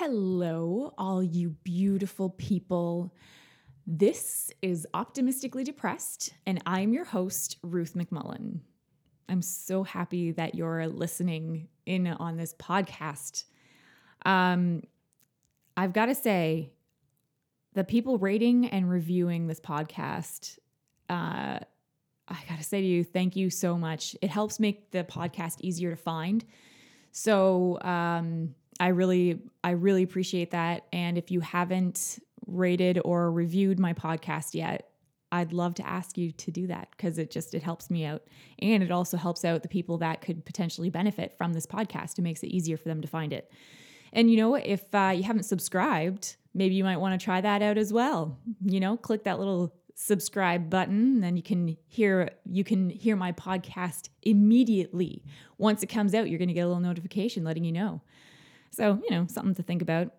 Hello, 0.00 0.94
all 0.96 1.24
you 1.24 1.56
beautiful 1.64 2.30
people. 2.30 3.12
This 3.84 4.52
is 4.62 4.86
Optimistically 4.94 5.64
Depressed, 5.64 6.32
and 6.46 6.62
I'm 6.64 6.92
your 6.92 7.04
host, 7.04 7.56
Ruth 7.64 7.94
McMullen. 7.94 8.60
I'm 9.28 9.42
so 9.42 9.82
happy 9.82 10.30
that 10.30 10.54
you're 10.54 10.86
listening 10.86 11.66
in 11.84 12.06
on 12.06 12.36
this 12.36 12.54
podcast. 12.54 13.42
Um, 14.24 14.84
I've 15.76 15.92
got 15.92 16.06
to 16.06 16.14
say, 16.14 16.70
the 17.72 17.82
people 17.82 18.18
rating 18.18 18.68
and 18.68 18.88
reviewing 18.88 19.48
this 19.48 19.58
podcast, 19.58 20.60
uh, 21.10 21.58
I 22.28 22.38
got 22.48 22.58
to 22.58 22.62
say 22.62 22.80
to 22.82 22.86
you, 22.86 23.02
thank 23.02 23.34
you 23.34 23.50
so 23.50 23.76
much. 23.76 24.14
It 24.22 24.30
helps 24.30 24.60
make 24.60 24.92
the 24.92 25.02
podcast 25.02 25.56
easier 25.60 25.90
to 25.90 25.96
find. 25.96 26.44
So, 27.10 27.80
um, 27.80 28.54
I 28.80 28.88
really, 28.88 29.40
I 29.64 29.70
really 29.70 30.02
appreciate 30.02 30.52
that. 30.52 30.86
And 30.92 31.18
if 31.18 31.30
you 31.30 31.40
haven't 31.40 32.18
rated 32.46 33.00
or 33.04 33.30
reviewed 33.30 33.78
my 33.78 33.92
podcast 33.92 34.54
yet, 34.54 34.88
I'd 35.30 35.52
love 35.52 35.74
to 35.74 35.86
ask 35.86 36.16
you 36.16 36.32
to 36.32 36.50
do 36.50 36.66
that 36.68 36.88
because 36.92 37.18
it 37.18 37.30
just 37.30 37.54
it 37.54 37.62
helps 37.62 37.90
me 37.90 38.06
out 38.06 38.22
and 38.60 38.82
it 38.82 38.90
also 38.90 39.16
helps 39.16 39.44
out 39.44 39.62
the 39.62 39.68
people 39.68 39.98
that 39.98 40.22
could 40.22 40.44
potentially 40.46 40.88
benefit 40.88 41.36
from 41.36 41.52
this 41.52 41.66
podcast. 41.66 42.18
It 42.18 42.22
makes 42.22 42.42
it 42.42 42.48
easier 42.48 42.76
for 42.76 42.88
them 42.88 43.02
to 43.02 43.08
find 43.08 43.32
it. 43.32 43.52
And 44.12 44.30
you 44.30 44.38
know, 44.38 44.54
if 44.54 44.82
uh, 44.94 45.12
you 45.14 45.22
haven't 45.22 45.42
subscribed, 45.42 46.36
maybe 46.54 46.76
you 46.76 46.84
might 46.84 46.96
want 46.96 47.18
to 47.18 47.22
try 47.22 47.40
that 47.40 47.60
out 47.60 47.76
as 47.76 47.92
well. 47.92 48.38
You 48.64 48.80
know, 48.80 48.96
click 48.96 49.24
that 49.24 49.38
little 49.38 49.74
subscribe 49.94 50.70
button, 50.70 51.20
then 51.20 51.36
you 51.36 51.42
can 51.42 51.76
hear 51.88 52.30
you 52.50 52.64
can 52.64 52.88
hear 52.88 53.16
my 53.16 53.32
podcast 53.32 54.08
immediately. 54.22 55.24
Once 55.58 55.82
it 55.82 55.88
comes 55.88 56.14
out, 56.14 56.30
you're 56.30 56.38
going 56.38 56.48
to 56.48 56.54
get 56.54 56.62
a 56.62 56.68
little 56.68 56.80
notification 56.80 57.44
letting 57.44 57.64
you 57.64 57.72
know. 57.72 58.00
So, 58.70 59.00
you 59.02 59.10
know, 59.10 59.26
something 59.28 59.54
to 59.54 59.62
think 59.62 59.82
about. 59.82 60.14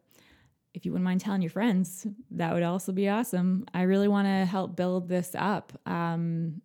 If 0.74 0.86
you 0.86 0.92
wouldn't 0.92 1.06
mind 1.06 1.22
telling 1.22 1.42
your 1.42 1.50
friends, 1.50 2.06
that 2.32 2.54
would 2.54 2.64
also 2.64 2.92
be 2.92 3.10
awesome. 3.10 3.66
I 3.74 3.84
really 3.84 4.08
want 4.08 4.28
to 4.28 4.46
help 4.46 4.76
build 4.76 5.10
this 5.10 5.32
up. 5.36 5.74
Um, 5.86 6.62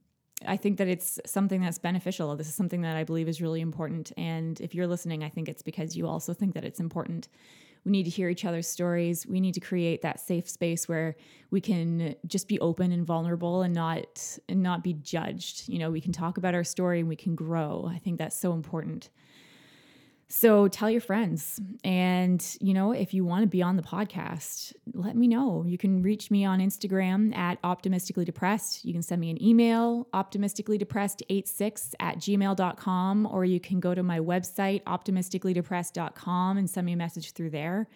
I 0.46 0.56
think 0.56 0.78
that 0.78 0.88
it's 0.88 1.18
something 1.24 1.60
that's 1.60 1.78
beneficial. 1.78 2.36
This 2.36 2.48
is 2.48 2.54
something 2.54 2.82
that 2.82 2.96
I 2.96 3.04
believe 3.04 3.28
is 3.28 3.40
really 3.40 3.60
important. 3.60 4.12
And 4.16 4.60
if 4.60 4.74
you're 4.74 4.86
listening, 4.86 5.24
I 5.24 5.30
think 5.30 5.48
it's 5.48 5.62
because 5.62 5.96
you 5.96 6.06
also 6.06 6.34
think 6.34 6.54
that 6.54 6.64
it's 6.64 6.80
important. 6.80 7.28
We 7.84 7.92
need 7.92 8.04
to 8.04 8.10
hear 8.10 8.28
each 8.30 8.44
other's 8.44 8.66
stories. 8.66 9.26
We 9.26 9.40
need 9.40 9.54
to 9.54 9.60
create 9.60 10.02
that 10.02 10.20
safe 10.20 10.48
space 10.48 10.88
where 10.88 11.16
we 11.50 11.60
can 11.60 12.14
just 12.26 12.48
be 12.48 12.58
open 12.60 12.92
and 12.92 13.06
vulnerable 13.06 13.62
and 13.62 13.74
not 13.74 14.38
and 14.48 14.62
not 14.62 14.82
be 14.82 14.94
judged. 14.94 15.68
You 15.68 15.78
know, 15.78 15.90
we 15.90 16.00
can 16.00 16.12
talk 16.12 16.38
about 16.38 16.54
our 16.54 16.64
story 16.64 17.00
and 17.00 17.08
we 17.08 17.16
can 17.16 17.34
grow. 17.34 17.88
I 17.90 17.98
think 17.98 18.18
that's 18.18 18.36
so 18.38 18.52
important. 18.54 19.10
So 20.36 20.66
tell 20.66 20.90
your 20.90 21.00
friends. 21.00 21.60
And, 21.84 22.44
you 22.60 22.74
know, 22.74 22.90
if 22.90 23.14
you 23.14 23.24
want 23.24 23.44
to 23.44 23.46
be 23.46 23.62
on 23.62 23.76
the 23.76 23.84
podcast, 23.84 24.72
let 24.92 25.14
me 25.14 25.28
know. 25.28 25.62
You 25.64 25.78
can 25.78 26.02
reach 26.02 26.28
me 26.28 26.44
on 26.44 26.58
Instagram 26.58 27.32
at 27.36 27.58
optimistically 27.62 28.24
depressed. 28.24 28.84
You 28.84 28.92
can 28.92 29.00
send 29.00 29.20
me 29.20 29.30
an 29.30 29.40
email, 29.40 30.08
optimistically 30.12 30.76
optimisticallydepressed86 30.78 31.94
at 32.00 32.16
gmail.com, 32.16 33.28
or 33.30 33.44
you 33.44 33.60
can 33.60 33.78
go 33.78 33.94
to 33.94 34.02
my 34.02 34.18
website, 34.18 34.82
optimisticallydepressed.com, 34.82 36.58
and 36.58 36.68
send 36.68 36.84
me 36.84 36.94
a 36.94 36.96
message 36.96 37.30
through 37.30 37.50
there. 37.50 37.86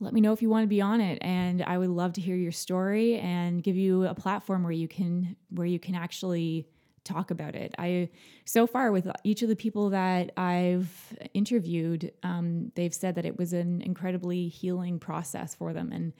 Let 0.00 0.12
me 0.12 0.20
know 0.20 0.34
if 0.34 0.42
you 0.42 0.50
want 0.50 0.64
to 0.64 0.68
be 0.68 0.82
on 0.82 1.00
it. 1.00 1.18
And 1.22 1.62
I 1.62 1.78
would 1.78 1.88
love 1.88 2.12
to 2.12 2.20
hear 2.20 2.36
your 2.36 2.52
story 2.52 3.16
and 3.20 3.62
give 3.62 3.76
you 3.76 4.04
a 4.04 4.14
platform 4.14 4.64
where 4.64 4.72
you 4.72 4.86
can 4.86 5.34
where 5.48 5.66
you 5.66 5.78
can 5.78 5.94
actually 5.94 6.66
talk 7.04 7.30
about 7.30 7.54
it. 7.54 7.74
I 7.78 8.10
so 8.44 8.66
far 8.66 8.92
with 8.92 9.08
each 9.24 9.42
of 9.42 9.48
the 9.48 9.56
people 9.56 9.90
that 9.90 10.32
I've 10.36 11.16
interviewed, 11.34 12.12
um, 12.22 12.72
they've 12.74 12.94
said 12.94 13.14
that 13.16 13.24
it 13.24 13.38
was 13.38 13.52
an 13.52 13.82
incredibly 13.82 14.48
healing 14.48 14.98
process 14.98 15.54
for 15.54 15.72
them, 15.72 15.92
and 15.92 16.12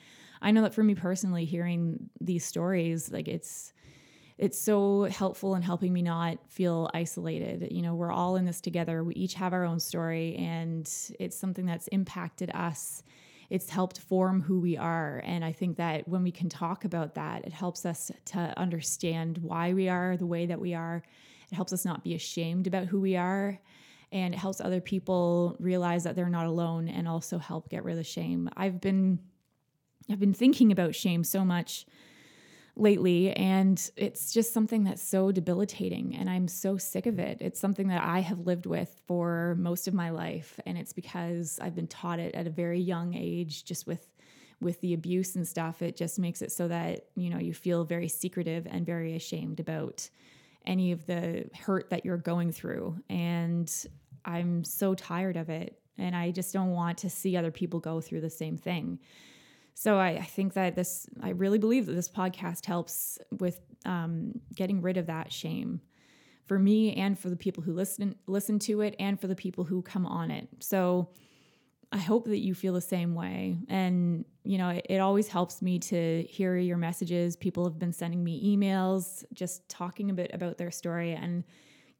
I 0.42 0.50
know 0.50 0.62
that 0.62 0.74
for 0.74 0.82
me 0.82 0.94
personally, 0.94 1.44
hearing 1.44 2.10
these 2.20 2.44
stories, 2.44 3.10
like 3.10 3.28
it's 3.28 3.72
it's 4.38 4.58
so 4.58 5.04
helpful 5.04 5.54
in 5.54 5.60
helping 5.60 5.92
me 5.92 6.00
not 6.00 6.38
feel 6.48 6.88
isolated. 6.94 7.68
You 7.70 7.82
know, 7.82 7.94
we're 7.94 8.10
all 8.10 8.36
in 8.36 8.46
this 8.46 8.62
together. 8.62 9.04
We 9.04 9.12
each 9.14 9.34
have 9.34 9.52
our 9.52 9.64
own 9.64 9.80
story, 9.80 10.34
and 10.36 10.90
it's 11.18 11.36
something 11.36 11.66
that's 11.66 11.88
impacted 11.88 12.50
us 12.54 13.02
it's 13.50 13.68
helped 13.68 13.98
form 13.98 14.40
who 14.40 14.60
we 14.60 14.76
are. 14.76 15.20
And 15.24 15.44
I 15.44 15.52
think 15.52 15.76
that 15.76 16.08
when 16.08 16.22
we 16.22 16.30
can 16.30 16.48
talk 16.48 16.84
about 16.84 17.16
that, 17.16 17.44
it 17.44 17.52
helps 17.52 17.84
us 17.84 18.12
to 18.26 18.54
understand 18.56 19.38
why 19.38 19.74
we 19.74 19.88
are 19.88 20.16
the 20.16 20.26
way 20.26 20.46
that 20.46 20.60
we 20.60 20.72
are. 20.72 21.02
It 21.50 21.54
helps 21.54 21.72
us 21.72 21.84
not 21.84 22.04
be 22.04 22.14
ashamed 22.14 22.68
about 22.68 22.86
who 22.86 23.00
we 23.00 23.16
are. 23.16 23.60
And 24.12 24.34
it 24.34 24.38
helps 24.38 24.60
other 24.60 24.80
people 24.80 25.56
realize 25.58 26.04
that 26.04 26.14
they're 26.14 26.28
not 26.28 26.46
alone 26.46 26.88
and 26.88 27.08
also 27.08 27.38
help 27.38 27.68
get 27.68 27.84
rid 27.84 27.92
of 27.92 27.98
the 27.98 28.04
shame. 28.04 28.48
I've 28.56 28.80
been 28.80 29.18
I've 30.08 30.18
been 30.18 30.34
thinking 30.34 30.72
about 30.72 30.94
shame 30.94 31.22
so 31.22 31.44
much 31.44 31.86
lately 32.80 33.32
and 33.32 33.90
it's 33.96 34.32
just 34.32 34.54
something 34.54 34.84
that's 34.84 35.02
so 35.02 35.30
debilitating 35.30 36.16
and 36.16 36.30
I'm 36.30 36.48
so 36.48 36.78
sick 36.78 37.06
of 37.06 37.18
it. 37.18 37.38
It's 37.40 37.60
something 37.60 37.88
that 37.88 38.02
I 38.02 38.20
have 38.20 38.46
lived 38.46 38.66
with 38.66 39.00
for 39.06 39.54
most 39.58 39.86
of 39.86 39.94
my 39.94 40.10
life 40.10 40.58
and 40.64 40.78
it's 40.78 40.92
because 40.92 41.58
I've 41.60 41.74
been 41.74 41.86
taught 41.86 42.18
it 42.18 42.34
at 42.34 42.46
a 42.46 42.50
very 42.50 42.80
young 42.80 43.14
age 43.14 43.64
just 43.64 43.86
with 43.86 44.06
with 44.62 44.80
the 44.82 44.92
abuse 44.92 45.36
and 45.36 45.48
stuff 45.48 45.80
it 45.80 45.96
just 45.96 46.18
makes 46.18 46.42
it 46.42 46.52
so 46.52 46.68
that 46.68 47.06
you 47.14 47.30
know 47.30 47.38
you 47.38 47.54
feel 47.54 47.84
very 47.84 48.08
secretive 48.08 48.66
and 48.70 48.84
very 48.84 49.16
ashamed 49.16 49.58
about 49.58 50.08
any 50.66 50.92
of 50.92 51.06
the 51.06 51.48
hurt 51.54 51.88
that 51.88 52.04
you're 52.04 52.18
going 52.18 52.52
through 52.52 52.94
and 53.08 53.86
I'm 54.24 54.64
so 54.64 54.94
tired 54.94 55.36
of 55.36 55.48
it 55.48 55.80
and 55.98 56.16
I 56.16 56.30
just 56.30 56.52
don't 56.52 56.70
want 56.70 56.98
to 56.98 57.10
see 57.10 57.36
other 57.36 57.50
people 57.50 57.80
go 57.80 58.00
through 58.00 58.22
the 58.22 58.30
same 58.30 58.56
thing. 58.56 58.98
So 59.74 59.98
I, 59.98 60.10
I, 60.10 60.24
think 60.24 60.54
that 60.54 60.76
this, 60.76 61.06
I 61.22 61.30
really 61.30 61.58
believe 61.58 61.86
that 61.86 61.92
this 61.94 62.08
podcast 62.08 62.66
helps 62.66 63.18
with 63.38 63.60
um, 63.84 64.40
getting 64.54 64.82
rid 64.82 64.96
of 64.96 65.06
that 65.06 65.32
shame 65.32 65.80
for 66.44 66.58
me 66.58 66.94
and 66.94 67.18
for 67.18 67.30
the 67.30 67.36
people 67.36 67.62
who 67.62 67.72
listen 67.72 68.14
listen 68.26 68.58
to 68.58 68.80
it 68.80 68.96
and 68.98 69.20
for 69.20 69.28
the 69.28 69.36
people 69.36 69.64
who 69.64 69.82
come 69.82 70.04
on 70.04 70.30
it. 70.30 70.48
So 70.58 71.10
I 71.92 71.98
hope 71.98 72.26
that 72.26 72.38
you 72.38 72.54
feel 72.54 72.74
the 72.74 72.80
same 72.80 73.14
way. 73.14 73.58
And 73.68 74.24
you 74.44 74.58
know, 74.58 74.70
it, 74.70 74.86
it 74.88 74.98
always 74.98 75.28
helps 75.28 75.62
me 75.62 75.78
to 75.78 76.22
hear 76.24 76.56
your 76.56 76.76
messages. 76.76 77.36
People 77.36 77.64
have 77.64 77.78
been 77.78 77.92
sending 77.92 78.22
me 78.24 78.56
emails, 78.56 79.24
just 79.32 79.68
talking 79.68 80.10
a 80.10 80.12
bit 80.12 80.32
about 80.34 80.58
their 80.58 80.70
story 80.70 81.12
and 81.12 81.44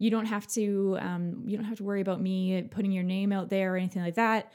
you 0.01 0.11
don't 0.11 0.27
have 0.27 0.47
to 0.49 0.97
um, 1.01 1.45
you 1.47 1.57
don't 1.57 1.67
have 1.67 1.77
to 1.77 1.85
worry 1.85 2.01
about 2.01 2.21
me 2.21 2.63
putting 2.63 2.91
your 2.91 3.05
name 3.05 3.33
out 3.33 3.51
there 3.51 3.75
or 3.75 3.77
anything 3.77 4.03
like 4.03 4.17
that 4.17 4.53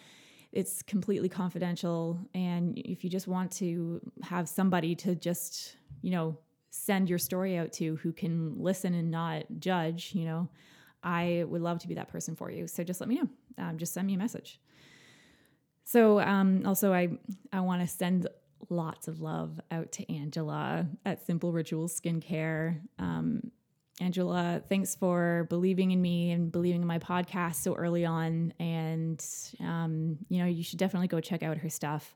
it's 0.55 0.81
completely 0.81 1.29
confidential. 1.29 2.19
And 2.33 2.77
if 2.79 3.03
you 3.03 3.09
just 3.09 3.27
want 3.27 3.51
to 3.57 4.01
have 4.23 4.49
somebody 4.49 4.95
to 4.95 5.13
just 5.13 5.75
you 6.01 6.11
know 6.11 6.37
send 6.71 7.09
your 7.09 7.19
story 7.19 7.57
out 7.57 7.71
to 7.73 7.97
who 7.97 8.11
can 8.11 8.55
listen 8.57 8.93
and 8.93 9.09
not 9.09 9.43
judge 9.59 10.11
you 10.13 10.25
know 10.25 10.49
i 11.03 11.45
would 11.47 11.61
love 11.61 11.79
to 11.79 11.87
be 11.87 11.93
that 11.93 12.09
person 12.09 12.35
for 12.35 12.51
you. 12.51 12.67
So 12.67 12.83
just 12.83 12.99
let 12.99 13.07
me 13.07 13.15
know. 13.15 13.29
Um, 13.57 13.77
just 13.77 13.93
send 13.93 14.07
me 14.07 14.15
a 14.15 14.17
message. 14.17 14.59
So 15.83 16.19
um, 16.19 16.65
also 16.65 16.93
i 16.93 17.09
i 17.53 17.59
want 17.59 17.81
to 17.81 17.87
send 17.87 18.27
lots 18.69 19.07
of 19.07 19.21
love 19.21 19.59
out 19.71 19.91
to 19.91 20.11
angela 20.11 20.87
at 21.05 21.25
simple 21.25 21.51
rituals 21.51 21.99
skincare. 21.99 22.81
Um, 22.97 23.51
Angela, 24.01 24.61
thanks 24.67 24.93
for 24.93 25.47
believing 25.49 25.91
in 25.91 26.01
me 26.01 26.31
and 26.31 26.51
believing 26.51 26.81
in 26.81 26.87
my 26.87 26.99
podcast 26.99 27.55
so 27.55 27.75
early 27.75 28.05
on. 28.05 28.53
And, 28.59 29.25
um, 29.61 30.17
you 30.27 30.39
know, 30.39 30.45
you 30.45 30.63
should 30.63 30.79
definitely 30.79 31.07
go 31.07 31.21
check 31.21 31.43
out 31.43 31.57
her 31.57 31.69
stuff. 31.69 32.13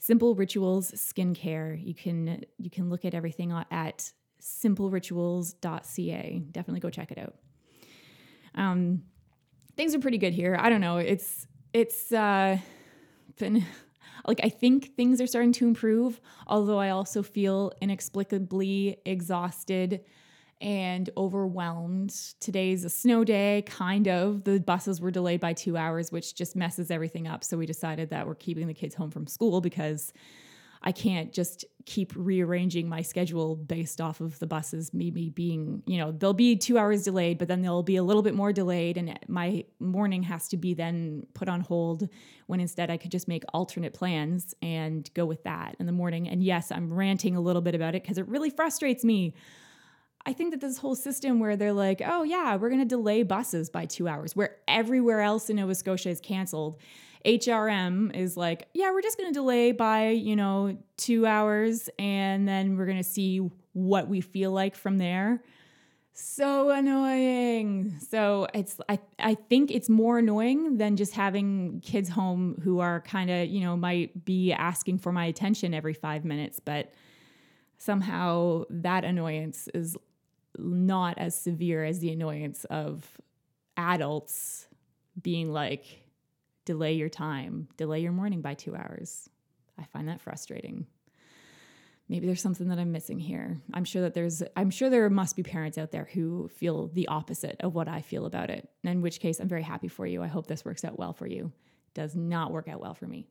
Simple 0.00 0.34
Rituals 0.34 0.90
Skincare. 0.92 1.80
You 1.84 1.94
can 1.94 2.44
you 2.58 2.70
can 2.70 2.90
look 2.90 3.04
at 3.04 3.14
everything 3.14 3.52
at 3.70 4.12
simplerituals.ca. 4.40 6.42
Definitely 6.50 6.80
go 6.80 6.90
check 6.90 7.12
it 7.12 7.18
out. 7.18 7.34
Um, 8.54 9.02
things 9.76 9.94
are 9.94 10.00
pretty 10.00 10.18
good 10.18 10.32
here. 10.32 10.56
I 10.58 10.68
don't 10.68 10.80
know. 10.80 10.96
It's 10.96 11.46
it's 11.72 12.12
uh, 12.12 12.58
been 13.38 13.64
like 14.26 14.40
I 14.42 14.48
think 14.48 14.96
things 14.96 15.20
are 15.20 15.26
starting 15.26 15.52
to 15.52 15.66
improve, 15.66 16.20
although 16.46 16.78
I 16.78 16.90
also 16.90 17.22
feel 17.22 17.72
inexplicably 17.80 18.98
exhausted 19.04 20.04
and 20.60 21.08
overwhelmed. 21.16 22.10
Today's 22.40 22.84
a 22.84 22.90
snow 22.90 23.24
day, 23.24 23.62
kind 23.66 24.08
of. 24.08 24.44
The 24.44 24.60
buses 24.60 25.00
were 25.00 25.10
delayed 25.10 25.40
by 25.40 25.52
two 25.52 25.76
hours, 25.76 26.12
which 26.12 26.34
just 26.34 26.54
messes 26.54 26.90
everything 26.90 27.26
up. 27.26 27.44
So 27.44 27.56
we 27.56 27.66
decided 27.66 28.10
that 28.10 28.26
we're 28.26 28.34
keeping 28.34 28.66
the 28.66 28.74
kids 28.74 28.94
home 28.94 29.10
from 29.10 29.26
school 29.26 29.60
because 29.60 30.12
I 30.82 30.92
can't 30.92 31.32
just 31.32 31.64
keep 31.84 32.12
rearranging 32.16 32.88
my 32.88 33.02
schedule 33.02 33.56
based 33.56 34.00
off 34.00 34.20
of 34.20 34.38
the 34.38 34.46
buses 34.46 34.94
maybe 34.94 35.28
being, 35.28 35.82
you 35.86 35.98
know, 35.98 36.10
they'll 36.10 36.32
be 36.32 36.56
two 36.56 36.78
hours 36.78 37.02
delayed, 37.04 37.38
but 37.38 37.48
then 37.48 37.60
they'll 37.60 37.82
be 37.82 37.96
a 37.96 38.02
little 38.02 38.22
bit 38.22 38.34
more 38.34 38.52
delayed. 38.52 38.96
And 38.96 39.18
my 39.28 39.64
morning 39.78 40.22
has 40.22 40.48
to 40.48 40.56
be 40.56 40.72
then 40.72 41.26
put 41.34 41.48
on 41.48 41.60
hold 41.60 42.08
when 42.46 42.60
instead 42.60 42.90
I 42.90 42.96
could 42.96 43.10
just 43.10 43.28
make 43.28 43.44
alternate 43.52 43.92
plans 43.92 44.54
and 44.62 45.08
go 45.14 45.26
with 45.26 45.42
that 45.44 45.76
in 45.78 45.86
the 45.86 45.92
morning. 45.92 46.28
And 46.28 46.42
yes, 46.42 46.72
I'm 46.72 46.92
ranting 46.92 47.36
a 47.36 47.40
little 47.40 47.62
bit 47.62 47.74
about 47.74 47.94
it 47.94 48.02
because 48.02 48.16
it 48.16 48.26
really 48.28 48.50
frustrates 48.50 49.04
me. 49.04 49.34
I 50.26 50.32
think 50.32 50.50
that 50.50 50.60
this 50.60 50.78
whole 50.78 50.94
system 50.94 51.40
where 51.40 51.56
they're 51.56 51.72
like, 51.72 52.02
oh, 52.04 52.22
yeah, 52.22 52.56
we're 52.56 52.68
going 52.68 52.80
to 52.80 52.86
delay 52.86 53.22
buses 53.22 53.70
by 53.70 53.86
two 53.86 54.06
hours, 54.06 54.36
where 54.36 54.56
everywhere 54.68 55.20
else 55.20 55.48
in 55.48 55.56
Nova 55.56 55.74
Scotia 55.74 56.10
is 56.10 56.20
canceled. 56.20 56.78
HRM 57.24 58.14
is 58.14 58.36
like, 58.36 58.68
yeah, 58.74 58.90
we're 58.92 59.02
just 59.02 59.18
going 59.18 59.32
to 59.32 59.38
delay 59.38 59.72
by, 59.72 60.08
you 60.08 60.36
know, 60.36 60.76
two 60.96 61.26
hours 61.26 61.90
and 61.98 62.48
then 62.48 62.76
we're 62.76 62.86
going 62.86 62.96
to 62.96 63.04
see 63.04 63.50
what 63.72 64.08
we 64.08 64.20
feel 64.20 64.52
like 64.52 64.74
from 64.74 64.98
there. 64.98 65.42
So 66.12 66.70
annoying. 66.70 67.96
So 68.10 68.46
it's 68.52 68.78
I 68.88 68.98
I 69.18 69.34
think 69.34 69.70
it's 69.70 69.88
more 69.88 70.18
annoying 70.18 70.76
than 70.76 70.96
just 70.96 71.14
having 71.14 71.80
kids 71.80 72.08
home 72.08 72.60
who 72.62 72.80
are 72.80 73.00
kind 73.02 73.30
of, 73.30 73.48
you 73.48 73.60
know, 73.60 73.76
might 73.76 74.24
be 74.24 74.52
asking 74.52 74.98
for 74.98 75.12
my 75.12 75.26
attention 75.26 75.72
every 75.72 75.94
5 75.94 76.24
minutes, 76.24 76.60
but 76.60 76.92
somehow 77.78 78.64
that 78.68 79.04
annoyance 79.04 79.68
is 79.72 79.96
not 80.58 81.18
as 81.18 81.38
severe 81.40 81.84
as 81.84 82.00
the 82.00 82.10
annoyance 82.10 82.64
of 82.66 83.06
adults 83.76 84.66
being 85.20 85.52
like 85.52 85.84
delay 86.64 86.92
your 86.92 87.08
time, 87.08 87.68
delay 87.76 88.00
your 88.00 88.12
morning 88.12 88.40
by 88.40 88.54
2 88.54 88.74
hours. 88.76 89.28
I 89.78 89.84
find 89.84 90.08
that 90.08 90.20
frustrating 90.20 90.86
maybe 92.10 92.26
there's 92.26 92.42
something 92.42 92.68
that 92.68 92.78
I'm 92.78 92.92
missing 92.92 93.20
here. 93.20 93.60
I'm 93.72 93.84
sure 93.84 94.02
that 94.02 94.12
there's 94.12 94.42
I'm 94.56 94.70
sure 94.70 94.90
there 94.90 95.08
must 95.08 95.36
be 95.36 95.42
parents 95.42 95.78
out 95.78 95.92
there 95.92 96.08
who 96.12 96.48
feel 96.48 96.88
the 96.88 97.08
opposite 97.08 97.56
of 97.60 97.74
what 97.74 97.88
I 97.88 98.02
feel 98.02 98.26
about 98.26 98.50
it. 98.50 98.68
In 98.82 99.00
which 99.00 99.20
case 99.20 99.40
I'm 99.40 99.48
very 99.48 99.62
happy 99.62 99.88
for 99.88 100.04
you. 100.04 100.22
I 100.22 100.26
hope 100.26 100.46
this 100.48 100.64
works 100.64 100.84
out 100.84 100.98
well 100.98 101.14
for 101.14 101.26
you. 101.26 101.52
It 101.86 101.94
Does 101.94 102.16
not 102.16 102.50
work 102.50 102.68
out 102.68 102.80
well 102.80 102.94
for 102.94 103.06
me. 103.06 103.28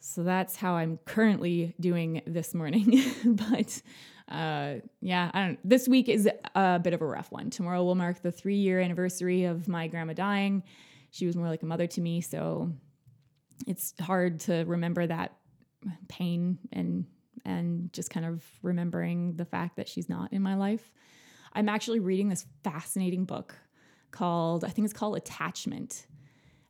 So 0.00 0.22
that's 0.22 0.56
how 0.56 0.74
I'm 0.74 0.98
currently 1.04 1.74
doing 1.78 2.22
this 2.26 2.54
morning. 2.54 3.02
but 3.24 3.80
uh, 4.28 4.76
yeah, 5.00 5.30
I 5.34 5.46
don't. 5.46 5.58
This 5.68 5.86
week 5.86 6.08
is 6.08 6.28
a 6.54 6.78
bit 6.78 6.94
of 6.94 7.02
a 7.02 7.06
rough 7.06 7.30
one. 7.30 7.50
Tomorrow 7.50 7.84
will 7.84 7.94
mark 7.94 8.22
the 8.22 8.32
three 8.32 8.56
year 8.56 8.80
anniversary 8.80 9.44
of 9.44 9.68
my 9.68 9.86
grandma 9.86 10.14
dying. 10.14 10.62
She 11.10 11.26
was 11.26 11.36
more 11.36 11.48
like 11.48 11.62
a 11.62 11.66
mother 11.66 11.86
to 11.86 12.00
me, 12.00 12.20
so 12.20 12.72
it's 13.66 13.94
hard 14.00 14.40
to 14.40 14.64
remember 14.64 15.06
that 15.06 15.36
pain 16.08 16.58
and 16.72 17.04
and 17.44 17.92
just 17.92 18.10
kind 18.10 18.24
of 18.24 18.42
remembering 18.62 19.36
the 19.36 19.44
fact 19.44 19.76
that 19.76 19.88
she's 19.88 20.08
not 20.08 20.32
in 20.32 20.42
my 20.42 20.54
life. 20.54 20.90
I'm 21.52 21.68
actually 21.68 22.00
reading 22.00 22.28
this 22.28 22.46
fascinating 22.62 23.26
book 23.26 23.54
called, 24.10 24.64
I 24.64 24.68
think 24.68 24.86
it's 24.86 24.94
called 24.94 25.16
Attachment. 25.16 26.06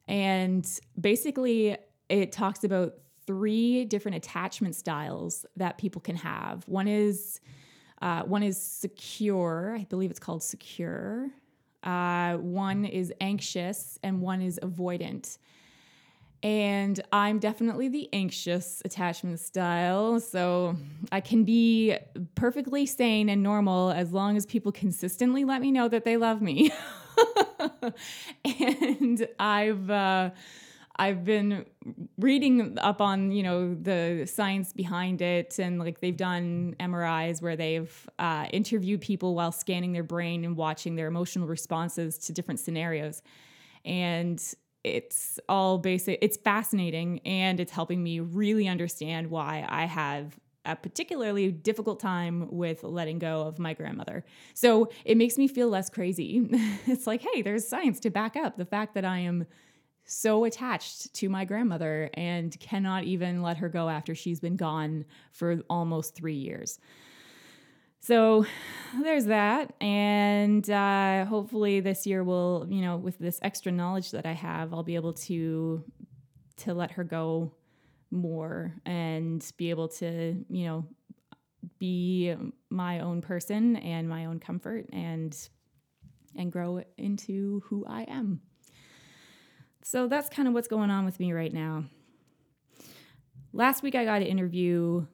And 0.08 0.68
basically, 1.00 1.76
it 2.08 2.32
talks 2.32 2.64
about 2.64 2.94
three 3.26 3.84
different 3.84 4.16
attachment 4.16 4.74
styles 4.74 5.46
that 5.56 5.78
people 5.78 6.00
can 6.00 6.16
have. 6.16 6.66
One 6.68 6.88
is 6.88 7.40
uh, 8.02 8.22
one 8.22 8.42
is 8.42 8.60
secure. 8.60 9.76
I 9.78 9.84
believe 9.84 10.10
it's 10.10 10.20
called 10.20 10.42
secure. 10.42 11.30
Uh, 11.82 12.36
one 12.36 12.84
is 12.84 13.12
anxious, 13.20 13.98
and 14.02 14.20
one 14.20 14.42
is 14.42 14.58
avoidant. 14.62 15.38
And 16.42 17.00
I'm 17.10 17.38
definitely 17.38 17.88
the 17.88 18.10
anxious 18.12 18.82
attachment 18.84 19.40
style. 19.40 20.20
So 20.20 20.76
I 21.10 21.20
can 21.20 21.44
be 21.44 21.96
perfectly 22.34 22.84
sane 22.84 23.30
and 23.30 23.42
normal 23.42 23.90
as 23.90 24.12
long 24.12 24.36
as 24.36 24.44
people 24.44 24.70
consistently 24.70 25.46
let 25.46 25.62
me 25.62 25.70
know 25.70 25.88
that 25.88 26.04
they 26.04 26.18
love 26.18 26.42
me. 26.42 26.70
and 28.44 29.26
I've, 29.38 29.88
uh, 29.88 30.30
I've 30.96 31.24
been 31.24 31.66
reading 32.18 32.78
up 32.78 33.00
on 33.00 33.32
you 33.32 33.42
know 33.42 33.74
the 33.74 34.26
science 34.26 34.72
behind 34.72 35.20
it 35.22 35.58
and 35.58 35.78
like 35.78 36.00
they've 36.00 36.16
done 36.16 36.76
MRIs 36.78 37.42
where 37.42 37.56
they've 37.56 38.08
uh, 38.18 38.46
interviewed 38.52 39.00
people 39.00 39.34
while 39.34 39.52
scanning 39.52 39.92
their 39.92 40.04
brain 40.04 40.44
and 40.44 40.56
watching 40.56 40.94
their 40.94 41.08
emotional 41.08 41.48
responses 41.48 42.18
to 42.18 42.32
different 42.32 42.60
scenarios. 42.60 43.22
And 43.84 44.42
it's 44.84 45.40
all 45.48 45.78
basic 45.78 46.18
it's 46.20 46.36
fascinating 46.36 47.18
and 47.20 47.58
it's 47.58 47.72
helping 47.72 48.02
me 48.02 48.20
really 48.20 48.68
understand 48.68 49.30
why 49.30 49.64
i 49.70 49.86
have 49.86 50.38
a 50.66 50.76
particularly 50.76 51.50
difficult 51.50 52.00
time 52.00 52.48
with 52.50 52.82
letting 52.82 53.18
go 53.18 53.42
of 53.42 53.58
my 53.58 53.74
grandmother. 53.74 54.24
So 54.54 54.88
it 55.04 55.18
makes 55.18 55.36
me 55.36 55.46
feel 55.46 55.68
less 55.68 55.90
crazy. 55.90 56.48
It's 56.86 57.06
like 57.06 57.22
hey 57.22 57.42
there's 57.42 57.66
science 57.66 58.00
to 58.00 58.10
back 58.10 58.36
up 58.36 58.56
the 58.56 58.64
fact 58.64 58.94
that 58.94 59.04
i 59.04 59.18
am 59.18 59.46
so 60.04 60.44
attached 60.44 61.12
to 61.14 61.28
my 61.28 61.44
grandmother 61.44 62.10
and 62.14 62.58
cannot 62.60 63.04
even 63.04 63.42
let 63.42 63.56
her 63.56 63.68
go 63.68 63.88
after 63.88 64.14
she's 64.14 64.40
been 64.40 64.56
gone 64.56 65.04
for 65.32 65.60
almost 65.68 66.14
three 66.14 66.34
years 66.36 66.78
so 68.04 68.44
there's 69.02 69.24
that. 69.26 69.72
And 69.80 70.68
uh, 70.68 71.24
hopefully 71.24 71.80
this 71.80 72.06
year 72.06 72.22
will, 72.22 72.66
you 72.68 72.82
know, 72.82 72.98
with 72.98 73.18
this 73.18 73.38
extra 73.40 73.72
knowledge 73.72 74.10
that 74.10 74.26
I 74.26 74.32
have, 74.32 74.74
I'll 74.74 74.82
be 74.82 74.96
able 74.96 75.14
to 75.14 75.82
to 76.58 76.74
let 76.74 76.90
her 76.92 77.02
go 77.02 77.54
more 78.10 78.74
and 78.84 79.42
be 79.56 79.70
able 79.70 79.88
to, 79.88 80.36
you 80.50 80.66
know, 80.66 80.84
be 81.78 82.34
my 82.68 83.00
own 83.00 83.22
person 83.22 83.76
and 83.76 84.06
my 84.06 84.26
own 84.26 84.38
comfort 84.38 84.84
and 84.92 85.34
and 86.36 86.52
grow 86.52 86.82
into 86.98 87.62
who 87.64 87.86
I 87.88 88.02
am. 88.02 88.42
So 89.86 90.08
that's 90.08 90.30
kind 90.30 90.48
of 90.48 90.54
what's 90.54 90.66
going 90.66 90.90
on 90.90 91.04
with 91.04 91.20
me 91.20 91.34
right 91.34 91.52
now. 91.52 91.84
Last 93.52 93.82
week 93.82 93.94
I 93.94 94.06
got 94.06 94.20
to 94.20 94.24
interview 94.24 95.06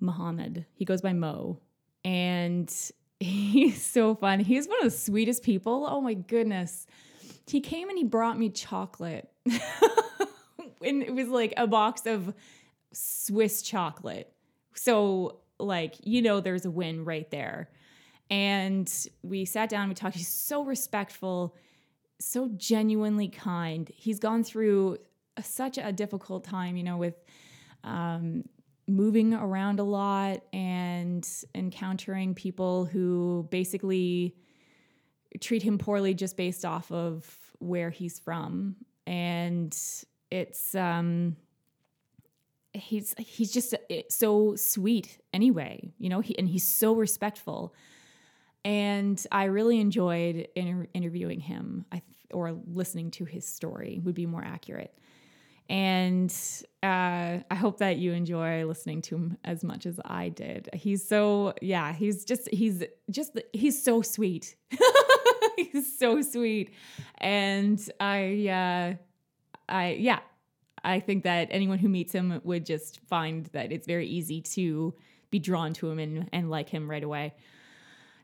Muhammad. 0.00 0.66
He 0.74 0.84
goes 0.84 1.00
by 1.00 1.14
Mo 1.14 1.58
and 2.04 2.70
he's 3.20 3.82
so 3.82 4.14
fun. 4.14 4.38
He's 4.40 4.68
one 4.68 4.76
of 4.80 4.92
the 4.92 4.98
sweetest 4.98 5.42
people. 5.42 5.86
Oh 5.88 6.02
my 6.02 6.12
goodness. 6.12 6.86
He 7.46 7.62
came 7.62 7.88
and 7.88 7.96
he 7.96 8.04
brought 8.04 8.38
me 8.38 8.50
chocolate. 8.50 9.30
and 9.46 11.02
it 11.02 11.14
was 11.14 11.28
like 11.28 11.54
a 11.56 11.66
box 11.66 12.04
of 12.04 12.34
Swiss 12.92 13.62
chocolate. 13.62 14.30
So, 14.74 15.40
like, 15.58 15.94
you 16.02 16.20
know, 16.20 16.40
there's 16.40 16.66
a 16.66 16.70
win 16.70 17.06
right 17.06 17.30
there. 17.30 17.70
And 18.28 18.92
we 19.22 19.46
sat 19.46 19.70
down, 19.70 19.88
we 19.88 19.94
talked. 19.94 20.16
He's 20.16 20.28
so 20.28 20.64
respectful, 20.64 21.56
so 22.24 22.48
genuinely 22.56 23.28
kind. 23.28 23.90
He's 23.94 24.18
gone 24.18 24.44
through 24.44 24.98
such 25.42 25.78
a 25.78 25.92
difficult 25.92 26.44
time, 26.44 26.76
you 26.76 26.82
know, 26.82 26.96
with 26.96 27.14
um, 27.84 28.44
moving 28.86 29.34
around 29.34 29.80
a 29.80 29.84
lot 29.84 30.42
and 30.52 31.28
encountering 31.54 32.34
people 32.34 32.84
who 32.84 33.46
basically 33.50 34.34
treat 35.40 35.62
him 35.62 35.78
poorly 35.78 36.14
just 36.14 36.36
based 36.36 36.64
off 36.64 36.90
of 36.92 37.38
where 37.58 37.90
he's 37.90 38.18
from 38.18 38.76
and 39.06 39.76
it's 40.30 40.74
um 40.74 41.36
he's 42.72 43.14
he's 43.18 43.52
just 43.52 43.74
so 44.08 44.56
sweet 44.56 45.18
anyway 45.32 45.92
you 45.98 46.08
know 46.08 46.20
he 46.20 46.36
and 46.38 46.48
he's 46.48 46.66
so 46.66 46.94
respectful 46.94 47.74
and 48.64 49.26
i 49.32 49.44
really 49.44 49.80
enjoyed 49.80 50.48
inter- 50.54 50.88
interviewing 50.94 51.40
him 51.40 51.84
I, 51.90 52.02
or 52.32 52.52
listening 52.66 53.10
to 53.12 53.24
his 53.24 53.46
story 53.46 54.00
would 54.02 54.14
be 54.14 54.26
more 54.26 54.44
accurate 54.44 54.94
and 55.68 56.34
uh, 56.82 57.38
I 57.50 57.54
hope 57.54 57.78
that 57.78 57.96
you 57.96 58.12
enjoy 58.12 58.66
listening 58.66 59.00
to 59.02 59.16
him 59.16 59.38
as 59.44 59.64
much 59.64 59.86
as 59.86 59.98
I 60.04 60.28
did. 60.28 60.68
He's 60.74 61.06
so 61.06 61.54
yeah, 61.62 61.92
he's 61.94 62.24
just 62.24 62.48
he's 62.52 62.84
just 63.10 63.40
he's 63.52 63.82
so 63.82 64.02
sweet. 64.02 64.56
he's 65.56 65.98
so 65.98 66.20
sweet, 66.20 66.74
and 67.18 67.80
I 68.00 68.48
uh, 68.48 68.94
I 69.68 69.92
yeah, 69.98 70.18
I 70.84 71.00
think 71.00 71.24
that 71.24 71.48
anyone 71.50 71.78
who 71.78 71.88
meets 71.88 72.12
him 72.12 72.40
would 72.44 72.66
just 72.66 73.00
find 73.08 73.46
that 73.52 73.72
it's 73.72 73.86
very 73.86 74.06
easy 74.06 74.42
to 74.42 74.94
be 75.30 75.38
drawn 75.38 75.72
to 75.74 75.88
him 75.88 75.98
and 75.98 76.28
and 76.32 76.50
like 76.50 76.68
him 76.68 76.90
right 76.90 77.04
away. 77.04 77.34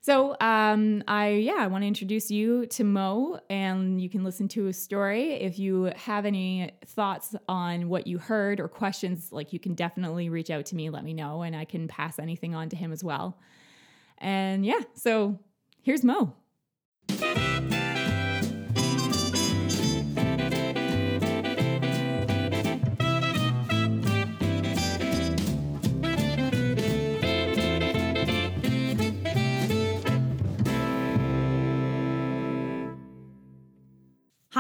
So, 0.01 0.37
um, 0.41 1.03
I 1.09 1.31
yeah, 1.31 1.57
I 1.59 1.67
want 1.67 1.83
to 1.83 1.89
introduce 1.89 2.31
you 2.31 2.67
to 2.67 2.85
Mo, 2.85 3.41
and 3.51 4.01
you 4.01 4.09
can 4.09 4.25
listen 4.25 4.49
to 4.49 4.65
his 4.65 4.81
story. 4.81 5.33
If 5.33 5.59
you 5.59 5.93
have 5.97 6.25
any 6.25 6.71
thoughts 6.87 7.35
on 7.49 7.89
what 7.89 8.07
you 8.07 8.19
heard 8.19 8.61
or 8.61 8.69
questions, 8.69 9.33
like 9.33 9.53
you 9.53 9.59
can 9.59 9.75
definitely 9.75 10.29
reach 10.29 10.51
out 10.51 10.67
to 10.67 10.77
me, 10.77 10.91
let 10.91 11.05
me 11.05 11.15
know, 11.15 11.43
and 11.43 11.55
I 11.55 11.65
can 11.65 11.89
pass 11.89 12.19
anything 12.19 12.55
on 12.55 12.69
to 12.71 12.77
him 12.77 12.93
as 12.93 13.03
well. 13.03 13.39
And 14.19 14.65
yeah, 14.65 14.81
so 14.95 15.39
here's 15.83 16.05
Mo. 16.05 16.35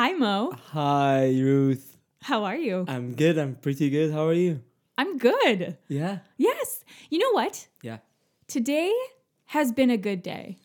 Hi, 0.00 0.12
Mo. 0.12 0.52
Hi, 0.70 1.24
Ruth. 1.24 1.96
How 2.22 2.44
are 2.44 2.54
you? 2.54 2.84
I'm 2.86 3.16
good. 3.16 3.36
I'm 3.36 3.56
pretty 3.56 3.90
good. 3.90 4.12
How 4.12 4.28
are 4.28 4.32
you? 4.32 4.62
I'm 4.96 5.18
good. 5.18 5.76
Yeah. 5.88 6.18
Yes. 6.36 6.84
You 7.10 7.18
know 7.18 7.32
what? 7.32 7.66
Yeah. 7.82 7.98
Today 8.46 8.92
has 9.46 9.72
been 9.72 9.90
a 9.90 9.96
good 9.96 10.22
day. 10.22 10.58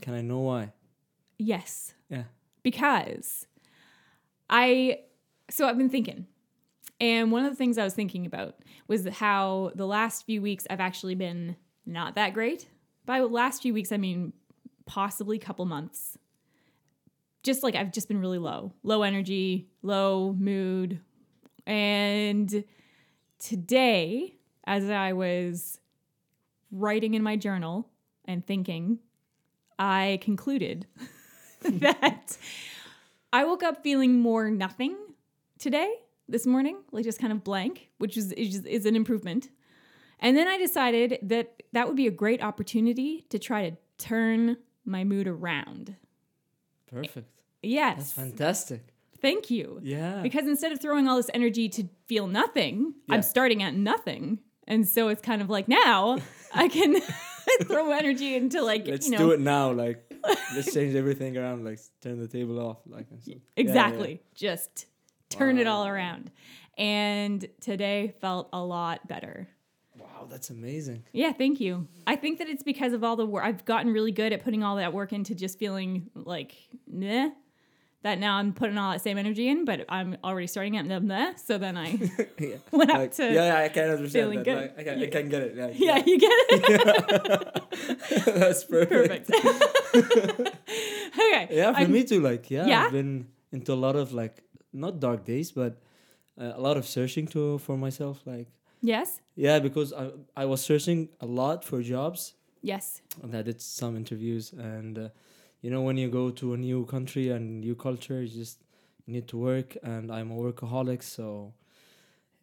Can 0.00 0.14
I 0.14 0.22
know 0.22 0.40
why? 0.40 0.72
Yes. 1.38 1.94
Yeah. 2.08 2.24
Because 2.64 3.46
I 4.50 5.02
So 5.48 5.68
I've 5.68 5.78
been 5.78 5.88
thinking. 5.88 6.26
And 7.00 7.30
one 7.30 7.44
of 7.44 7.52
the 7.52 7.56
things 7.56 7.78
I 7.78 7.84
was 7.84 7.94
thinking 7.94 8.26
about 8.26 8.56
was 8.88 9.06
how 9.06 9.70
the 9.76 9.86
last 9.86 10.26
few 10.26 10.42
weeks 10.42 10.66
I've 10.68 10.80
actually 10.80 11.14
been 11.14 11.54
not 11.86 12.16
that 12.16 12.34
great. 12.34 12.68
By 13.06 13.20
last 13.20 13.62
few 13.62 13.72
weeks, 13.72 13.92
I 13.92 13.98
mean 13.98 14.32
possibly 14.84 15.38
couple 15.38 15.64
months. 15.64 16.18
Just 17.42 17.62
like 17.62 17.74
I've 17.74 17.92
just 17.92 18.08
been 18.08 18.20
really 18.20 18.38
low, 18.38 18.72
low 18.82 19.02
energy, 19.02 19.68
low 19.82 20.32
mood. 20.38 21.00
And 21.66 22.64
today, 23.38 24.36
as 24.64 24.88
I 24.88 25.12
was 25.12 25.80
writing 26.70 27.14
in 27.14 27.22
my 27.22 27.36
journal 27.36 27.88
and 28.24 28.46
thinking, 28.46 29.00
I 29.78 30.20
concluded 30.22 30.86
that 31.62 32.36
I 33.32 33.44
woke 33.44 33.62
up 33.62 33.82
feeling 33.82 34.20
more 34.20 34.50
nothing 34.50 34.96
today, 35.58 35.92
this 36.28 36.46
morning, 36.46 36.78
like 36.92 37.04
just 37.04 37.18
kind 37.18 37.32
of 37.32 37.42
blank, 37.42 37.88
which 37.98 38.16
is, 38.16 38.32
is, 38.32 38.64
is 38.64 38.86
an 38.86 38.96
improvement. 38.96 39.50
And 40.20 40.36
then 40.36 40.46
I 40.46 40.56
decided 40.56 41.18
that 41.22 41.62
that 41.72 41.88
would 41.88 41.96
be 41.96 42.06
a 42.06 42.12
great 42.12 42.42
opportunity 42.42 43.26
to 43.30 43.38
try 43.38 43.68
to 43.68 43.76
turn 43.98 44.56
my 44.84 45.02
mood 45.04 45.26
around. 45.26 45.96
Perfect. 46.92 47.28
Yes. 47.62 47.96
That's 47.96 48.12
fantastic. 48.12 48.82
Thank 49.20 49.50
you. 49.50 49.78
Yeah. 49.82 50.20
Because 50.22 50.46
instead 50.46 50.72
of 50.72 50.80
throwing 50.80 51.08
all 51.08 51.16
this 51.16 51.30
energy 51.32 51.68
to 51.70 51.88
feel 52.06 52.26
nothing, 52.26 52.94
Yeah. 53.06 53.14
I'm 53.14 53.22
starting 53.22 53.62
at 53.62 53.74
nothing. 53.74 54.40
And 54.66 54.86
so 54.86 55.08
it's 55.08 55.22
kind 55.22 55.40
of 55.42 55.48
like 55.48 55.68
now 55.68 56.18
I 56.54 56.68
can 56.68 57.00
throw 57.64 57.92
energy 57.92 58.34
into 58.34 58.62
like, 58.62 58.86
let's 58.86 59.06
you 59.06 59.12
know, 59.12 59.18
do 59.18 59.30
it 59.32 59.40
now. 59.40 59.70
Like, 59.72 60.12
let's 60.54 60.74
change 60.74 60.94
everything 60.94 61.36
around. 61.36 61.64
Like, 61.64 61.78
turn 62.00 62.18
the 62.20 62.28
table 62.28 62.58
off. 62.58 62.78
Like, 62.86 63.06
and 63.10 63.22
stuff. 63.22 63.34
Yeah, 63.34 63.40
yeah. 63.56 63.62
exactly. 63.62 64.22
Just 64.34 64.86
turn 65.28 65.58
it 65.58 65.66
all 65.66 65.86
around. 65.86 66.30
And 66.76 67.46
today 67.60 68.14
felt 68.20 68.48
a 68.52 68.62
lot 68.62 69.06
better. 69.06 69.48
Wow, 70.22 70.28
that's 70.30 70.50
amazing. 70.50 71.02
Yeah, 71.12 71.32
thank 71.32 71.58
you. 71.60 71.88
I 72.06 72.16
think 72.16 72.38
that 72.38 72.48
it's 72.48 72.62
because 72.62 72.92
of 72.92 73.02
all 73.02 73.16
the 73.16 73.26
work. 73.26 73.44
I've 73.44 73.64
gotten 73.64 73.92
really 73.92 74.12
good 74.12 74.32
at 74.32 74.42
putting 74.44 74.62
all 74.62 74.76
that 74.76 74.92
work 74.92 75.12
into 75.12 75.34
just 75.34 75.58
feeling 75.58 76.10
like, 76.14 76.54
meh. 76.86 77.30
That 78.02 78.18
now 78.18 78.34
I'm 78.36 78.52
putting 78.52 78.76
all 78.78 78.90
that 78.90 79.00
same 79.00 79.16
energy 79.16 79.48
in, 79.48 79.64
but 79.64 79.84
I'm 79.88 80.16
already 80.24 80.48
starting 80.48 80.76
at 80.76 80.86
meh. 81.02 81.34
So 81.36 81.56
then 81.58 81.76
I, 81.76 81.90
yeah. 82.38 82.56
Went 82.72 82.90
up 82.90 83.12
to 83.12 83.24
yeah, 83.32 83.46
yeah, 83.46 83.58
I 83.64 83.68
can't 83.68 83.90
understand 83.92 84.10
feeling 84.24 84.38
that. 84.38 84.44
good. 84.44 84.56
Like, 84.56 84.78
I, 84.78 84.82
can, 84.82 84.98
Yeah. 84.98 85.06
I 85.06 85.10
can 85.10 85.28
get 85.28 85.42
it. 85.42 85.54
Yeah, 85.56 85.70
yeah, 85.72 86.02
you 86.04 86.18
get 86.18 86.32
it? 86.50 87.62
that's 88.38 88.64
perfect. 88.64 89.28
Perfect. 89.30 90.56
okay. 91.16 91.48
Yeah, 91.50 91.72
for 91.72 91.78
I'm- 91.78 91.92
me 91.92 92.02
too. 92.04 92.20
Like, 92.20 92.50
yeah, 92.50 92.66
Yeah? 92.66 92.84
I've 92.86 92.92
been 92.92 93.28
into 93.52 93.72
a 93.72 93.74
lot 93.86 93.96
of 93.96 94.12
like 94.12 94.42
not 94.72 94.98
dark 95.00 95.24
days, 95.24 95.52
but 95.52 95.78
uh, 96.40 96.52
a 96.56 96.60
lot 96.60 96.76
of 96.76 96.86
searching 96.86 97.26
to 97.28 97.58
for 97.58 97.76
myself. 97.76 98.20
Like, 98.26 98.48
Yes. 98.82 99.20
yeah, 99.36 99.58
because 99.60 99.92
I 99.92 100.10
I 100.36 100.44
was 100.44 100.60
searching 100.60 101.08
a 101.20 101.26
lot 101.26 101.64
for 101.64 101.82
jobs, 101.82 102.34
Yes. 102.62 103.02
and 103.22 103.34
I 103.34 103.42
did 103.42 103.60
some 103.60 103.96
interviews, 103.96 104.52
and 104.52 104.98
uh, 104.98 105.08
you 105.62 105.70
know 105.70 105.82
when 105.82 105.96
you 105.96 106.08
go 106.10 106.30
to 106.30 106.54
a 106.54 106.56
new 106.56 106.84
country 106.86 107.30
and 107.30 107.60
new 107.60 107.74
culture, 107.76 108.20
you 108.22 108.28
just 108.28 108.58
need 109.06 109.26
to 109.28 109.36
work, 109.38 109.76
and 109.82 110.10
I'm 110.10 110.30
a 110.32 110.36
workaholic, 110.36 111.02
so 111.02 111.52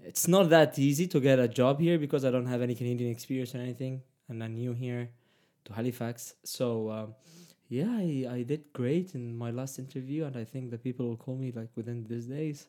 it's 0.03 0.27
not 0.27 0.49
that 0.49 0.79
easy 0.79 1.07
to 1.07 1.19
get 1.19 1.39
a 1.39 1.47
job 1.47 1.79
here 1.79 1.97
because 1.99 2.23
I 2.25 2.31
don't 2.31 2.45
have 2.47 2.61
any 2.61 2.75
Canadian 2.75 3.11
experience 3.11 3.53
or 3.55 3.59
anything, 3.59 4.01
and 4.29 4.43
I'm 4.43 4.55
new 4.55 4.73
here 4.73 5.09
to 5.65 5.73
Halifax. 5.73 6.35
So 6.43 6.89
um, 6.89 7.15
yeah, 7.67 7.91
I, 7.91 8.27
I 8.37 8.43
did 8.43 8.71
great 8.73 9.13
in 9.15 9.37
my 9.37 9.51
last 9.51 9.77
interview, 9.79 10.25
and 10.25 10.35
I 10.37 10.45
think 10.45 10.71
the 10.71 10.77
people 10.77 11.07
will 11.07 11.17
call 11.17 11.35
me 11.35 11.51
like 11.51 11.69
within 11.75 12.05
these 12.07 12.27
days. 12.27 12.67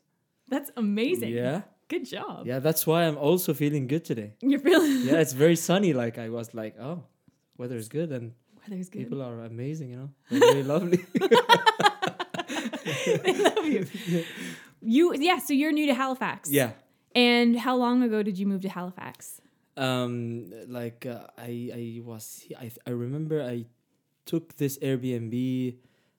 That's 0.49 0.71
amazing. 0.77 1.31
Yeah, 1.31 1.62
Good 1.90 2.06
job. 2.06 2.47
yeah, 2.47 2.61
that's 2.61 2.87
why 2.87 3.02
I'm 3.06 3.18
also 3.18 3.52
feeling 3.52 3.88
good 3.88 4.04
today. 4.04 4.30
You're 4.40 4.61
feeling 4.62 5.02
Yeah, 5.09 5.18
it's 5.25 5.32
very 5.35 5.56
sunny. 5.56 5.92
Like 5.92 6.16
I 6.18 6.28
was 6.30 6.54
like, 6.54 6.75
oh, 6.78 7.02
weather 7.59 7.76
is 7.76 7.88
good, 7.88 8.11
and 8.12 8.32
weather's 8.62 8.88
good. 8.88 9.00
people 9.02 9.20
are 9.26 9.37
amazing. 9.44 9.90
You 9.90 9.97
know, 9.97 10.11
they're 10.30 10.40
very 10.54 10.62
lovely. 10.62 11.04
they 13.25 13.35
love 13.35 13.66
you. 13.66 13.87
You 14.82 15.12
yeah, 15.14 15.38
so 15.38 15.52
you're 15.52 15.73
new 15.73 15.87
to 15.87 15.94
Halifax. 15.94 16.49
yeah. 16.50 16.70
And 17.14 17.59
how 17.59 17.76
long 17.76 18.02
ago 18.02 18.23
did 18.23 18.38
you 18.38 18.47
move 18.47 18.62
to 18.62 18.68
Halifax? 18.70 19.40
um 19.76 20.50
like 20.66 21.06
uh, 21.06 21.26
i 21.38 21.70
i 21.82 21.85
was 22.04 22.44
i 22.61 22.66
i 22.88 22.90
remember 22.90 23.40
i 23.40 23.64
took 24.26 24.56
this 24.56 24.76
airbnb 24.82 25.35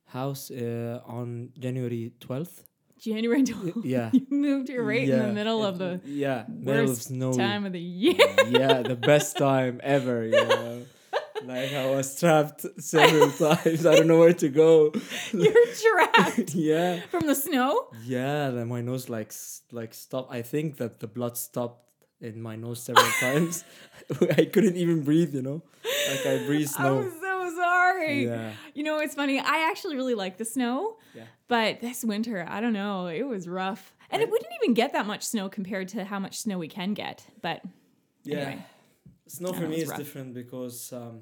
house 0.06 0.50
uh, 0.52 1.02
on 1.06 1.50
january 1.60 2.14
12th 2.22 2.64
January 3.02 3.44
12th. 3.44 3.82
yeah. 3.84 4.10
You 4.14 4.28
moved 4.30 4.70
here 4.70 4.84
right 4.84 5.10
in 5.10 5.20
the 5.20 5.34
middle 5.34 5.66
of 5.66 5.80
the 5.80 6.00
yeah 6.06 6.46
middle 6.48 6.84
of 6.84 6.90
worst 6.90 7.04
snow. 7.10 7.34
time 7.34 7.66
of 7.66 7.74
the 7.74 7.80
year. 7.80 8.16
yeah 8.50 8.84
the 8.84 8.96
best 8.96 9.38
time 9.38 9.82
ever 9.84 10.24
you 10.26 10.32
know? 10.32 10.86
Like 11.44 11.74
i 11.74 11.90
was 11.90 12.20
trapped 12.20 12.64
several 12.78 13.32
times. 13.32 13.86
I 13.88 13.96
don't 13.96 14.08
know 14.08 14.20
where 14.20 14.34
to 14.46 14.50
go. 14.50 14.94
You're 15.34 15.68
trapped? 15.82 16.54
Yeah. 16.54 17.02
From 17.10 17.26
the 17.26 17.34
snow. 17.34 17.88
yeah 18.06 18.52
then 18.52 18.68
my 18.70 18.82
nose 18.82 19.10
like 19.10 19.34
like 19.72 19.94
stopped. 19.96 20.32
I 20.32 20.44
think 20.44 20.78
that 20.78 21.00
the 21.00 21.08
blood 21.08 21.38
stopped 21.38 21.82
in 22.22 22.40
my 22.40 22.56
nose 22.56 22.84
several 22.84 23.10
times. 23.20 23.66
I 24.38 24.46
couldn't 24.46 24.78
even 24.78 25.02
breathe 25.02 25.34
you 25.34 25.42
know? 25.42 25.64
Like 26.10 26.26
i 26.28 26.46
breathe 26.46 26.70
snow 26.70 27.10
Yeah. 28.06 28.54
You 28.74 28.84
know, 28.84 29.00
it's 29.00 29.16
funny. 29.16 29.40
I 29.40 29.70
actually 29.70 29.96
really 29.96 30.16
like 30.16 30.38
the 30.38 30.46
snow, 30.46 30.98
Yeah. 31.16 31.24
but 31.48 31.82
this 31.82 32.04
winter, 32.04 32.46
I 32.48 32.62
don't 32.62 32.74
know, 32.74 33.08
it 33.08 33.24
was 33.24 33.48
rough. 33.48 33.94
And 34.10 34.22
it 34.22 34.28
I- 34.28 34.32
wouldn't 34.32 34.52
even 34.62 34.74
get 34.74 34.94
that 34.94 35.06
much 35.06 35.24
snow 35.24 35.50
compared 35.50 35.88
to 35.90 36.04
how 36.06 36.20
much 36.20 36.38
snow 36.38 36.58
we 36.58 36.68
can 36.68 36.94
get. 36.94 37.26
But 37.42 37.62
Yeah. 38.24 38.38
Anyway. 38.38 38.66
Snow 39.28 39.54
for 39.54 39.62
know, 39.62 39.70
me 39.70 39.78
is 39.82 39.88
rough. 39.90 39.98
different 39.98 40.34
because 40.34 40.92
um, 40.94 41.22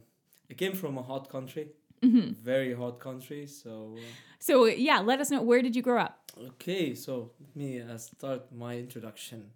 I 0.49 0.53
came 0.55 0.73
from 0.73 0.97
a 0.97 1.03
hot 1.03 1.29
country, 1.29 1.67
Mhm. 2.01 2.35
very 2.35 2.73
hot 2.73 2.99
country. 2.99 3.45
So, 3.47 3.95
so, 4.39 4.65
yeah, 4.65 4.99
let 4.99 5.19
us 5.19 5.29
know 5.31 5.41
where 5.43 5.61
did 5.61 5.75
you 5.75 5.81
grow 5.83 5.99
up? 6.01 6.15
uh, 6.37 6.47
okay, 6.53 6.95
so 6.95 7.31
let 7.39 7.55
me 7.55 7.81
uh, 7.81 7.97
start 7.97 8.51
my 8.51 8.77
introduction. 8.77 9.51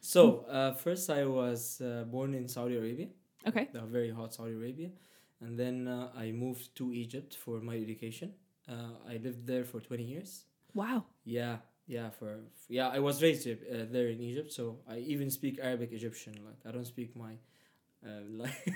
So, 0.00 0.44
uh, 0.50 0.72
first, 0.74 1.08
I 1.08 1.24
was 1.24 1.80
uh, 1.80 2.04
born 2.04 2.34
in 2.34 2.46
Saudi 2.48 2.76
Arabia, 2.76 3.08
Okay. 3.48 3.68
very 3.72 4.10
hot 4.10 4.34
Saudi 4.34 4.52
Arabia. 4.52 4.90
And 5.40 5.58
then 5.58 5.88
uh, 5.88 6.10
I 6.16 6.32
moved 6.32 6.74
to 6.76 6.92
Egypt 6.92 7.34
for 7.36 7.60
my 7.60 7.74
education. 7.76 8.32
Uh, 8.68 8.96
I 9.08 9.18
lived 9.18 9.46
there 9.46 9.64
for 9.64 9.80
20 9.80 10.04
years. 10.04 10.44
Wow. 10.74 11.04
Yeah, 11.24 11.58
yeah, 11.86 12.10
for 12.10 12.38
yeah, 12.68 12.88
I 12.88 12.98
was 13.00 13.22
raised 13.22 13.46
uh, 13.48 13.86
there 13.90 14.08
in 14.08 14.20
Egypt, 14.20 14.52
so 14.52 14.78
I 14.88 14.98
even 14.98 15.30
speak 15.30 15.58
Arabic 15.62 15.92
Egyptian. 15.92 16.34
Like 16.44 16.58
I 16.66 16.70
don't 16.72 16.86
speak 16.86 17.14
my 17.16 17.34
uh, 18.06 18.20
like 18.30 18.74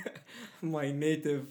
my 0.62 0.90
native 0.92 1.48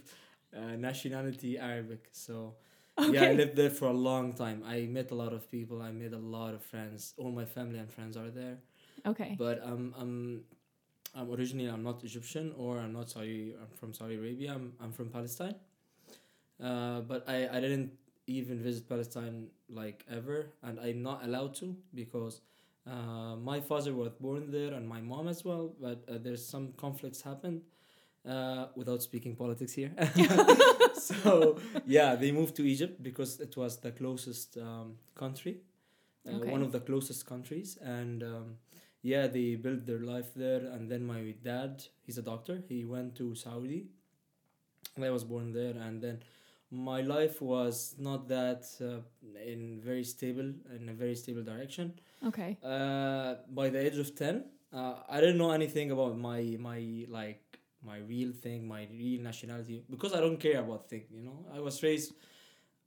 uh, 0.55 0.75
nationality 0.77 1.57
Arabic. 1.57 2.09
So 2.11 2.55
Okay. 2.99 3.13
yeah, 3.13 3.25
I 3.25 3.33
lived 3.33 3.55
there 3.55 3.69
for 3.69 3.87
a 3.89 3.93
long 3.93 4.33
time. 4.33 4.63
I 4.65 4.81
met 4.87 5.11
a 5.11 5.15
lot 5.15 5.31
of 5.33 5.49
people. 5.51 5.81
I 5.81 5.91
made 5.91 6.13
a 6.13 6.17
lot 6.17 6.53
of 6.55 6.63
friends. 6.63 7.13
All 7.17 7.31
my 7.31 7.45
family 7.45 7.79
and 7.79 7.91
friends 7.91 8.17
are 8.17 8.31
there. 8.31 8.57
okay. 9.05 9.35
But 9.37 9.61
um, 9.63 9.93
I'm 9.97 10.43
I'm 11.17 11.31
originally 11.31 11.69
I'm 11.69 11.83
not 11.83 12.03
Egyptian 12.03 12.53
or 12.57 12.79
I'm 12.79 12.93
not 12.93 13.09
Saudi. 13.09 13.55
I'm 13.59 13.69
from 13.79 13.93
Saudi 13.93 14.15
Arabia. 14.15 14.53
I'm 14.53 14.73
I'm 14.81 14.91
from 14.91 15.09
Palestine. 15.09 15.55
Uh, 16.61 17.01
but 17.01 17.27
I 17.29 17.47
I 17.47 17.59
didn't 17.59 17.91
even 18.25 18.61
visit 18.61 18.89
Palestine 18.89 19.47
like 19.69 20.03
ever, 20.09 20.53
and 20.63 20.79
I'm 20.79 21.01
not 21.03 21.23
allowed 21.23 21.55
to 21.55 21.75
because. 21.93 22.41
Uh, 22.89 23.35
my 23.35 23.59
father 23.59 23.93
was 23.93 24.13
born 24.17 24.49
there 24.49 24.73
and 24.73 24.87
my 24.87 25.01
mom 25.01 25.27
as 25.27 25.43
well, 25.43 25.73
but 25.81 26.05
uh, 26.07 26.17
there's 26.23 26.47
some 26.47 26.71
conflicts 26.77 27.21
happened 27.21 27.61
uh, 28.25 28.67
without 28.75 29.01
speaking 29.03 29.35
politics 29.35 29.73
here. 29.73 29.91
so 30.93 31.57
yeah, 31.85 32.15
they 32.15 32.31
moved 32.31 32.55
to 32.57 32.63
Egypt 32.65 33.03
because 33.03 33.41
it 33.41 33.57
was 33.57 33.77
the 33.79 33.91
closest 33.91 34.57
um, 34.57 34.95
country, 35.15 35.57
uh, 36.27 36.37
Okay. 36.37 36.51
one 36.51 36.61
of 36.61 36.71
the 36.71 36.79
closest 36.79 37.25
countries, 37.25 37.77
and 37.81 38.23
um, 38.23 38.55
yeah, 39.01 39.27
they 39.27 39.55
built 39.55 39.85
their 39.85 39.99
life 39.99 40.33
there. 40.35 40.59
And 40.59 40.89
then 40.89 41.05
my 41.05 41.33
dad, 41.43 41.83
he's 42.05 42.17
a 42.17 42.21
doctor. 42.21 42.61
He 42.67 42.85
went 42.85 43.15
to 43.15 43.35
Saudi. 43.35 43.87
And 44.95 45.05
I 45.05 45.11
was 45.11 45.23
born 45.23 45.53
there, 45.53 45.75
and 45.77 46.01
then 46.01 46.23
my 46.71 47.01
life 47.01 47.41
was 47.41 47.95
not 47.97 48.27
that 48.27 48.65
uh, 48.81 49.01
in 49.45 49.79
very 49.79 50.03
stable 50.03 50.51
in 50.75 50.89
a 50.89 50.93
very 50.93 51.15
stable 51.15 51.43
direction. 51.43 51.93
Okay. 52.25 52.57
Uh, 52.63 53.35
by 53.49 53.69
the 53.69 53.85
age 53.85 53.97
of 53.97 54.15
ten, 54.15 54.45
uh, 54.73 54.95
I 55.07 55.19
didn't 55.19 55.37
know 55.37 55.51
anything 55.51 55.91
about 55.91 56.17
my 56.17 56.57
my 56.59 57.05
like 57.09 57.59
my 57.85 57.99
real 57.99 58.31
thing, 58.33 58.67
my 58.67 58.87
real 58.91 59.21
nationality 59.21 59.83
because 59.89 60.13
I 60.13 60.19
don't 60.19 60.39
care 60.39 60.59
about 60.59 60.89
things. 60.89 61.05
You 61.11 61.21
know, 61.21 61.45
I 61.53 61.59
was 61.59 61.81
raised 61.83 62.13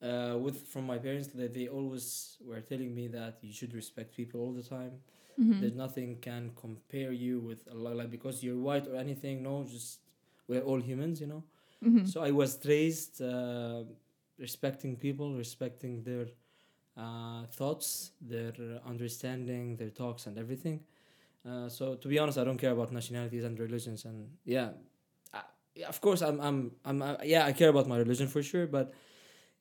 uh, 0.02 0.36
with 0.38 0.66
from 0.68 0.86
my 0.86 0.98
parents 0.98 1.28
that 1.28 1.54
they 1.54 1.68
always 1.68 2.36
were 2.44 2.60
telling 2.60 2.94
me 2.94 3.08
that 3.08 3.38
you 3.40 3.52
should 3.52 3.74
respect 3.74 4.16
people 4.16 4.40
all 4.40 4.52
the 4.52 4.62
time. 4.62 4.92
Mhm. 5.40 5.60
There's 5.60 5.74
nothing 5.74 6.16
can 6.20 6.52
compare 6.56 7.12
you 7.12 7.40
with 7.40 7.66
a 7.70 7.74
lot 7.74 7.96
like 7.96 8.10
because 8.10 8.42
you're 8.44 8.58
white 8.58 8.86
or 8.86 8.96
anything. 8.96 9.42
No, 9.42 9.64
just 9.64 10.00
we're 10.48 10.62
all 10.62 10.80
humans. 10.80 11.20
You 11.20 11.28
know. 11.28 11.42
Mhm. 11.82 12.06
So 12.06 12.22
I 12.22 12.30
was 12.30 12.58
raised 12.66 13.22
uh, 13.22 13.84
respecting 14.38 14.96
people, 14.96 15.34
respecting 15.36 16.02
their 16.02 16.26
uh, 16.96 17.46
thoughts, 17.58 18.12
their 18.20 18.52
understanding, 18.86 19.76
their 19.76 19.90
talks, 19.90 20.26
and 20.26 20.36
everything. 20.38 20.80
Uh, 21.46 21.68
so 21.68 21.94
to 21.96 22.08
be 22.08 22.18
honest, 22.18 22.38
I 22.38 22.44
don't 22.44 22.58
care 22.58 22.72
about 22.72 22.92
nationalities 22.92 23.44
and 23.44 23.58
religions, 23.58 24.04
and 24.04 24.28
yeah, 24.44 24.70
of 25.86 26.00
course 26.00 26.22
I'm 26.22 26.40
I'm 26.40 26.72
I'm 26.84 27.02
uh, 27.02 27.16
yeah 27.24 27.46
I 27.46 27.52
care 27.52 27.68
about 27.68 27.86
my 27.88 27.96
religion 27.98 28.28
for 28.28 28.42
sure, 28.42 28.66
but 28.66 28.92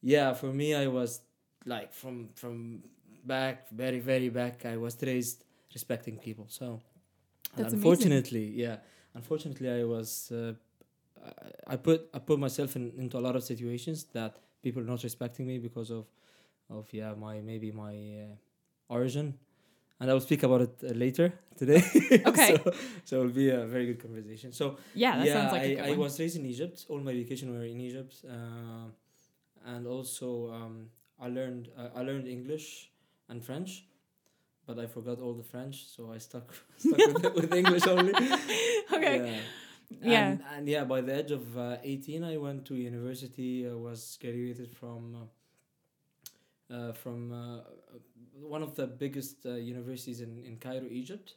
yeah, 0.02 0.34
for 0.34 0.52
me 0.54 0.76
I 0.76 0.88
was 0.88 1.22
like 1.66 1.94
from 1.94 2.30
from 2.36 2.84
back 3.26 3.70
very 3.70 4.00
very 4.00 4.30
back 4.30 4.66
I 4.66 4.78
was 4.78 4.98
raised 5.04 5.44
respecting 5.74 6.18
people. 6.18 6.46
So 6.50 6.82
That's 7.56 7.74
amazing. 7.74 7.76
unfortunately, 7.76 8.46
yeah, 8.64 8.78
unfortunately 9.16 9.70
I 9.70 9.84
was. 9.84 10.32
Uh, 10.32 10.54
I- 11.24 11.74
I 11.74 11.76
put 11.78 12.10
I 12.14 12.20
put 12.20 12.40
myself 12.40 12.76
in, 12.76 12.94
into 12.98 13.18
a 13.18 13.24
lot 13.28 13.36
of 13.36 13.44
situations 13.44 14.06
that 14.14 14.38
people 14.64 14.82
are 14.82 14.86
not 14.94 15.04
respecting 15.04 15.46
me 15.48 15.60
because 15.60 15.92
of 15.92 16.06
of 16.70 16.92
yeah 16.94 17.14
my 17.16 17.42
maybe 17.42 17.72
my 17.72 17.94
uh, 18.24 18.94
origin 18.96 19.34
and 20.00 20.10
i 20.10 20.14
will 20.14 20.22
speak 20.30 20.44
about 20.44 20.62
it 20.62 20.76
uh, 20.84 20.94
later 21.06 21.34
today 21.58 21.82
Okay. 22.26 22.56
so, 22.56 22.72
so 23.04 23.20
it'll 23.20 23.34
be 23.46 23.50
a 23.50 23.66
very 23.66 23.86
good 23.88 24.00
conversation 24.02 24.52
so 24.54 24.78
Yeah, 24.96 25.18
that 25.18 25.28
yeah 25.28 25.34
sounds 25.34 25.52
like 25.52 25.62
I, 25.62 25.66
a 25.66 25.76
good 25.76 25.86
I 25.86 25.90
one. 25.92 26.00
was 26.00 26.20
raised 26.20 26.38
in 26.38 26.46
egypt 26.46 26.86
all 26.90 27.00
my 27.00 27.12
education 27.12 27.52
were 27.54 27.66
in 27.66 27.80
egypt 27.82 28.16
uh, 28.26 28.88
and 29.66 29.88
also 29.88 30.52
um, 30.54 30.90
i 31.20 31.28
learned 31.28 31.70
uh, 31.78 31.90
i 32.00 32.02
learned 32.02 32.28
english 32.28 32.92
and 33.30 33.44
french 33.44 33.84
but 34.70 34.78
i 34.84 34.88
forgot 34.98 35.18
all 35.24 35.36
the 35.42 35.48
french 35.54 35.78
so 35.96 36.02
i 36.16 36.20
stuck 36.28 36.48
stuck 36.78 36.98
with, 36.98 37.34
with 37.38 37.54
english 37.62 37.88
only 37.96 38.14
okay. 38.98 39.18
yeah. 39.26 39.40
Yeah. 40.02 40.28
And, 40.28 40.44
and 40.56 40.68
yeah, 40.68 40.84
by 40.84 41.02
the 41.02 41.18
age 41.20 41.32
of 41.32 41.58
uh, 41.58 41.78
18, 41.84 42.24
I 42.24 42.38
went 42.38 42.66
to 42.66 42.76
university. 42.76 43.68
I 43.68 43.74
was 43.74 44.18
graduated 44.22 44.72
from 44.72 45.16
uh, 45.16 46.74
uh, 46.76 46.92
from 46.94 47.32
uh, 47.34 47.62
one 48.40 48.62
of 48.62 48.76
the 48.76 48.86
biggest 48.86 49.46
uh, 49.46 49.54
universities 49.54 50.22
in, 50.22 50.44
in 50.46 50.58
Cairo, 50.58 50.86
Egypt, 50.92 51.34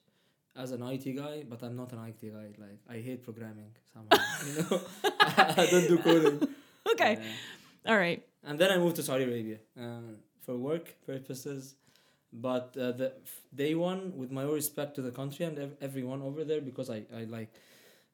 as 0.55 0.73
an 0.73 0.83
IT 0.83 1.17
guy. 1.17 1.45
But 1.49 1.63
I'm 1.63 1.77
not 1.77 1.93
an 1.93 2.01
IT 2.07 2.21
guy. 2.33 2.49
Like 2.59 2.81
I 2.89 3.01
hate 3.01 3.23
programming 3.25 3.73
somehow. 3.93 4.23
you 4.47 4.55
know, 4.63 4.81
I 5.63 5.67
don't 5.71 5.89
do 5.89 5.99
coding. 5.99 6.49
Okay. 6.93 7.17
Uh, 7.17 7.91
All 7.91 7.97
right. 7.97 8.23
and 8.45 8.59
then 8.59 8.71
I 8.71 8.77
moved 8.77 8.97
to 8.97 9.03
Saudi 9.03 9.25
Arabia 9.25 9.59
uh, 9.81 10.13
for 10.45 10.57
work 10.57 10.95
purposes. 11.07 11.75
But 12.33 12.77
uh, 12.81 12.93
the 12.93 13.13
day 13.55 13.75
one, 13.75 14.17
with 14.17 14.31
my 14.31 14.45
respect 14.45 14.95
to 14.97 15.03
the 15.03 15.11
country 15.11 15.45
and 15.45 15.59
ev- 15.59 15.77
everyone 15.81 16.23
over 16.23 16.45
there, 16.45 16.61
because 16.61 16.89
I, 16.89 17.05
I 17.15 17.25
like, 17.25 17.53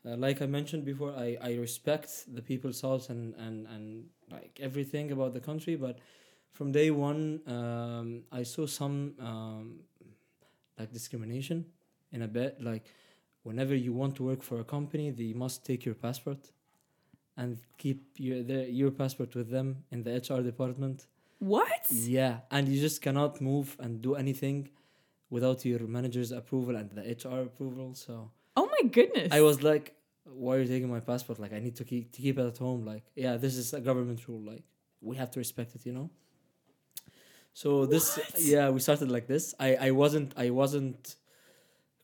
uh, 0.04 0.16
like 0.16 0.42
I 0.42 0.46
mentioned 0.46 0.84
before, 0.84 1.12
I, 1.12 1.37
I 1.40 1.54
respect 1.54 2.34
the 2.34 2.42
people's 2.42 2.80
thoughts 2.80 3.10
and, 3.10 3.34
and, 3.37 3.66
and 3.66 4.06
like 4.30 4.58
everything 4.60 5.12
about 5.12 5.34
the 5.34 5.40
country. 5.40 5.76
But 5.76 5.98
from 6.52 6.72
day 6.72 6.90
one, 6.90 7.40
um, 7.46 8.22
I 8.32 8.42
saw 8.42 8.66
some 8.66 9.14
um, 9.20 9.80
like 10.78 10.92
discrimination 10.92 11.66
in 12.12 12.22
a 12.22 12.28
bit. 12.28 12.62
Like, 12.62 12.84
whenever 13.42 13.75
you 13.75 13.92
want 13.92 14.16
to 14.16 14.25
work 14.25 14.42
for 14.42 14.60
a 14.60 14.64
company, 14.64 15.10
they 15.10 15.32
must 15.32 15.64
take 15.64 15.84
your 15.84 15.94
passport 15.94 16.50
and 17.37 17.58
keep 17.78 18.02
your 18.18 18.42
their, 18.42 18.66
your 18.66 18.90
passport 18.90 19.34
with 19.34 19.50
them 19.50 19.84
in 19.90 20.02
the 20.02 20.14
HR 20.16 20.42
department. 20.42 21.06
What? 21.38 21.87
Yeah, 21.90 22.40
and 22.50 22.68
you 22.68 22.80
just 22.80 23.00
cannot 23.00 23.40
move 23.40 23.76
and 23.78 24.02
do 24.02 24.14
anything 24.16 24.68
without 25.30 25.64
your 25.64 25.80
manager's 25.87 26.33
approval 26.33 26.76
and 26.76 26.90
the 26.90 27.02
HR 27.11 27.42
approval. 27.42 27.95
So 27.95 28.30
Oh 28.57 28.66
my 28.66 28.88
goodness. 28.88 29.28
I 29.33 29.40
was 29.40 29.62
like, 29.62 29.95
"Why 30.25 30.57
are 30.57 30.61
you 30.61 30.66
taking 30.66 30.90
my 30.90 31.00
passport? 31.00 31.38
Like, 31.38 31.52
I 31.52 31.61
need 31.61 31.76
to 31.76 31.85
keep 31.85 32.12
to 32.12 32.23
keep 32.23 32.38
it 32.38 32.47
at 32.47 32.59
home. 32.59 32.85
Like, 32.85 33.04
yeah, 33.14 33.37
this 33.37 33.54
is 33.57 33.73
a 33.73 33.80
government 33.80 34.26
rule. 34.28 34.40
Like, 34.52 34.64
we 35.00 35.16
have 35.16 35.30
to 35.33 35.38
respect 35.38 35.75
it. 35.76 35.87
You 35.87 35.92
know." 35.92 36.11
So 37.52 37.87
this, 37.87 38.16
What? 38.16 38.40
yeah, 38.40 38.71
we 38.71 38.80
started 38.80 39.11
like 39.11 39.26
this. 39.26 39.54
I 39.61 39.76
I 39.88 39.90
wasn't 39.92 40.35
I 40.37 40.50
wasn't 40.50 41.16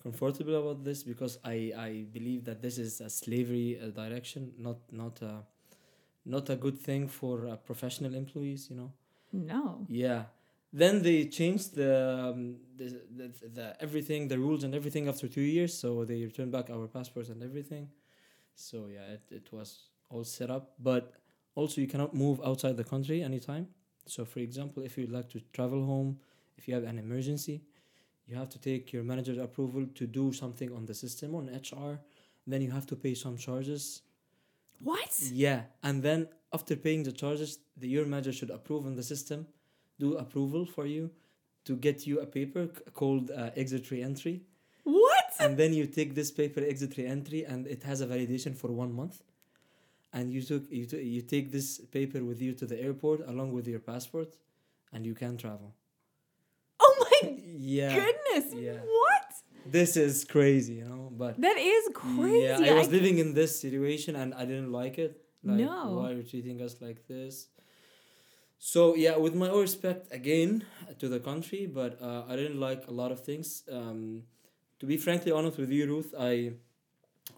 comfortable 0.02 0.56
about 0.62 0.84
this 0.84 1.02
because 1.02 1.38
I 1.44 1.72
I 1.76 1.90
believe 2.12 2.44
that 2.44 2.60
this 2.62 2.78
is 2.78 3.00
a 3.00 3.08
slavery 3.10 3.78
uh, 3.80 3.88
direction, 4.02 4.52
not 4.58 4.78
not 4.92 5.20
a 5.22 5.42
not 6.24 6.50
a 6.50 6.56
good 6.56 6.78
thing 6.78 7.08
for 7.08 7.46
uh, 7.48 7.56
professional 7.56 8.14
employees. 8.14 8.68
You 8.70 8.76
know. 8.76 8.92
No. 9.34 9.86
Yeah. 9.88 10.24
Then 10.72 11.02
they 11.02 11.26
changed 11.26 11.76
the, 11.76 12.32
um, 12.32 12.56
the, 12.76 13.00
the 13.16 13.32
the 13.48 13.76
everything, 13.80 14.26
the 14.28 14.38
rules 14.38 14.64
and 14.64 14.74
everything 14.74 15.08
after 15.08 15.28
two 15.28 15.40
years. 15.42 15.72
So 15.72 16.04
they 16.04 16.24
returned 16.24 16.52
back 16.52 16.68
our 16.70 16.88
passports 16.88 17.28
and 17.28 17.42
everything. 17.42 17.88
So 18.54 18.88
yeah, 18.92 19.06
it, 19.16 19.22
it 19.30 19.52
was 19.52 19.78
all 20.10 20.24
set 20.24 20.50
up. 20.50 20.72
But 20.78 21.12
also 21.54 21.80
you 21.80 21.86
cannot 21.86 22.14
move 22.14 22.40
outside 22.44 22.76
the 22.76 22.84
country 22.84 23.22
anytime. 23.22 23.68
So 24.06 24.24
for 24.24 24.40
example, 24.40 24.82
if 24.82 24.98
you'd 24.98 25.12
like 25.12 25.28
to 25.30 25.40
travel 25.52 25.84
home, 25.84 26.18
if 26.56 26.66
you 26.66 26.74
have 26.74 26.84
an 26.84 26.98
emergency, 26.98 27.62
you 28.26 28.36
have 28.36 28.48
to 28.50 28.58
take 28.58 28.92
your 28.92 29.04
manager's 29.04 29.38
approval 29.38 29.86
to 29.94 30.06
do 30.06 30.32
something 30.32 30.72
on 30.74 30.86
the 30.86 30.94
system 30.94 31.34
on 31.34 31.46
HR. 31.48 32.00
Then 32.46 32.62
you 32.62 32.70
have 32.70 32.86
to 32.88 32.96
pay 32.96 33.14
some 33.14 33.36
charges. 33.36 34.02
What? 34.80 35.18
Yeah, 35.32 35.62
and 35.82 36.02
then 36.02 36.28
after 36.56 36.74
paying 36.86 37.02
the 37.08 37.12
charges, 37.22 37.58
the 37.76 37.88
your 37.94 38.06
manager 38.06 38.32
should 38.38 38.50
approve 38.58 38.86
on 38.86 38.94
the 39.00 39.02
system, 39.12 39.46
do 39.98 40.08
approval 40.24 40.64
for 40.76 40.86
you, 40.86 41.10
to 41.68 41.72
get 41.86 42.06
you 42.08 42.20
a 42.20 42.26
paper 42.26 42.62
called 43.00 43.30
uh, 43.30 43.50
exit 43.62 43.90
re-entry, 43.90 44.36
What? 44.84 45.30
and 45.40 45.56
then 45.60 45.72
you 45.78 45.86
take 45.86 46.14
this 46.14 46.30
paper 46.30 46.60
exit 46.72 46.96
re-entry, 46.98 47.44
and 47.44 47.66
it 47.66 47.82
has 47.90 48.00
a 48.00 48.06
validation 48.06 48.56
for 48.56 48.70
one 48.82 48.92
month, 49.00 49.16
and 50.12 50.32
you 50.32 50.42
took 50.50 50.64
you 50.70 50.86
t- 50.92 51.02
you 51.16 51.22
take 51.34 51.46
this 51.56 51.68
paper 51.96 52.20
with 52.30 52.40
you 52.46 52.52
to 52.60 52.66
the 52.72 52.78
airport 52.88 53.20
along 53.32 53.52
with 53.56 53.66
your 53.66 53.80
passport, 53.92 54.30
and 54.92 55.04
you 55.08 55.14
can 55.22 55.36
travel. 55.44 55.74
Oh 56.80 56.94
my 57.04 57.34
Yeah, 57.56 57.94
goodness. 58.00 58.46
yeah. 58.54 58.80
What? 59.00 59.28
this 59.66 59.96
is 59.96 60.24
crazy, 60.24 60.74
you 60.74 60.84
know, 60.84 61.10
but. 61.22 61.40
That 61.40 61.56
is 61.56 61.84
crazy. 61.94 62.64
Yeah, 62.64 62.72
I 62.72 62.74
was 62.80 62.88
I- 62.88 62.96
living 62.98 63.16
in 63.18 63.32
this 63.34 63.58
situation 63.58 64.14
and 64.16 64.34
I 64.34 64.44
didn't 64.44 64.72
like 64.72 64.98
it. 64.98 65.23
Like, 65.44 65.58
No. 65.58 65.94
why 65.96 66.10
are 66.10 66.14
you 66.14 66.22
treating 66.22 66.60
us 66.62 66.76
like 66.80 67.06
this? 67.06 67.48
So 68.58 68.94
yeah, 68.94 69.16
with 69.16 69.34
my 69.34 69.48
all 69.48 69.60
respect 69.60 70.12
again 70.12 70.64
to 70.98 71.08
the 71.08 71.20
country, 71.20 71.66
but 71.66 72.00
uh, 72.00 72.22
I 72.28 72.36
didn't 72.36 72.58
like 72.60 72.86
a 72.88 72.90
lot 72.92 73.12
of 73.12 73.20
things. 73.24 73.62
Um, 73.70 74.22
to 74.80 74.86
be 74.86 74.96
frankly 74.96 75.32
honest 75.32 75.58
with 75.58 75.70
you, 75.70 75.86
Ruth, 75.86 76.14
I 76.18 76.52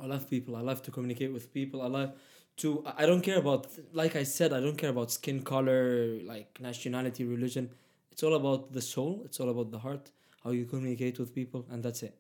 I 0.01 0.07
love 0.07 0.29
people. 0.31 0.57
I 0.57 0.61
love 0.61 0.83
to 0.83 0.91
communicate 0.91 1.33
with 1.33 1.53
people. 1.53 1.83
I 1.83 1.87
love 1.89 2.13
to. 2.59 2.85
I 2.97 3.07
don't 3.07 3.23
care 3.23 3.39
about 3.39 3.67
like 3.93 4.15
I 4.17 4.25
said. 4.25 4.53
I 4.53 4.61
don't 4.61 4.77
care 4.79 4.91
about 4.91 5.11
skin 5.11 5.43
color, 5.43 6.19
like 6.25 6.61
nationality, 6.61 7.25
religion. 7.25 7.71
It's 8.13 8.23
all 8.23 8.35
about 8.35 8.73
the 8.73 8.83
soul. 8.83 9.23
It's 9.25 9.41
all 9.41 9.51
about 9.51 9.71
the 9.71 9.79
heart. 9.79 10.11
How 10.45 10.51
you 10.53 10.65
communicate 10.65 11.19
with 11.19 11.35
people, 11.35 11.67
and 11.71 11.83
that's 11.83 12.03
it 12.05 12.15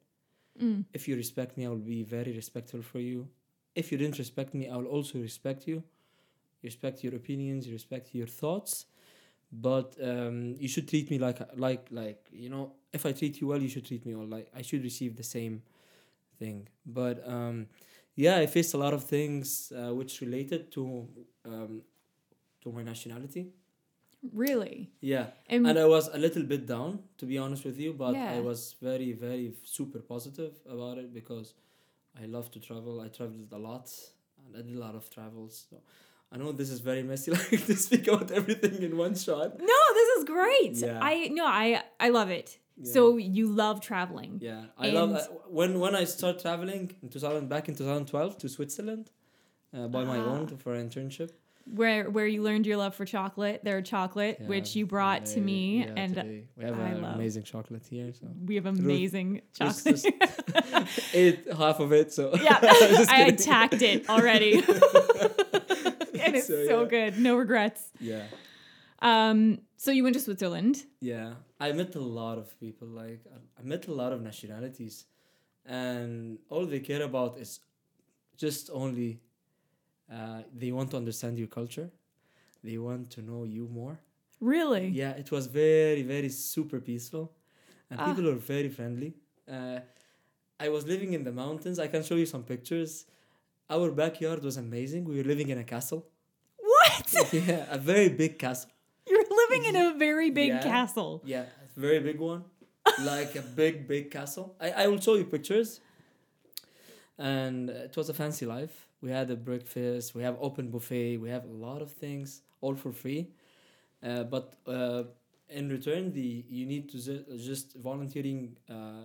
Mm. 0.61 0.85
if 0.95 1.07
you 1.07 1.17
respect 1.17 1.57
me, 1.59 1.67
I 1.67 1.69
will 1.69 1.87
be 1.97 2.03
very 2.03 2.33
respectful 2.33 2.81
for 2.83 2.99
you. 2.99 3.29
If 3.77 3.93
you 3.93 3.99
didn't 3.99 4.19
respect 4.19 4.55
me, 4.55 4.69
I 4.69 4.77
will 4.77 4.87
also 4.87 5.19
respect 5.19 5.69
you. 5.69 5.83
Respect 6.63 7.05
your 7.05 7.15
opinions, 7.15 7.71
respect 7.71 8.15
your 8.15 8.27
thoughts, 8.27 8.87
but 9.53 9.95
um, 10.03 10.57
you 10.59 10.69
should 10.69 10.89
treat 10.89 11.11
me 11.11 11.19
like 11.19 11.39
like 11.57 11.87
like 11.91 12.27
you 12.33 12.49
know. 12.49 12.73
If 12.93 13.05
I 13.07 13.13
treat 13.13 13.41
you 13.41 13.47
well, 13.49 13.61
you 13.61 13.69
should 13.69 13.87
treat 13.87 14.05
me 14.07 14.15
well. 14.17 14.27
Like 14.27 14.49
I 14.57 14.63
should 14.63 14.83
receive 14.83 15.17
the 15.17 15.23
same 15.23 15.63
thing. 16.39 16.69
But 16.85 17.17
um, 17.29 17.67
yeah, 18.15 18.37
I 18.39 18.47
faced 18.47 18.75
a 18.75 18.79
lot 18.79 18.95
of 18.95 19.05
things 19.05 19.73
uh, 19.77 19.95
which 19.95 20.21
related 20.23 20.73
to 20.73 21.07
um, 21.45 21.83
to 22.63 22.73
my 22.73 22.83
nationality. 22.83 23.53
Really? 24.33 24.91
Yeah, 25.01 25.27
And, 25.49 25.67
and 25.69 25.79
I 25.79 25.85
was 25.85 26.09
a 26.09 26.19
little 26.19 26.43
bit 26.43 26.67
down, 26.67 27.01
to 27.19 27.27
be 27.27 27.39
honest 27.39 27.65
with 27.65 27.79
you, 27.79 27.93
but 27.93 28.15
Yeah. 28.15 28.33
I 28.37 28.41
was 28.41 28.75
very, 28.83 29.13
very 29.13 29.53
super 29.63 30.01
positive 30.01 30.53
about 30.69 30.99
it 30.99 31.13
because 31.15 31.55
I 32.23 32.27
love 32.27 32.51
to 32.53 32.61
travel. 32.61 33.01
I 33.01 33.09
traveled 33.09 33.53
a 33.53 33.59
lot 33.59 33.91
and 34.45 34.57
I 34.57 34.63
did 34.63 34.77
a 34.77 34.81
lot 34.81 34.95
of 34.95 35.09
travels. 35.11 35.67
So 35.71 35.77
I 36.33 36.37
know 36.39 36.53
this 36.53 36.71
is 36.71 36.81
very 36.81 37.03
messy, 37.03 37.31
like 37.37 37.67
to 37.67 37.77
speak 37.77 38.09
about 38.09 38.31
everything 38.31 38.83
in 38.83 38.97
one 38.97 39.15
shot. 39.15 39.59
no, 39.59 39.79
this 39.99 40.09
is 40.19 40.25
great. 40.25 40.75
Yeah. 40.77 40.99
I 41.03 41.29
no, 41.29 41.45
I 41.47 41.83
I 42.01 42.09
love 42.11 42.31
it. 42.31 42.59
Yeah. 42.79 42.93
So 42.93 43.17
you 43.17 43.47
love 43.49 43.81
traveling. 43.81 44.39
Yeah, 44.43 44.65
I 44.79 44.89
love 44.91 45.13
uh, 45.15 45.23
when 45.59 45.81
when 45.81 45.95
I 45.95 46.05
start 46.05 46.39
traveling 46.41 46.93
in 47.03 47.09
2000 47.09 47.49
back 47.49 47.69
in 47.69 47.75
2012 47.75 48.39
to 48.39 48.49
Switzerland 48.49 49.11
uh, 49.75 49.89
by 49.89 50.05
my 50.05 50.19
Ah. 50.19 50.27
own 50.33 50.47
for 50.59 50.75
an 50.75 50.89
internship. 50.89 51.31
Where 51.69 52.09
where 52.09 52.27
you 52.29 52.43
learned 52.43 52.65
your 52.65 52.77
love 52.77 52.95
for 52.95 53.05
chocolate, 53.05 53.65
their 53.65 53.83
chocolate, 53.83 54.39
Yeah, 54.41 54.47
which 54.47 54.77
you 54.77 54.87
brought 54.87 55.27
to 55.35 55.41
me, 55.41 55.81
yeah, 55.81 55.93
and 55.97 56.15
today. 56.15 56.45
we 56.57 56.65
have 56.65 56.79
I 56.79 56.93
love- 56.95 57.15
amazing 57.17 57.43
chocolate 57.43 57.85
here. 57.91 58.13
So 58.15 58.29
we 58.45 58.55
have 58.55 58.67
amazing 58.67 59.43
just- 59.53 59.85
chocolate. 59.85 60.15
ate 61.13 61.53
half 61.53 61.81
of 61.81 61.93
it. 61.93 62.13
So 62.13 62.35
yeah, 62.41 62.59
I 63.09 63.25
attacked 63.35 63.83
it 63.83 64.09
already, 64.09 64.55
and 64.59 66.37
it's 66.37 66.47
So, 66.47 66.67
so, 66.67 66.83
yeah. 66.83 66.89
good. 66.89 67.19
No 67.19 67.37
regrets. 67.37 67.91
yeah. 68.01 68.25
Um, 69.03 69.59
so 69.77 69.91
you 69.91 70.03
went 70.05 70.15
to 70.15 70.21
Switzerland. 70.23 70.85
Yeah, 71.01 71.35
I 71.61 71.73
met 71.73 71.95
a 71.97 72.01
lot 72.01 72.39
of 72.39 72.59
people. 72.61 72.89
Like 72.89 73.21
I 73.59 73.63
met 73.63 73.89
a 73.89 73.93
lot 73.93 74.13
of 74.13 74.23
nationalities, 74.23 75.05
and 75.65 76.39
all 76.49 76.65
they 76.65 76.81
care 76.81 77.03
about 77.03 77.39
is 77.39 77.61
just 78.37 78.71
only 78.73 79.21
uh, 80.13 80.43
they 80.55 80.71
want 80.73 80.91
to 80.93 80.97
understand 80.97 81.39
your 81.39 81.49
culture. 81.49 81.91
They 82.63 82.79
want 82.79 83.11
to 83.11 83.23
know 83.23 83.45
you 83.45 83.69
more. 83.69 83.99
Really? 84.41 84.89
Yeah, 84.89 85.11
it 85.13 85.31
was 85.31 85.47
very, 85.47 86.03
very 86.03 86.29
super 86.29 86.81
peaceful, 86.81 87.33
and 87.91 88.01
Ah. 88.01 88.07
people 88.07 88.25
were 88.25 88.41
very 88.55 88.69
friendly. 88.69 89.15
Uh, 89.49 89.81
I 90.59 90.69
was 90.69 90.87
living 90.87 91.13
in 91.13 91.23
the 91.25 91.33
mountains. 91.33 91.79
I 91.79 91.87
can 91.89 92.03
show 92.03 92.17
you 92.17 92.27
some 92.27 92.43
pictures. 92.43 93.07
Our 93.69 93.91
backyard 93.91 94.43
was 94.43 94.57
amazing. 94.57 95.05
We 95.05 95.17
were 95.19 95.25
living 95.35 95.49
in 95.51 95.59
a 95.59 95.65
castle. 95.65 96.07
What? 96.59 97.15
yeah, 97.33 97.67
a 97.71 97.79
very 97.79 98.09
big 98.09 98.39
castle. 98.39 98.71
You're 99.09 99.25
living 99.43 99.65
in 99.71 99.77
a 99.77 99.99
very 99.99 100.31
big 100.31 100.49
Yeah. 100.49 100.63
castle. 100.63 101.23
Yeah, 101.25 101.45
a 101.77 101.81
very 101.81 102.01
big 102.01 102.19
one, 102.21 102.45
like 103.05 103.37
a 103.37 103.43
big, 103.43 103.87
big 103.87 104.11
castle. 104.11 104.57
I, 104.61 104.71
I 104.83 104.87
will 104.89 105.01
show 105.01 105.15
you 105.15 105.25
pictures. 105.25 105.81
And 107.19 107.71
uh, 107.71 107.73
it 107.89 107.97
was 107.97 108.09
a 108.09 108.15
fancy 108.15 108.47
life. 108.47 108.89
We 109.07 109.13
had 109.13 109.31
a 109.31 109.37
breakfast. 109.37 110.17
We 110.17 110.25
have 110.25 110.37
open 110.41 110.69
buffet. 110.69 111.19
We 111.19 111.29
have 111.31 111.45
a 111.45 111.57
lot 111.67 111.81
of 111.81 111.93
things, 111.93 112.43
all 112.61 112.75
for 112.75 112.93
free. 112.93 113.29
Uh, 114.03 114.25
but 114.25 114.55
uh, 114.67 115.05
in 115.49 115.69
return, 115.69 116.13
the 116.13 116.45
you 116.49 116.67
need 116.67 116.89
to 116.91 116.99
ju- 116.99 117.25
just 117.39 117.77
volunteering, 117.77 118.57
uh, 118.69 119.05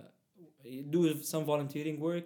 do 0.90 1.22
some 1.22 1.44
volunteering 1.44 2.00
work 2.00 2.24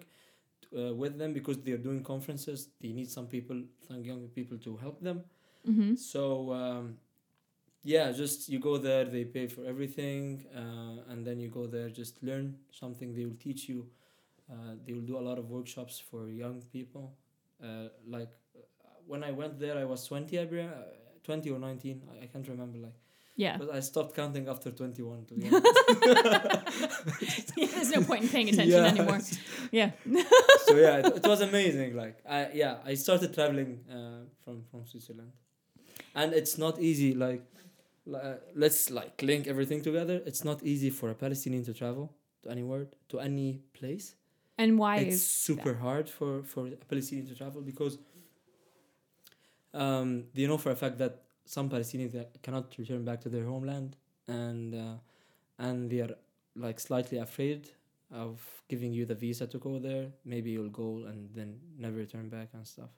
uh, 0.75 0.91
with 0.95 1.19
them 1.19 1.33
because 1.33 1.59
they 1.59 1.71
are 1.71 1.83
doing 1.89 2.01
conferences. 2.03 2.69
They 2.81 2.93
need 2.93 3.11
some 3.11 3.27
people, 3.27 3.61
some 3.87 4.03
young 4.03 4.27
people 4.29 4.57
to 4.57 4.75
help 4.77 4.99
them. 4.99 5.21
Mm-hmm. 5.69 5.93
So 5.97 6.51
um, 6.53 6.97
yeah, 7.83 8.11
just 8.11 8.49
you 8.49 8.57
go 8.57 8.79
there, 8.79 9.05
they 9.05 9.23
pay 9.23 9.45
for 9.45 9.65
everything, 9.65 10.45
uh, 10.55 11.11
and 11.11 11.23
then 11.23 11.39
you 11.39 11.49
go 11.49 11.67
there, 11.67 11.89
just 11.89 12.23
learn 12.23 12.57
something. 12.71 13.13
They 13.13 13.25
will 13.25 13.39
teach 13.39 13.69
you. 13.69 13.85
Uh, 14.51 14.77
they 14.83 14.93
will 14.93 15.07
do 15.13 15.19
a 15.19 15.25
lot 15.29 15.37
of 15.37 15.51
workshops 15.51 16.01
for 16.09 16.27
young 16.27 16.63
people. 16.73 17.13
Uh, 17.63 17.89
like 18.05 18.29
uh, 18.55 18.59
when 19.07 19.23
I 19.23 19.31
went 19.31 19.59
there, 19.59 19.77
I 19.77 19.85
was 19.85 20.05
twenty, 20.05 20.39
I 20.39 20.45
believe, 20.45 20.65
uh, 20.69 20.83
twenty 21.23 21.49
or 21.49 21.59
nineteen. 21.59 22.01
I, 22.11 22.23
I 22.23 22.27
can't 22.27 22.47
remember. 22.47 22.77
Like, 22.79 22.95
Yeah. 23.35 23.57
but 23.57 23.73
I 23.73 23.79
stopped 23.81 24.15
counting 24.15 24.47
after 24.49 24.71
twenty 24.71 25.01
one. 25.03 25.25
To 25.25 25.33
be 25.35 25.47
honest. 25.49 27.55
There's 27.55 27.91
no 27.91 28.01
point 28.03 28.23
in 28.23 28.29
paying 28.29 28.49
attention 28.49 28.81
Yeah. 28.83 28.91
anymore. 28.93 29.19
Yeah. 29.71 29.91
so 30.65 30.75
yeah, 30.75 30.97
it, 30.99 31.17
it 31.17 31.27
was 31.27 31.41
amazing. 31.41 31.95
Like 31.95 32.17
I 32.29 32.49
yeah, 32.53 32.77
I 32.85 32.95
started 32.95 33.33
traveling 33.33 33.79
uh, 33.91 34.21
from 34.43 34.63
from 34.71 34.85
Switzerland, 34.85 35.31
and 36.15 36.33
it's 36.33 36.57
not 36.57 36.79
easy. 36.79 37.13
Like, 37.13 37.43
li- 38.05 38.19
uh, 38.29 38.35
let's 38.55 38.89
like 38.89 39.21
link 39.21 39.47
everything 39.47 39.81
together. 39.81 40.21
It's 40.25 40.43
not 40.43 40.63
easy 40.63 40.89
for 40.89 41.09
a 41.09 41.15
Palestinian 41.15 41.63
to 41.65 41.73
travel 41.73 42.13
to 42.43 42.49
anywhere 42.49 42.87
to 43.09 43.19
any 43.19 43.61
place. 43.73 44.15
And 44.57 44.79
why 44.79 44.97
it's 44.97 45.21
super 45.21 45.75
hard 45.75 46.09
for 46.09 46.43
for 46.43 46.67
a 46.67 46.75
Palestinian 46.91 47.27
to 47.27 47.35
travel 47.35 47.61
because 47.61 47.99
um, 49.73 50.25
they 50.33 50.47
know 50.47 50.57
for 50.57 50.71
a 50.71 50.75
fact 50.75 50.97
that 50.97 51.23
some 51.45 51.69
Palestinians 51.69 52.25
cannot 52.41 52.75
return 52.77 53.05
back 53.05 53.21
to 53.21 53.29
their 53.29 53.45
homeland, 53.45 53.95
and 54.27 54.73
uh, 54.73 54.95
and 55.59 55.89
they 55.89 55.99
are 55.99 56.15
like 56.55 56.79
slightly 56.79 57.19
afraid 57.19 57.69
of 58.11 58.39
giving 58.67 58.91
you 58.93 59.05
the 59.05 59.15
visa 59.15 59.45
to 59.47 59.57
go 59.57 59.79
there. 59.79 60.07
Maybe 60.25 60.51
you'll 60.51 60.69
go 60.69 61.05
and 61.05 61.29
then 61.35 61.59
never 61.77 61.97
return 61.97 62.29
back 62.29 62.49
and 62.53 62.65
stuff. 62.65 62.89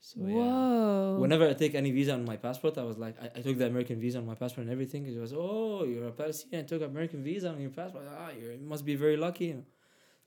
So 0.00 0.20
yeah. 0.20 0.34
Whoa. 0.34 1.18
Whenever 1.20 1.48
I 1.48 1.52
take 1.52 1.74
any 1.74 1.90
visa 1.90 2.14
on 2.14 2.24
my 2.24 2.36
passport, 2.36 2.78
I 2.78 2.82
was 2.82 2.96
like, 2.96 3.16
I, 3.22 3.26
I 3.38 3.42
took 3.42 3.58
the 3.58 3.66
American 3.66 4.00
visa 4.00 4.18
on 4.18 4.26
my 4.26 4.34
passport 4.34 4.64
and 4.64 4.72
everything. 4.72 5.06
It 5.06 5.20
was, 5.20 5.34
oh, 5.34 5.84
you're 5.84 6.08
a 6.08 6.12
Palestinian, 6.12 6.64
I 6.64 6.68
took 6.68 6.82
American 6.82 7.22
visa 7.22 7.50
on 7.50 7.60
your 7.60 7.70
passport. 7.70 8.04
Ah, 8.08 8.30
you 8.30 8.58
must 8.62 8.86
be 8.86 8.94
very 8.94 9.18
lucky. 9.18 9.46
You 9.46 9.54
know? 9.54 9.64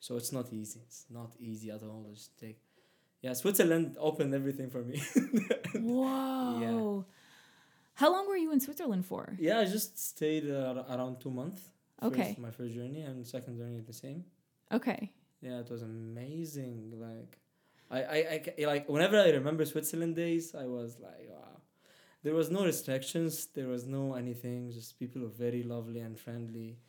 So 0.06 0.18
it's 0.20 0.34
not 0.34 0.48
easy. 0.52 0.80
It's 0.88 1.06
not 1.10 1.32
easy 1.40 1.70
at 1.72 1.82
all. 1.82 2.02
Just 2.14 2.38
take. 2.38 2.60
Yeah, 3.22 3.32
Switzerland 3.42 3.96
opened 4.10 4.34
everything 4.40 4.70
for 4.70 4.82
me. 4.90 4.98
Whoa. 5.76 7.06
How 7.96 8.12
long 8.12 8.28
were 8.28 8.36
you 8.46 8.52
in 8.52 8.60
Switzerland 8.60 9.06
for? 9.06 9.24
yeah, 9.40 9.60
I 9.60 9.66
just 9.66 9.98
stayed 10.12 10.46
uh, 10.50 10.84
around 10.90 11.22
two 11.22 11.32
months. 11.32 11.62
First- 12.02 12.14
Okay. 12.14 12.36
my 12.48 12.52
first 12.52 12.74
journey 12.74 13.02
and 13.10 13.26
second 13.26 13.54
journey 13.60 13.80
the 13.80 13.94
same. 13.94 14.26
Okay. 14.78 15.02
Yeah, 15.42 15.60
it 15.64 15.70
was 15.70 15.84
amazing. 15.84 16.76
Like, 17.08 17.32
I, 17.90 18.00
I, 18.18 18.20
I 18.60 18.66
like 18.72 18.90
whenever 18.90 19.18
I 19.28 19.30
remember 19.30 19.64
Switzerland 19.66 20.16
days, 20.18 20.54
I 20.54 20.66
was 20.66 20.98
like, 21.00 21.26
wow. 21.30 21.62
There 22.24 22.34
was 22.34 22.50
no 22.58 22.62
restrictions. 22.66 23.34
There 23.56 23.70
was 23.76 23.86
no 23.86 24.16
anything. 24.16 24.60
Just 24.72 25.00
people 25.00 25.24
are 25.28 25.36
very 25.46 25.64
lovely 25.64 26.02
and 26.08 26.20
friendly. 26.26 26.80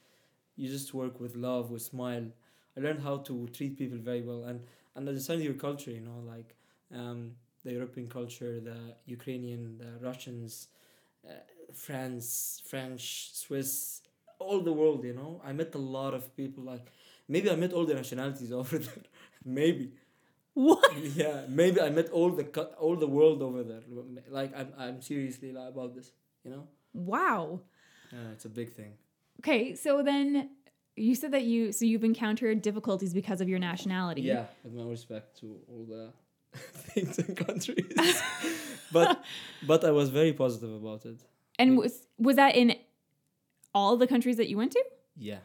You 0.56 0.66
just 0.68 0.92
work 0.94 1.20
with 1.20 1.36
love, 1.36 1.70
with 1.70 1.82
smile. 1.82 2.26
I 2.76 2.80
learned 2.80 3.02
how 3.02 3.18
to 3.18 3.48
treat 3.52 3.78
people 3.78 3.98
very 3.98 4.22
well 4.22 4.44
and 4.44 4.60
and 4.96 5.08
understand 5.08 5.42
your 5.42 5.54
culture. 5.54 5.90
You 5.90 6.00
know, 6.00 6.18
like 6.26 6.54
um, 6.94 7.32
the 7.64 7.72
European 7.72 8.08
culture, 8.08 8.60
the 8.60 8.78
Ukrainian, 9.06 9.78
the 9.78 9.92
Russians, 10.06 10.68
uh, 11.28 11.32
France, 11.72 12.62
French, 12.66 13.30
Swiss, 13.34 14.02
all 14.38 14.60
the 14.60 14.72
world. 14.72 15.04
You 15.04 15.14
know, 15.14 15.40
I 15.44 15.52
met 15.52 15.74
a 15.74 15.78
lot 15.78 16.14
of 16.14 16.34
people. 16.36 16.64
Like 16.64 16.86
maybe 17.28 17.50
I 17.50 17.56
met 17.56 17.72
all 17.72 17.84
the 17.86 17.94
nationalities 17.94 18.52
over 18.60 18.78
there. 18.78 19.04
maybe 19.44 19.92
What? 20.54 20.92
yeah 21.16 21.42
maybe 21.48 21.80
i 21.80 21.90
met 21.90 22.08
all 22.10 22.30
the 22.30 22.44
all 22.78 22.96
the 22.96 23.06
world 23.06 23.42
over 23.42 23.62
there 23.64 23.82
like 24.30 24.52
i'm, 24.56 24.72
I'm 24.78 25.02
seriously 25.02 25.52
like, 25.52 25.68
about 25.68 25.94
this 25.94 26.12
you 26.44 26.50
know 26.50 26.68
Wow. 26.92 27.60
yeah 28.12 28.30
it's 28.32 28.44
a 28.44 28.48
big 28.48 28.72
thing 28.72 28.92
Okay, 29.40 29.74
so 29.74 30.02
then 30.02 30.50
you 30.96 31.14
said 31.14 31.32
that 31.32 31.42
you 31.44 31.72
so 31.72 31.84
you've 31.84 32.04
encountered 32.04 32.62
difficulties 32.62 33.12
because 33.14 33.40
of 33.40 33.48
your 33.48 33.58
nationality. 33.58 34.22
yeah 34.22 34.46
with 34.62 34.74
my 34.74 34.84
respect 34.84 35.38
to 35.40 35.46
all 35.68 35.84
the 35.94 36.12
things 36.92 37.18
and 37.18 37.36
countries. 37.36 37.94
But 38.92 39.24
but 39.66 39.84
i 39.84 39.90
was 39.90 40.08
very 40.10 40.32
positive 40.32 40.72
about 40.82 41.04
it. 41.06 41.18
And 41.58 41.68
was 41.78 42.06
was 42.26 42.36
that 42.36 42.54
in 42.54 42.68
all 43.74 43.96
the 43.96 44.06
countries 44.06 44.36
that 44.36 44.48
you 44.50 44.56
went 44.56 44.72
to? 44.72 44.82
yeah. 45.16 45.40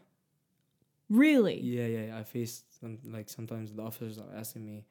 Really? 1.09 1.59
yeah 1.61 1.87
yeah, 1.95 2.19
i 2.19 2.23
faced 2.23 2.79
some 2.79 2.99
like 3.15 3.27
sometimes 3.29 3.73
the 3.73 3.81
officers 3.81 4.17
are 4.19 4.31
asking 4.43 4.63
me 4.65 4.85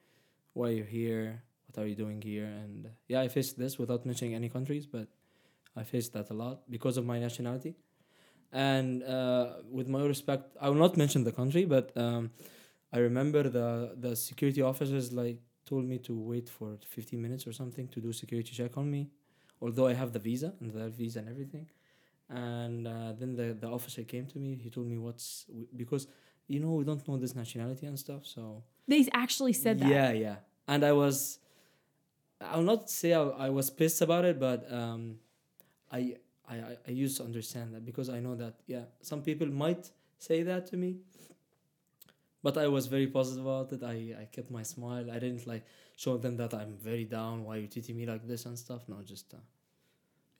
why 0.53 0.67
are 0.69 0.71
you're 0.71 0.85
here? 1.01 1.43
What 1.67 1.75
are 1.81 1.87
you 1.87 1.95
doing 1.95 2.19
here? 2.21 2.45
And 2.63 2.89
yeah 3.07 3.21
i 3.21 3.27
faced 3.37 3.57
this 3.57 3.73
without 3.81 4.01
mentioning 4.05 4.33
any 4.35 4.49
countries 4.49 4.85
but 4.95 5.07
i 5.81 5.83
faced 5.83 6.11
that 6.13 6.27
a 6.29 6.33
lot 6.43 6.55
because 6.75 6.95
of 6.99 7.05
my 7.05 7.17
nationality 7.27 7.73
and 8.51 9.03
uh, 9.03 9.53
with 9.71 9.87
my 9.87 10.01
respect 10.03 10.55
i 10.61 10.67
will 10.69 10.81
not 10.85 10.97
mention 10.97 11.23
the 11.23 11.31
country 11.31 11.65
but 11.65 11.95
um, 11.97 12.31
i 12.91 12.97
remember 12.97 13.43
the 13.43 13.95
the 13.99 14.15
security 14.15 14.61
officers 14.61 15.11
like 15.11 15.39
told 15.65 15.85
me 15.85 15.97
to 15.99 16.17
wait 16.17 16.49
for 16.49 16.77
15 16.83 17.21
minutes 17.21 17.45
or 17.45 17.53
something 17.53 17.87
to 17.89 17.99
do 18.01 18.11
security 18.11 18.51
check 18.51 18.77
on 18.77 18.89
me 18.89 19.09
although 19.61 19.87
i 19.87 19.93
have 19.93 20.13
the 20.13 20.19
visa 20.19 20.53
and 20.59 20.71
the 20.73 20.89
visa 20.89 21.19
and 21.19 21.29
everything. 21.29 21.67
And 22.31 22.87
uh, 22.87 23.13
then 23.19 23.35
the, 23.35 23.57
the 23.59 23.67
officer 23.67 24.03
came 24.03 24.27
to 24.27 24.37
me 24.37 24.55
he 24.55 24.69
told 24.69 24.85
me 24.87 24.97
what's 24.99 25.45
because 25.75 26.07
you 26.47 26.59
know 26.59 26.73
we 26.73 26.83
don't 26.83 27.07
know 27.07 27.17
this 27.17 27.33
nationality 27.35 27.87
and 27.87 27.97
stuff 27.97 28.23
so. 28.25 28.63
They 28.87 29.07
actually 29.13 29.53
said 29.53 29.79
that. 29.79 29.89
yeah 29.89 30.11
yeah. 30.11 30.35
And 30.67 30.83
i 30.85 30.91
was 30.91 31.39
i'll 32.39 32.61
not 32.61 32.89
say 32.89 33.13
i, 33.13 33.21
I 33.21 33.49
was 33.49 33.69
pissed 33.69 34.01
about 34.01 34.25
it 34.25 34.39
but 34.39 34.71
um 34.71 35.17
I, 35.91 36.17
I 36.49 36.77
i 36.87 36.91
used 36.91 37.17
to 37.17 37.23
understand 37.23 37.73
that 37.73 37.83
because 37.85 38.09
i 38.09 38.19
know 38.19 38.35
that 38.35 38.55
yeah 38.67 38.85
some 39.01 39.21
people 39.21 39.47
might 39.47 39.89
say 40.17 40.43
that 40.43 40.65
to 40.67 40.77
me 40.77 40.97
but 42.43 42.57
i 42.57 42.67
was 42.67 42.87
very 42.87 43.07
positive 43.07 43.45
about 43.45 43.71
it 43.73 43.83
i 43.83 43.97
i 44.21 44.25
kept 44.35 44.49
my 44.51 44.63
smile 44.63 45.05
i 45.11 45.19
didn't 45.19 45.45
like 45.47 45.65
show 45.95 46.17
them 46.17 46.37
that 46.37 46.53
i'm 46.53 46.73
very 46.77 47.05
down 47.05 47.43
why 47.45 47.55
you 47.57 47.67
treating 47.67 47.95
me 47.97 48.05
like 48.05 48.25
this 48.27 48.45
and 48.45 48.57
stuff 48.57 48.81
no 48.87 48.97
just 49.03 49.33
uh, 49.33 49.37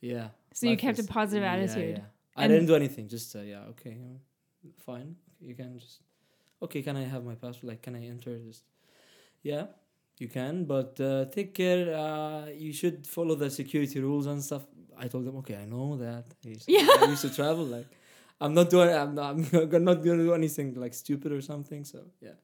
yeah 0.01 0.27
So 0.53 0.67
you 0.67 0.77
kept 0.77 0.99
a 0.99 1.03
positive 1.03 1.43
yeah, 1.43 1.53
attitude. 1.53 1.97
yeah. 1.97 2.43
I 2.43 2.47
didn't 2.47 2.67
do 2.71 2.75
anything. 2.75 3.05
Just 3.15 3.35
uh, 3.35 3.41
yeah, 3.53 3.71
okay, 3.71 3.97
fine. 4.85 5.15
You 5.47 5.53
can 5.59 5.77
just 5.77 5.95
okay. 6.65 6.81
Can 6.81 6.95
I 6.95 7.03
have 7.13 7.23
my 7.25 7.35
passport? 7.35 7.67
Like, 7.71 7.81
can 7.81 7.95
I 7.95 8.03
enter? 8.13 8.31
Just 8.49 8.63
yeah, 9.43 9.65
you 10.23 10.27
can, 10.37 10.63
but 10.73 10.99
uh, 11.01 11.25
take 11.37 11.53
care. 11.53 11.83
Uh, 12.03 12.45
you 12.65 12.71
should 12.79 13.05
follow 13.15 13.35
the 13.35 13.49
security 13.49 13.99
rules 13.99 14.25
and 14.31 14.39
stuff. 14.49 14.63
I 14.99 15.07
told 15.07 15.25
them, 15.25 15.37
okay, 15.37 15.55
I 15.55 15.65
know 15.65 15.97
that. 15.97 16.25
I 16.45 16.49
used, 16.49 16.65
Yeah. 16.67 16.87
I 17.01 17.05
used 17.05 17.21
to 17.21 17.33
travel. 17.33 17.65
Like, 17.65 17.87
I'm 18.41 18.53
not 18.53 18.69
doing. 18.69 18.89
I'm 18.89 19.15
not. 19.15 19.29
I'm 19.31 19.83
not 19.83 20.03
gonna 20.03 20.23
do 20.23 20.33
anything 20.33 20.75
like 20.75 20.93
stupid 20.93 21.31
or 21.31 21.41
something. 21.41 21.83
So 21.83 21.99
yeah. 22.21 22.37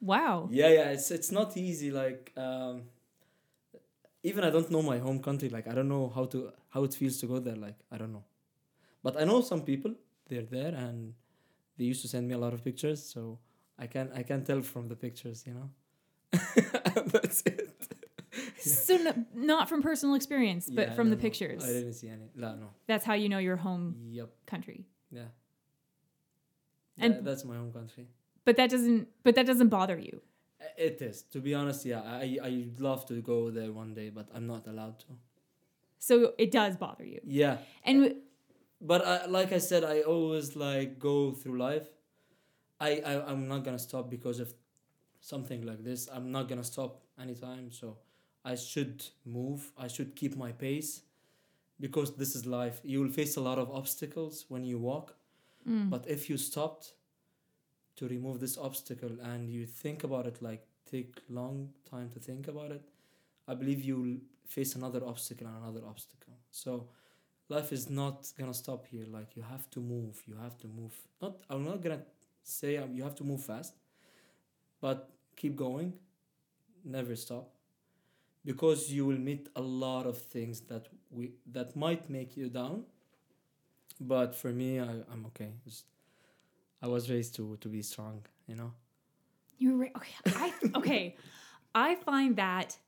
Wow. 0.00 0.48
Yeah, 0.50 0.68
yeah. 0.68 0.90
It's 0.90 1.10
it's 1.10 1.30
not 1.32 1.56
easy. 1.56 1.90
Like 1.90 2.32
um, 2.36 2.82
even 4.22 4.44
I 4.44 4.50
don't 4.50 4.70
know 4.70 4.82
my 4.82 4.98
home 4.98 5.20
country. 5.20 5.48
Like 5.48 5.66
I 5.68 5.74
don't 5.74 5.88
know 5.88 6.12
how 6.14 6.26
to 6.26 6.52
how 6.70 6.84
it 6.84 6.94
feels 6.94 7.18
to 7.18 7.26
go 7.26 7.38
there. 7.38 7.56
Like 7.56 7.78
I 7.90 7.96
don't 7.96 8.12
know, 8.12 8.24
but 9.02 9.20
I 9.20 9.24
know 9.24 9.40
some 9.40 9.62
people. 9.62 9.94
They're 10.28 10.42
there 10.42 10.74
and 10.74 11.14
they 11.78 11.84
used 11.84 12.02
to 12.02 12.08
send 12.08 12.26
me 12.26 12.34
a 12.34 12.38
lot 12.38 12.52
of 12.52 12.64
pictures. 12.64 13.02
So 13.02 13.38
I 13.78 13.86
can 13.86 14.10
I 14.14 14.22
can 14.22 14.44
tell 14.44 14.60
from 14.62 14.88
the 14.88 14.96
pictures. 14.96 15.44
You 15.46 15.54
know. 15.54 15.70
That's 17.12 17.42
it. 17.46 17.88
So 18.58 18.96
no, 18.96 19.12
not 19.34 19.68
from 19.68 19.82
personal 19.82 20.14
experience, 20.14 20.68
but 20.70 20.88
Yeah, 20.88 20.94
from 20.94 21.10
the 21.10 21.16
pictures. 21.16 21.62
I 21.64 21.68
didn't 21.68 21.92
see 21.94 22.08
any. 22.08 22.30
No, 22.34 22.54
no. 22.56 22.70
That's 22.86 23.04
how 23.04 23.14
you 23.14 23.28
know 23.28 23.38
your 23.38 23.56
home 23.56 23.96
Yep. 24.10 24.30
country. 24.46 24.86
Yeah. 25.10 25.28
And- 26.98 27.14
Yeah, 27.14 27.20
that's 27.20 27.44
my 27.44 27.56
home 27.56 27.72
country. 27.72 28.06
But 28.44 28.56
that 28.56 28.70
doesn't 28.70 29.08
but 29.24 29.34
that 29.34 29.46
doesn't 29.46 29.68
bother 29.68 29.98
you. 29.98 30.22
It 30.78 31.00
is. 31.02 31.22
To 31.32 31.40
be 31.40 31.54
honest, 31.54 31.84
yeah. 31.84 32.00
I 32.02 32.38
I'd 32.42 32.80
love 32.80 33.04
to 33.06 33.20
go 33.20 33.50
there 33.50 33.72
one 33.72 33.92
day, 33.94 34.08
but 34.10 34.28
I'm 34.34 34.46
not 34.46 34.66
allowed 34.66 34.98
to. 35.00 35.06
So 35.98 36.32
it 36.38 36.50
does 36.50 36.76
bother 36.76 37.04
you. 37.04 37.20
Yeah, 37.24 37.58
And 37.84 38.16
but 38.80 39.04
I, 39.04 39.26
like 39.26 39.52
I 39.52 39.58
said, 39.58 39.82
I 39.84 40.00
always 40.02 40.54
like 40.56 40.98
go 40.98 41.32
through 41.32 41.58
life. 41.58 41.88
I, 42.80 43.00
I 43.10 43.12
I'm 43.30 43.48
not 43.48 43.64
gonna 43.64 43.78
stop 43.78 44.08
because 44.10 44.38
of 44.40 44.54
something 45.20 45.62
like 45.66 45.82
this. 45.84 46.08
I'm 46.12 46.30
not 46.30 46.48
gonna 46.48 46.64
stop 46.64 47.02
anytime. 47.20 47.70
So 47.72 47.98
I 48.52 48.54
should 48.54 49.04
move. 49.24 49.72
I 49.76 49.88
should 49.88 50.14
keep 50.20 50.36
my 50.36 50.52
pace, 50.52 51.02
because 51.80 52.16
this 52.16 52.36
is 52.36 52.46
life. 52.46 52.80
You 52.84 53.00
will 53.00 53.14
face 53.20 53.36
a 53.36 53.40
lot 53.40 53.58
of 53.58 53.70
obstacles 53.70 54.44
when 54.48 54.64
you 54.64 54.78
walk. 54.78 55.14
Mm. 55.68 55.90
But 55.90 56.06
if 56.08 56.30
you 56.30 56.36
stopped 56.36 56.92
to 57.96 58.06
remove 58.08 58.38
this 58.40 58.56
obstacle 58.56 59.14
and 59.30 59.50
you 59.50 59.66
think 59.66 60.04
about 60.04 60.26
it, 60.26 60.40
like 60.40 60.62
take 60.90 61.16
long 61.28 61.70
time 61.90 62.08
to 62.14 62.20
think 62.20 62.46
about 62.48 62.70
it, 62.70 62.84
I 63.48 63.54
believe 63.54 63.82
you'll 63.82 64.18
face 64.46 64.76
another 64.76 65.02
obstacle 65.04 65.46
and 65.48 65.56
another 65.62 65.84
obstacle. 65.86 66.34
So 66.52 66.88
life 67.48 67.72
is 67.72 67.90
not 67.90 68.32
gonna 68.38 68.54
stop 68.54 68.86
here. 68.86 69.06
Like 69.18 69.34
you 69.36 69.42
have 69.42 69.68
to 69.70 69.80
move. 69.80 70.22
You 70.26 70.36
have 70.36 70.56
to 70.58 70.68
move. 70.68 70.94
Not 71.20 71.32
I'm 71.50 71.64
not 71.64 71.82
gonna 71.82 72.02
say 72.44 72.76
um, 72.76 72.94
you 72.94 73.02
have 73.02 73.16
to 73.16 73.24
move 73.24 73.42
fast, 73.42 73.74
but 74.80 75.10
keep 75.34 75.56
going. 75.56 75.94
Never 76.84 77.16
stop. 77.16 77.55
Because 78.46 78.92
you 78.92 79.04
will 79.04 79.18
meet 79.18 79.48
a 79.56 79.60
lot 79.60 80.06
of 80.06 80.16
things 80.16 80.60
that 80.70 80.86
we 81.10 81.32
that 81.52 81.76
might 81.76 82.08
make 82.08 82.36
you 82.36 82.48
down. 82.48 82.84
But 84.00 84.34
for 84.34 84.52
me, 84.52 84.80
I, 84.80 85.02
I'm 85.12 85.26
okay. 85.26 85.52
Just, 85.64 85.84
I 86.80 86.86
was 86.86 87.10
raised 87.10 87.34
to 87.36 87.58
to 87.60 87.68
be 87.68 87.82
strong. 87.82 88.24
You 88.46 88.56
know. 88.56 88.72
You're 89.58 89.76
right. 89.76 89.92
Okay. 89.96 90.14
I 90.26 90.52
okay. 90.76 91.16
I 91.74 91.96
find 91.96 92.36
that 92.36 92.78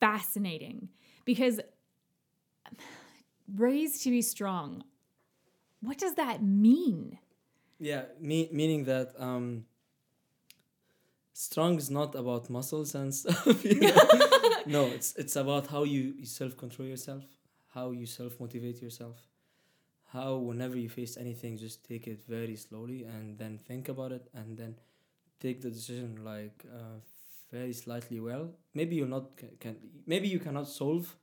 fascinating 0.00 0.88
because 1.24 1.60
raised 3.54 4.02
to 4.04 4.10
be 4.10 4.22
strong. 4.22 4.84
What 5.80 5.98
does 5.98 6.14
that 6.14 6.42
mean? 6.42 7.18
Yeah, 7.78 8.02
me 8.20 8.48
meaning 8.52 8.84
that 8.84 9.14
um 9.18 9.64
strong 11.38 11.76
is 11.78 11.88
not 11.88 12.14
about 12.16 12.50
muscles 12.50 12.94
and 12.94 13.14
stuff. 13.14 13.64
you 13.64 13.80
know? 13.80 13.96
no, 14.66 14.86
it's 14.86 15.14
it's 15.16 15.36
about 15.36 15.68
how 15.68 15.84
you, 15.84 16.14
you 16.18 16.26
self 16.26 16.56
control 16.56 16.88
yourself, 16.88 17.22
how 17.74 17.92
you 17.92 18.06
self 18.06 18.40
motivate 18.40 18.82
yourself, 18.82 19.16
how 20.12 20.36
whenever 20.36 20.76
you 20.76 20.88
face 20.88 21.16
anything, 21.16 21.56
just 21.56 21.84
take 21.88 22.06
it 22.08 22.20
very 22.28 22.56
slowly 22.56 23.04
and 23.04 23.38
then 23.38 23.58
think 23.58 23.88
about 23.88 24.10
it 24.12 24.28
and 24.34 24.56
then 24.58 24.74
take 25.40 25.60
the 25.62 25.70
decision 25.70 26.18
like 26.24 26.64
uh, 26.74 26.98
very 27.52 27.72
slightly 27.72 28.18
well. 28.18 28.50
Maybe 28.74 28.96
you're 28.96 29.14
not 29.16 29.36
ca- 29.36 29.56
can 29.60 29.76
maybe 30.06 30.26
you 30.26 30.40
cannot 30.40 30.66
solve 30.66 31.14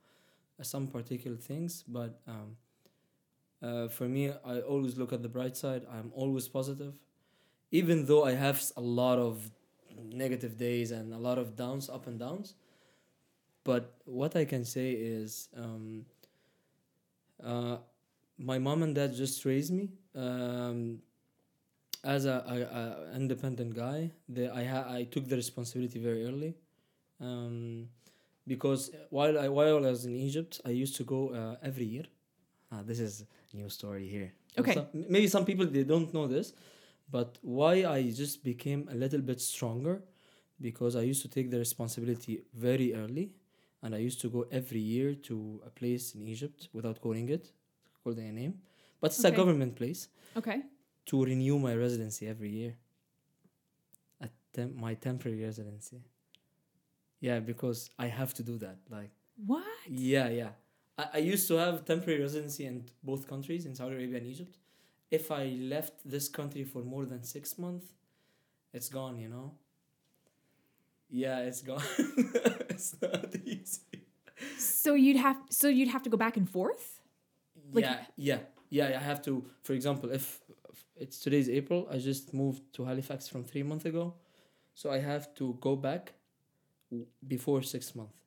uh, 0.58 0.62
some 0.62 0.86
particular 0.88 1.36
things, 1.36 1.84
but 1.86 2.20
um, 2.26 2.56
uh, 3.62 3.88
for 3.88 4.08
me, 4.08 4.32
I 4.44 4.60
always 4.60 4.96
look 4.96 5.12
at 5.12 5.22
the 5.22 5.28
bright 5.28 5.56
side. 5.58 5.82
I'm 5.92 6.10
always 6.14 6.48
positive, 6.48 6.94
even 7.70 8.06
though 8.06 8.24
I 8.24 8.32
have 8.32 8.62
a 8.76 8.80
lot 8.80 9.18
of 9.18 9.50
negative 10.04 10.56
days 10.58 10.90
and 10.90 11.12
a 11.12 11.18
lot 11.18 11.38
of 11.38 11.56
downs, 11.56 11.88
up 11.88 12.06
and 12.06 12.18
downs. 12.18 12.54
But 13.64 13.92
what 14.04 14.36
I 14.36 14.44
can 14.44 14.64
say 14.64 14.92
is, 14.92 15.48
um, 15.56 16.06
uh, 17.42 17.76
my 18.38 18.58
mom 18.58 18.82
and 18.82 18.94
dad 18.94 19.14
just 19.14 19.44
raised 19.44 19.72
me 19.72 19.90
um, 20.14 21.00
as 22.04 22.24
a, 22.24 22.44
a, 22.46 23.12
a 23.12 23.16
independent 23.16 23.74
guy. 23.74 24.10
They, 24.28 24.48
I 24.48 24.64
ha- 24.64 24.86
I 24.88 25.04
took 25.04 25.28
the 25.28 25.36
responsibility 25.36 25.98
very 25.98 26.24
early, 26.26 26.54
um, 27.20 27.88
because 28.46 28.90
while 29.10 29.38
I 29.38 29.48
while 29.48 29.76
I 29.86 29.90
was 29.90 30.06
in 30.06 30.14
Egypt, 30.16 30.60
I 30.64 30.70
used 30.70 30.96
to 30.96 31.04
go 31.04 31.30
uh, 31.30 31.56
every 31.62 31.84
year. 31.84 32.04
Ah, 32.72 32.82
this 32.84 33.00
is 33.00 33.24
a 33.52 33.56
new 33.56 33.68
story 33.68 34.06
here. 34.08 34.32
Okay. 34.58 34.74
Some- 34.74 34.88
maybe 35.08 35.28
some 35.28 35.44
people 35.44 35.66
they 35.66 35.84
don't 35.84 36.12
know 36.14 36.26
this, 36.26 36.52
but 37.10 37.38
why 37.42 37.84
I 37.84 38.10
just 38.10 38.42
became 38.44 38.88
a 38.90 38.94
little 38.94 39.20
bit 39.20 39.40
stronger, 39.40 40.02
because 40.60 40.96
I 40.96 41.02
used 41.02 41.22
to 41.22 41.28
take 41.28 41.50
the 41.50 41.58
responsibility 41.58 42.42
very 42.54 42.94
early, 42.94 43.32
and 43.82 43.94
I 43.94 43.98
used 43.98 44.20
to 44.22 44.28
go 44.28 44.46
every 44.50 44.80
year 44.80 45.14
to 45.14 45.60
a 45.66 45.70
place 45.70 46.14
in 46.14 46.26
Egypt 46.26 46.68
without 46.72 47.00
calling 47.00 47.28
it, 47.28 47.52
calling 48.02 48.28
a 48.28 48.32
name, 48.32 48.54
but 49.00 49.10
it's 49.12 49.24
Okay. 49.24 49.34
a 49.34 49.36
government 49.36 49.76
place 49.76 50.08
Okay. 50.36 50.62
to 51.06 51.24
renew 51.24 51.58
my 51.58 51.74
residency 51.74 52.26
every 52.26 52.50
year. 52.50 52.76
A 54.20 54.28
tem- 54.52 54.74
my 54.80 54.94
temporary 54.94 55.42
residency. 55.44 56.00
Yeah, 57.20 57.40
because 57.40 57.90
I 57.98 58.06
have 58.08 58.34
to 58.34 58.42
do 58.42 58.58
that. 58.58 58.78
Like, 58.90 59.10
What? 59.46 59.64
yeah, 59.88 60.28
yeah. 60.30 60.50
I, 60.98 61.08
I 61.14 61.18
used 61.18 61.46
to 61.48 61.54
have 61.54 61.84
temporary 61.84 62.20
residency 62.22 62.64
in 62.66 62.84
both 63.02 63.26
countries, 63.28 63.66
in 63.66 63.74
Saudi 63.74 63.94
Arabia 63.96 64.18
and 64.18 64.26
Egypt. 64.26 64.58
If 65.10 65.30
I 65.30 65.56
left 65.60 65.94
this 66.04 66.28
country 66.28 66.64
for 66.64 66.82
more 66.82 67.06
than 67.06 67.22
six 67.22 67.58
months, 67.58 67.86
it's 68.72 68.88
gone, 68.88 69.18
you 69.18 69.28
know? 69.28 69.52
Yeah, 71.08 71.38
it's 71.40 71.62
gone. 71.62 71.82
it's 72.68 72.94
not 73.00 73.34
easy. 73.44 73.80
So 74.58 74.94
you'd 74.94 75.16
have 75.16 75.36
so 75.50 75.68
you'd 75.68 75.88
have 75.88 76.02
to 76.02 76.10
go 76.10 76.16
back 76.16 76.36
and 76.36 76.48
forth? 76.48 77.00
Like- 77.72 77.84
yeah, 77.84 77.98
yeah, 78.16 78.38
yeah. 78.90 78.98
I 78.98 79.02
have 79.02 79.22
to. 79.22 79.44
For 79.62 79.72
example, 79.72 80.10
if, 80.10 80.40
if 80.72 80.84
it's 80.96 81.18
today's 81.20 81.48
April, 81.48 81.86
I 81.90 81.98
just 81.98 82.34
moved 82.34 82.62
to 82.74 82.84
Halifax 82.84 83.28
from 83.28 83.44
three 83.44 83.62
months 83.62 83.84
ago, 83.84 84.14
so 84.74 84.90
I 84.90 84.98
have 84.98 85.32
to 85.36 85.56
go 85.60 85.76
back 85.76 86.14
before 87.26 87.62
six 87.62 87.94
months, 87.94 88.18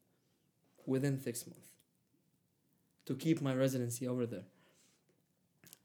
within 0.85 1.19
six 1.21 1.45
months, 1.45 1.69
to 3.05 3.15
keep 3.15 3.41
my 3.41 3.53
residency 3.53 4.07
over 4.07 4.25
there. 4.25 4.45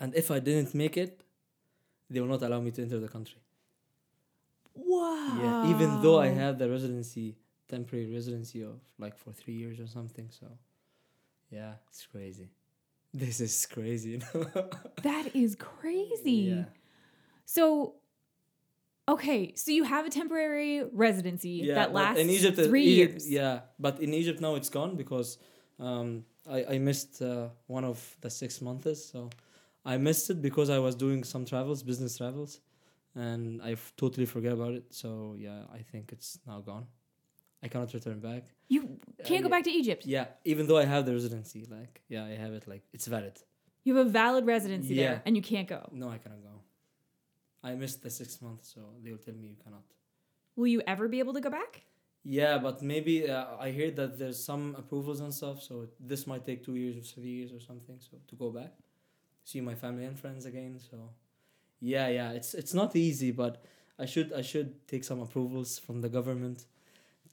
And 0.00 0.14
if 0.14 0.30
I 0.30 0.40
didn't 0.40 0.74
make 0.74 0.96
it, 0.96 1.22
they 2.11 2.20
will 2.20 2.28
not 2.28 2.42
allow 2.42 2.61
me 2.61 2.70
to 2.72 2.83
enter 2.83 2.98
the 2.98 3.09
country. 3.09 3.40
Wow. 4.74 5.38
Yeah, 5.40 5.70
even 5.74 6.02
though 6.02 6.18
I 6.18 6.28
have 6.28 6.59
the 6.59 6.68
residency, 6.68 7.37
temporary 7.68 8.12
residency 8.12 8.62
of 8.62 8.80
like 8.98 9.16
for 9.16 9.33
three 9.33 9.54
years 9.54 9.78
or 9.80 9.87
something. 9.87 10.28
So, 10.30 10.46
yeah, 11.50 11.74
it's 11.88 12.07
crazy. 12.07 12.50
This 13.16 13.40
is 13.40 13.66
crazy. 13.66 14.20
That 15.02 15.37
is 15.37 15.54
crazy. 15.54 16.57
Yeah. 16.57 16.64
So 17.44 17.94
okay, 19.07 19.54
so 19.54 19.70
you 19.70 19.85
have 19.85 20.04
a 20.07 20.11
temporary 20.11 20.83
residency 20.92 21.66
that 21.68 21.92
lasts 21.92 22.20
in 22.20 22.28
Egypt, 22.28 22.57
three 22.57 22.83
Egypt- 22.83 23.12
years. 23.12 23.30
Yeah, 23.30 23.61
but 23.78 24.00
in 24.00 24.12
Egypt 24.14 24.40
now 24.40 24.57
it's 24.57 24.68
gone 24.68 24.96
because 24.96 25.38
um, 25.78 26.24
I 26.50 26.64
I 26.74 26.78
missed 26.78 27.22
uh, 27.22 27.48
one 27.66 27.85
of 27.85 27.98
the 28.20 28.30
six 28.30 28.61
months, 28.61 29.04
so 29.12 29.30
I 29.85 29.97
missed 29.99 30.31
it 30.31 30.40
because 30.40 30.70
I 30.70 30.79
was 30.79 30.94
doing 30.94 31.25
some 31.25 31.44
travels, 31.44 31.83
business 31.83 32.16
travels, 32.16 32.61
and 33.14 33.61
I 33.62 33.73
f- 33.73 33.92
totally 33.97 34.27
forget 34.27 34.53
about 34.53 34.73
it. 34.73 34.85
So 34.90 35.35
yeah, 35.38 35.64
I 35.73 35.81
think 35.90 36.12
it's 36.12 36.38
now 36.47 36.61
gone. 36.61 36.87
I 37.62 37.68
cannot 37.68 37.92
return 37.94 38.20
back. 38.20 38.44
You 38.68 38.81
can't 39.25 39.40
Uh, 39.40 39.49
go 39.49 39.51
back 39.51 39.64
to 39.64 39.70
Egypt. 39.70 40.07
Yeah, 40.07 40.27
even 40.44 40.66
though 40.66 40.79
I 40.79 40.85
have 40.85 41.05
the 41.07 41.12
residency, 41.12 41.66
like 41.79 42.03
yeah, 42.09 42.25
I 42.25 42.35
have 42.44 42.53
it, 42.59 42.66
like 42.66 42.83
it's 42.92 43.07
valid. 43.07 43.37
You 43.85 43.94
have 43.97 44.07
a 44.07 44.11
valid 44.11 44.44
residency 44.47 44.94
there 44.94 45.23
and 45.27 45.37
you 45.37 45.42
can't 45.42 45.68
go. 45.68 45.81
No, 45.92 46.09
I 46.09 46.18
cannot 46.18 46.42
go. 46.42 46.55
I 47.62 47.75
missed 47.75 48.03
the 48.03 48.11
six 48.11 48.40
months, 48.42 48.73
so 48.75 48.81
they 49.03 49.11
will 49.12 49.18
tell 49.27 49.35
me 49.35 49.49
you 49.49 49.57
cannot. 49.64 49.85
Will 50.57 50.66
you 50.77 50.83
ever 50.87 51.09
be 51.09 51.18
able 51.18 51.35
to 51.35 51.40
go 51.40 51.51
back? 51.51 51.83
Yeah, 52.23 52.57
but 52.59 52.81
maybe 52.83 53.29
uh, 53.29 53.57
I 53.66 53.70
hear 53.70 53.90
that 53.92 54.18
there's 54.18 54.42
some 54.42 54.75
approvals 54.79 55.20
and 55.20 55.33
stuff, 55.33 55.62
so 55.62 55.87
this 56.01 56.27
might 56.27 56.44
take 56.47 56.64
two 56.64 56.77
years 56.77 56.97
or 56.97 57.03
three 57.03 57.31
years 57.38 57.53
or 57.53 57.61
something. 57.61 57.97
So 58.01 58.18
to 58.29 58.35
go 58.37 58.51
back, 58.51 58.73
see 59.44 59.61
my 59.61 59.74
family 59.74 60.04
and 60.04 60.18
friends 60.18 60.46
again. 60.46 60.80
So, 60.90 61.11
yeah, 61.80 62.09
yeah, 62.09 62.33
it's 62.33 62.54
it's 62.54 62.74
not 62.74 62.96
easy, 62.96 63.30
but 63.30 63.62
I 63.98 64.07
should 64.07 64.33
I 64.33 64.42
should 64.42 64.87
take 64.88 65.04
some 65.04 65.20
approvals 65.20 65.78
from 65.78 66.00
the 66.00 66.09
government 66.09 66.66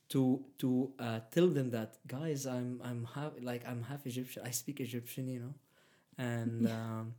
to 0.10 0.44
to 0.60 0.92
uh, 1.00 1.20
tell 1.32 1.48
them 1.48 1.72
that 1.72 1.98
guys, 2.08 2.46
I'm 2.46 2.82
I'm 2.84 3.08
half 3.16 3.32
like 3.42 3.68
I'm 3.68 3.84
half 3.84 4.06
Egyptian. 4.06 4.44
I 4.46 4.52
speak 4.52 4.80
Egyptian, 4.80 5.28
you 5.28 5.40
know, 5.40 5.54
and 6.18 6.68
um, 6.78 7.16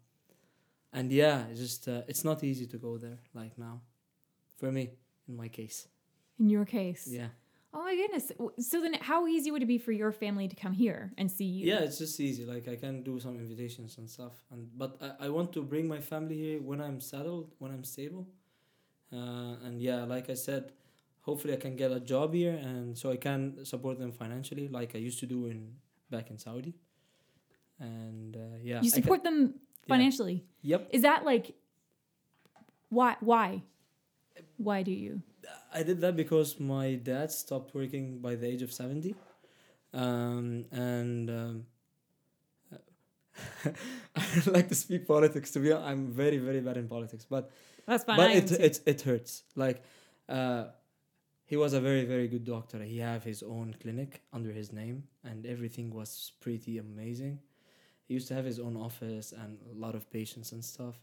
and 0.92 1.10
yeah, 1.10 1.44
it's 1.50 1.60
just 1.60 1.88
uh, 1.88 2.02
it's 2.06 2.24
not 2.24 2.44
easy 2.44 2.66
to 2.66 2.76
go 2.76 2.98
there 2.98 3.18
like 3.34 3.58
now, 3.58 3.80
for 4.56 4.70
me 4.70 4.90
in 5.28 5.36
my 5.36 5.48
case. 5.48 5.88
In 6.38 6.50
your 6.50 6.64
case. 6.64 7.06
Yeah. 7.10 7.28
Oh 7.74 7.82
my 7.84 7.96
goodness. 7.96 8.30
So 8.58 8.80
then 8.82 8.94
how 9.00 9.26
easy 9.26 9.50
would 9.50 9.62
it 9.62 9.66
be 9.66 9.78
for 9.78 9.92
your 9.92 10.12
family 10.12 10.46
to 10.46 10.54
come 10.56 10.72
here 10.72 11.12
and 11.16 11.30
see 11.30 11.44
you? 11.46 11.66
Yeah, 11.72 11.80
it's 11.80 11.98
just 11.98 12.20
easy. 12.20 12.44
Like 12.44 12.68
I 12.68 12.76
can 12.76 13.02
do 13.02 13.18
some 13.18 13.36
invitations 13.38 13.96
and 13.98 14.08
stuff, 14.08 14.34
and 14.50 14.68
but 14.76 14.96
I, 15.00 15.26
I 15.26 15.28
want 15.30 15.52
to 15.54 15.62
bring 15.62 15.88
my 15.88 16.00
family 16.00 16.36
here 16.36 16.60
when 16.60 16.80
I'm 16.82 17.00
settled, 17.00 17.54
when 17.58 17.70
I'm 17.72 17.84
stable, 17.84 18.26
uh, 19.12 19.56
and 19.64 19.80
yeah, 19.80 20.04
like 20.04 20.28
I 20.28 20.34
said, 20.34 20.72
hopefully 21.22 21.54
I 21.54 21.56
can 21.56 21.74
get 21.76 21.90
a 21.92 22.00
job 22.00 22.34
here, 22.34 22.52
and 22.54 22.96
so 22.98 23.10
I 23.10 23.16
can 23.16 23.64
support 23.64 23.98
them 23.98 24.12
financially, 24.12 24.68
like 24.68 24.94
I 24.94 24.98
used 24.98 25.18
to 25.20 25.26
do 25.26 25.46
in 25.46 25.76
back 26.10 26.28
in 26.30 26.36
Saudi, 26.38 26.74
and 27.80 28.36
uh, 28.36 28.40
yeah, 28.62 28.80
You 28.82 28.88
I 28.88 28.92
can- 28.92 29.02
support 29.02 29.24
them 29.24 29.54
financially. 29.88 30.44
Yep, 30.62 30.88
Is 30.92 31.02
that 31.02 31.24
like 31.24 31.54
why 32.90 33.16
why? 33.20 33.62
Why 34.64 34.82
do 34.82 34.92
you? 34.92 35.22
I 35.74 35.82
did 35.82 36.00
that 36.00 36.16
because 36.16 36.60
my 36.60 36.94
dad 36.94 37.30
stopped 37.30 37.74
working 37.74 38.18
by 38.18 38.34
the 38.36 38.46
age 38.46 38.62
of 38.62 38.72
70. 38.72 39.14
Um, 39.94 40.64
and 40.70 41.30
um, 41.30 41.66
I 44.16 44.24
don't 44.34 44.54
like 44.54 44.68
to 44.68 44.74
speak 44.74 45.06
politics. 45.06 45.50
To 45.52 45.60
be 45.60 45.72
honest, 45.72 45.88
I'm 45.88 46.06
very 46.08 46.38
very 46.38 46.60
bad 46.60 46.76
in 46.76 46.88
politics, 46.88 47.26
but 47.28 47.50
That's 47.86 48.04
fine. 48.04 48.16
but 48.16 48.30
I 48.30 48.34
it 48.34 48.52
it 48.52 48.80
it 48.86 49.00
hurts. 49.02 49.42
Like, 49.56 49.82
uh, 50.28 50.66
he 51.44 51.56
was 51.56 51.72
a 51.72 51.80
very 51.80 52.04
very 52.04 52.28
good 52.28 52.44
doctor. 52.44 52.82
He 52.82 52.98
have 52.98 53.24
his 53.24 53.42
own 53.42 53.74
clinic 53.80 54.22
under 54.32 54.52
his 54.52 54.72
name, 54.72 55.04
and 55.24 55.46
everything 55.46 55.92
was 55.92 56.32
pretty 56.40 56.78
amazing. 56.78 57.40
He 58.08 58.14
used 58.14 58.28
to 58.28 58.34
have 58.34 58.44
his 58.44 58.58
own 58.58 58.76
office 58.76 59.32
and 59.32 59.58
a 59.74 59.78
lot 59.78 59.94
of 59.94 60.10
patients 60.10 60.52
and 60.52 60.64
stuff. 60.64 60.96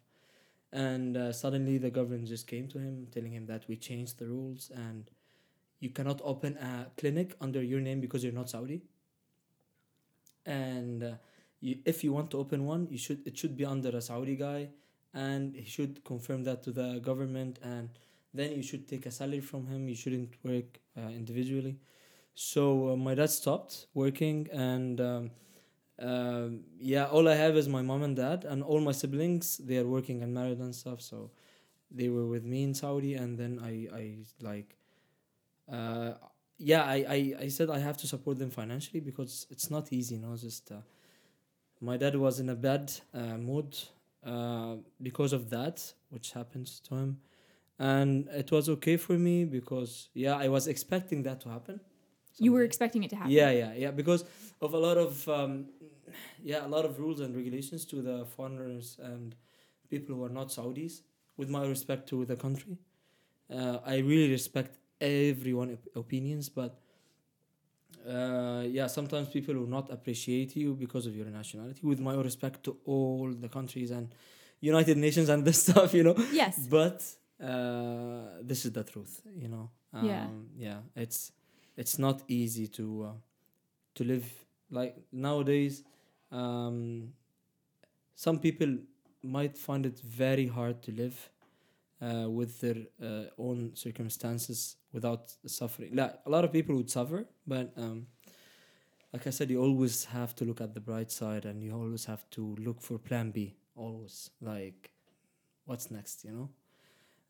And 0.71 1.17
uh, 1.17 1.33
suddenly 1.33 1.77
the 1.77 1.89
government 1.89 2.27
just 2.27 2.47
came 2.47 2.67
to 2.69 2.77
him, 2.77 3.07
telling 3.11 3.31
him 3.31 3.47
that 3.47 3.67
we 3.67 3.75
changed 3.75 4.19
the 4.19 4.27
rules 4.27 4.71
and 4.75 5.09
you 5.79 5.89
cannot 5.89 6.21
open 6.23 6.57
a 6.57 6.87
clinic 6.97 7.35
under 7.41 7.61
your 7.61 7.79
name 7.79 8.01
because 8.01 8.23
you're 8.23 8.33
not 8.33 8.49
Saudi. 8.49 8.81
And 10.45 11.03
uh, 11.03 11.11
you, 11.61 11.77
if 11.85 12.03
you 12.03 12.11
want 12.11 12.31
to 12.31 12.37
open 12.37 12.65
one, 12.65 12.87
you 12.89 12.97
should 12.97 13.25
it 13.25 13.37
should 13.37 13.55
be 13.55 13.65
under 13.65 13.89
a 13.89 14.01
Saudi 14.01 14.35
guy, 14.35 14.69
and 15.13 15.55
he 15.55 15.65
should 15.65 16.03
confirm 16.03 16.43
that 16.45 16.63
to 16.63 16.71
the 16.71 16.99
government, 16.99 17.59
and 17.63 17.89
then 18.33 18.51
you 18.51 18.63
should 18.63 18.87
take 18.87 19.05
a 19.05 19.11
salary 19.11 19.41
from 19.41 19.67
him. 19.67 19.87
You 19.87 19.95
shouldn't 19.95 20.33
work 20.43 20.79
uh, 20.97 21.09
individually. 21.09 21.77
So 22.35 22.91
uh, 22.91 22.95
my 22.95 23.15
dad 23.15 23.29
stopped 23.29 23.87
working, 23.93 24.47
and 24.51 24.99
um, 25.01 25.31
um, 25.99 26.61
yeah, 26.79 27.05
all 27.05 27.27
I 27.27 27.35
have 27.35 27.57
is 27.57 27.67
my 27.67 27.81
mom 27.81 28.03
and 28.03 28.15
dad, 28.15 28.45
and 28.45 28.63
all 28.63 28.79
my 28.79 28.91
siblings. 28.93 29.57
They 29.57 29.77
are 29.77 29.87
working 29.87 30.23
and 30.23 30.33
married 30.33 30.59
and 30.59 30.73
stuff. 30.73 31.01
So 31.01 31.31
they 31.91 32.09
were 32.09 32.27
with 32.27 32.43
me 32.43 32.63
in 32.63 32.73
Saudi, 32.73 33.15
and 33.15 33.37
then 33.37 33.59
I 33.63 33.87
I 33.95 34.17
like. 34.41 34.75
Uh, 35.71 36.13
yeah, 36.57 36.83
I, 36.83 37.05
I, 37.09 37.35
I 37.43 37.47
said 37.47 37.69
I 37.69 37.79
have 37.79 37.97
to 37.97 38.07
support 38.07 38.37
them 38.39 38.49
financially 38.49 38.99
because 38.99 39.47
it's 39.49 39.69
not 39.71 39.93
easy, 39.93 40.15
you 40.15 40.21
know. 40.21 40.35
Just 40.35 40.71
uh, 40.71 40.77
my 41.81 41.97
dad 41.97 42.15
was 42.15 42.39
in 42.39 42.49
a 42.49 42.55
bad 42.55 42.91
uh, 43.13 43.37
mood 43.37 43.77
uh, 44.25 44.75
because 45.01 45.33
of 45.33 45.49
that, 45.49 45.93
which 46.09 46.31
happened 46.31 46.67
to 46.85 46.95
him, 46.95 47.19
and 47.79 48.27
it 48.29 48.51
was 48.51 48.69
okay 48.69 48.97
for 48.97 49.13
me 49.13 49.45
because 49.45 50.09
yeah, 50.13 50.35
I 50.35 50.49
was 50.49 50.67
expecting 50.67 51.23
that 51.23 51.41
to 51.41 51.49
happen. 51.49 51.79
You 52.39 52.51
were 52.53 52.63
expecting 52.63 53.03
it 53.03 53.09
to 53.09 53.15
happen. 53.15 53.31
Yeah, 53.31 53.51
yeah, 53.51 53.73
yeah. 53.73 53.91
Because 53.91 54.23
of 54.61 54.73
a 54.73 54.77
lot 54.77 54.97
of 54.97 55.27
um, 55.27 55.65
yeah, 56.43 56.65
a 56.65 56.71
lot 56.75 56.85
of 56.85 56.99
rules 56.99 57.19
and 57.19 57.35
regulations 57.35 57.85
to 57.85 58.01
the 58.01 58.25
foreigners 58.25 58.97
and 59.01 59.35
people 59.89 60.15
who 60.15 60.23
are 60.23 60.29
not 60.39 60.47
Saudis. 60.49 61.01
With 61.37 61.49
my 61.49 61.65
respect 61.65 62.09
to 62.09 62.25
the 62.25 62.35
country, 62.35 62.77
uh, 63.49 63.77
I 63.85 63.99
really 63.99 64.29
respect 64.29 64.77
everyone 64.99 65.69
op- 65.71 65.95
opinions, 65.95 66.49
but 66.49 66.71
uh, 68.07 68.63
yeah, 68.67 68.87
sometimes 68.87 69.29
people 69.29 69.55
will 69.55 69.67
not 69.67 69.91
appreciate 69.91 70.55
you 70.55 70.73
because 70.73 71.05
of 71.05 71.15
your 71.15 71.25
nationality. 71.27 71.79
With 71.83 71.99
my 71.99 72.15
respect 72.15 72.63
to 72.65 72.77
all 72.85 73.31
the 73.31 73.49
countries 73.49 73.91
and 73.91 74.13
United 74.61 74.97
Nations 74.97 75.29
and 75.29 75.45
this 75.45 75.63
stuff, 75.67 75.93
you 75.93 76.03
know. 76.03 76.15
Yes. 76.31 76.67
But 76.69 77.03
uh, 77.41 78.41
this 78.41 78.65
is 78.65 78.71
the 78.73 78.83
truth, 78.83 79.21
you 79.35 79.47
know. 79.47 79.69
Um, 79.93 80.05
Yeah. 80.05 80.27
Yeah, 80.57 80.79
it's 81.03 81.31
it's 81.79 81.97
not 81.97 82.23
easy 82.27 82.67
to 82.67 82.85
uh, 83.09 83.17
to 83.95 84.03
live 84.03 84.27
like 84.71 84.95
nowadays. 85.11 85.83
Um, 86.31 87.13
some 88.15 88.39
people 88.39 88.77
might 89.23 89.57
find 89.57 89.85
it 89.85 89.99
very 89.99 90.47
hard 90.47 90.81
to 90.83 90.91
live 90.91 91.29
uh, 92.01 92.29
with 92.29 92.59
their 92.61 92.77
uh, 93.03 93.25
own 93.37 93.71
circumstances 93.75 94.77
without 94.93 95.33
suffering. 95.45 95.95
Like 95.95 96.15
a 96.25 96.29
lot 96.29 96.43
of 96.45 96.51
people 96.51 96.75
would 96.75 96.89
suffer, 96.89 97.25
but 97.47 97.73
um, 97.77 98.07
like 99.13 99.25
I 99.25 99.31
said, 99.31 99.49
you 99.49 99.61
always 99.61 100.05
have 100.05 100.35
to 100.35 100.45
look 100.45 100.61
at 100.61 100.73
the 100.73 100.79
bright 100.79 101.11
side, 101.11 101.45
and 101.45 101.63
you 101.63 101.73
always 101.73 102.05
have 102.05 102.29
to 102.31 102.55
look 102.59 102.81
for 102.81 102.97
Plan 102.99 103.31
B. 103.31 103.55
Always 103.75 104.29
like, 104.41 104.91
what's 105.65 105.91
next, 105.91 106.25
you 106.25 106.31
know? 106.31 106.49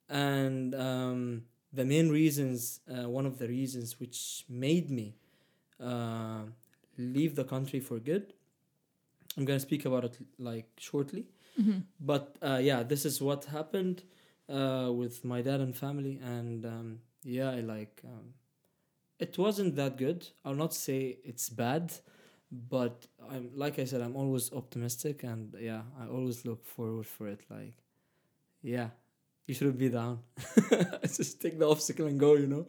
And 0.10 0.76
um, 0.76 1.44
the 1.73 1.86
main 1.86 2.10
reasons, 2.10 2.82
uh, 2.89 3.10
one 3.10 3.25
of 3.25 3.38
the 3.39 3.47
reasons 3.47 3.99
which 3.99 4.45
made 4.49 4.89
me 4.89 5.15
uh, 5.82 6.43
leave 6.97 7.36
the 7.36 7.43
country 7.43 7.79
for 7.79 7.99
good. 7.99 8.34
I'm 9.38 9.45
gonna 9.45 9.60
speak 9.60 9.86
about 9.86 10.03
it 10.05 10.17
like 10.38 10.67
shortly, 10.77 11.27
Mhm. 11.60 11.84
but 11.99 12.38
uh, 12.41 12.60
yeah, 12.62 12.84
this 12.84 13.05
is 13.05 13.21
what 13.21 13.45
happened 13.45 14.03
uh, 14.49 14.91
with 14.93 15.23
my 15.23 15.41
dad 15.41 15.62
and 15.62 15.75
family, 15.75 16.19
and 16.23 16.65
um, 16.65 17.01
yeah, 17.23 17.51
I 17.51 17.62
like 17.62 18.01
um, 18.05 18.34
it 19.19 19.38
wasn't 19.38 19.75
that 19.75 19.97
good. 19.97 20.27
I'll 20.45 20.55
not 20.55 20.73
say 20.73 21.19
it's 21.23 21.49
bad, 21.49 21.93
but 22.51 23.08
I'm 23.29 23.51
like 23.55 23.79
I 23.79 23.86
said, 23.86 24.01
I'm 24.01 24.15
always 24.15 24.51
optimistic, 24.53 25.23
and 25.23 25.55
yeah, 25.60 25.84
I 25.99 26.08
always 26.08 26.45
look 26.45 26.65
forward 26.65 27.08
for 27.08 27.27
it. 27.27 27.41
Like, 27.49 27.75
yeah, 28.62 28.89
you 29.50 29.56
shouldn't 29.56 29.80
be 29.80 29.90
down. 29.90 30.20
Just 31.02 31.42
take 31.42 31.58
the 31.58 31.68
obstacle 31.68 32.06
and 32.06 32.20
go. 32.20 32.36
You 32.36 32.46
know. 32.46 32.68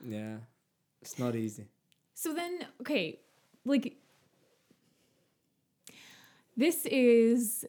Yeah, 0.00 0.36
it's 1.02 1.18
not 1.18 1.34
easy. 1.34 1.66
So 2.14 2.32
then, 2.32 2.64
okay, 2.80 3.18
like 3.64 3.96
this 6.56 6.86
is 6.86 7.66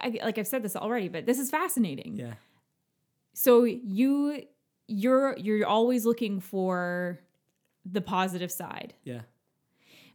I, 0.00 0.18
like 0.22 0.38
I've 0.38 0.46
said 0.46 0.62
this 0.62 0.76
already, 0.76 1.08
but 1.08 1.26
this 1.26 1.38
is 1.38 1.50
fascinating. 1.50 2.16
Yeah. 2.16 2.34
So 3.34 3.64
you 3.64 4.44
you're 4.88 5.36
you're 5.36 5.66
always 5.66 6.06
looking 6.06 6.40
for 6.40 7.20
the 7.84 8.00
positive 8.00 8.50
side. 8.50 8.94
Yeah. 9.04 9.20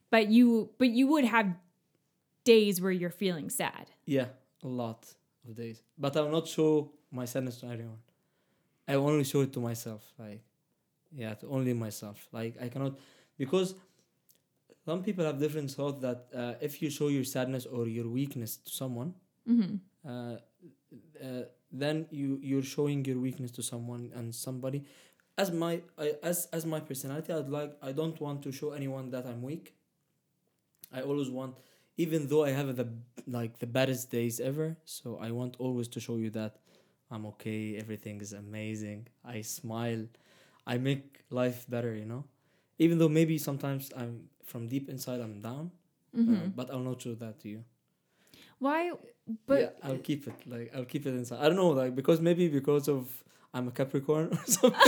But 0.10 0.30
you 0.30 0.72
but 0.80 0.90
you 0.90 1.06
would 1.06 1.26
have 1.26 1.54
days 2.46 2.82
where 2.82 2.92
you're 2.92 3.12
feeling 3.12 3.52
sad. 3.52 3.92
Yeah, 4.08 4.26
a 4.64 4.68
lot 4.68 5.14
of 5.48 5.56
days. 5.56 5.82
But 5.98 6.16
I'll 6.18 6.30
not 6.30 6.48
show 6.48 6.92
my 7.12 7.26
sadness 7.26 7.58
to 7.62 7.68
anyone. 7.68 7.98
I 8.88 8.98
will 8.98 9.08
only 9.10 9.24
show 9.24 9.42
it 9.42 9.54
to 9.54 9.60
myself. 9.60 10.04
Like, 10.18 10.42
yeah, 11.14 11.34
to 11.36 11.48
only 11.48 11.74
myself. 11.74 12.28
Like, 12.32 12.56
I 12.62 12.68
cannot, 12.70 12.98
because 13.38 13.76
some 14.86 15.04
people 15.04 15.26
have 15.26 15.40
different 15.40 15.72
thought 15.72 16.02
that 16.02 16.28
uh, 16.36 16.54
if 16.62 16.82
you 16.82 16.90
show 16.90 17.08
your 17.10 17.24
sadness 17.24 17.66
or 17.66 17.88
your 17.88 18.08
weakness 18.08 18.58
to 18.58 18.72
someone, 18.72 19.14
Mm-hmm. 19.50 19.76
uh, 20.08 20.36
uh, 21.24 21.44
then 21.72 22.06
you 22.12 22.38
you're 22.44 22.62
showing 22.62 23.04
your 23.06 23.18
weakness 23.18 23.50
to 23.52 23.64
someone 23.64 24.12
and 24.14 24.36
somebody. 24.36 24.84
As 25.36 25.52
my 25.52 25.82
I, 25.98 26.14
as 26.22 26.48
as 26.54 26.64
my 26.66 26.80
personality, 26.80 27.34
I'd 27.34 27.50
like 27.50 27.76
I 27.82 27.92
don't 27.92 28.20
want 28.22 28.44
to 28.44 28.52
show 28.52 28.72
anyone 28.74 29.10
that 29.12 29.26
I'm 29.26 29.42
weak. 29.42 29.74
I 30.94 31.02
always 31.02 31.30
want, 31.30 31.56
even 31.98 32.28
though 32.28 32.44
I 32.44 32.52
have 32.52 32.76
the 32.76 32.88
like 33.28 33.60
the 33.60 33.68
baddest 33.68 34.10
days 34.12 34.40
ever, 34.40 34.78
so 34.86 35.18
I 35.22 35.32
want 35.32 35.56
always 35.60 35.88
to 35.90 36.00
show 36.00 36.18
you 36.18 36.30
that 36.32 36.58
I'm 37.12 37.26
okay. 37.38 37.78
Everything 37.78 38.22
is 38.22 38.34
amazing. 38.34 39.08
I 39.26 39.42
smile. 39.42 40.08
I 40.66 40.78
make 40.78 41.22
life 41.30 41.66
better. 41.70 41.94
You 41.96 42.06
know, 42.06 42.26
even 42.80 42.98
though 42.98 43.10
maybe 43.10 43.38
sometimes 43.38 43.92
I'm 43.96 44.30
from 44.46 44.68
deep 44.68 44.90
inside 44.90 45.20
I'm 45.22 45.42
down, 45.42 45.72
uh, 46.14 46.18
Mm-hmm. 46.18 46.50
but 46.56 46.70
I'll 46.72 46.80
not 46.84 47.02
show 47.02 47.16
that 47.16 47.40
to 47.42 47.48
you 47.50 47.64
Why? 48.60 48.92
But 49.48 49.60
yeah, 49.62 49.70
I'll 49.84 49.98
keep 49.98 50.28
it. 50.28 50.36
Like 50.46 50.72
I'll 50.76 50.86
keep 50.86 51.06
it 51.06 51.14
inside. 51.16 51.40
I 51.40 51.48
don't 51.48 51.56
know, 51.56 51.70
like 51.70 51.96
because 51.96 52.20
maybe 52.22 52.48
because 52.50 52.88
of 52.90 53.08
I'm 53.54 53.68
a 53.68 53.72
Capricorn 53.72 54.30
or 54.34 54.44
something. 54.46 54.80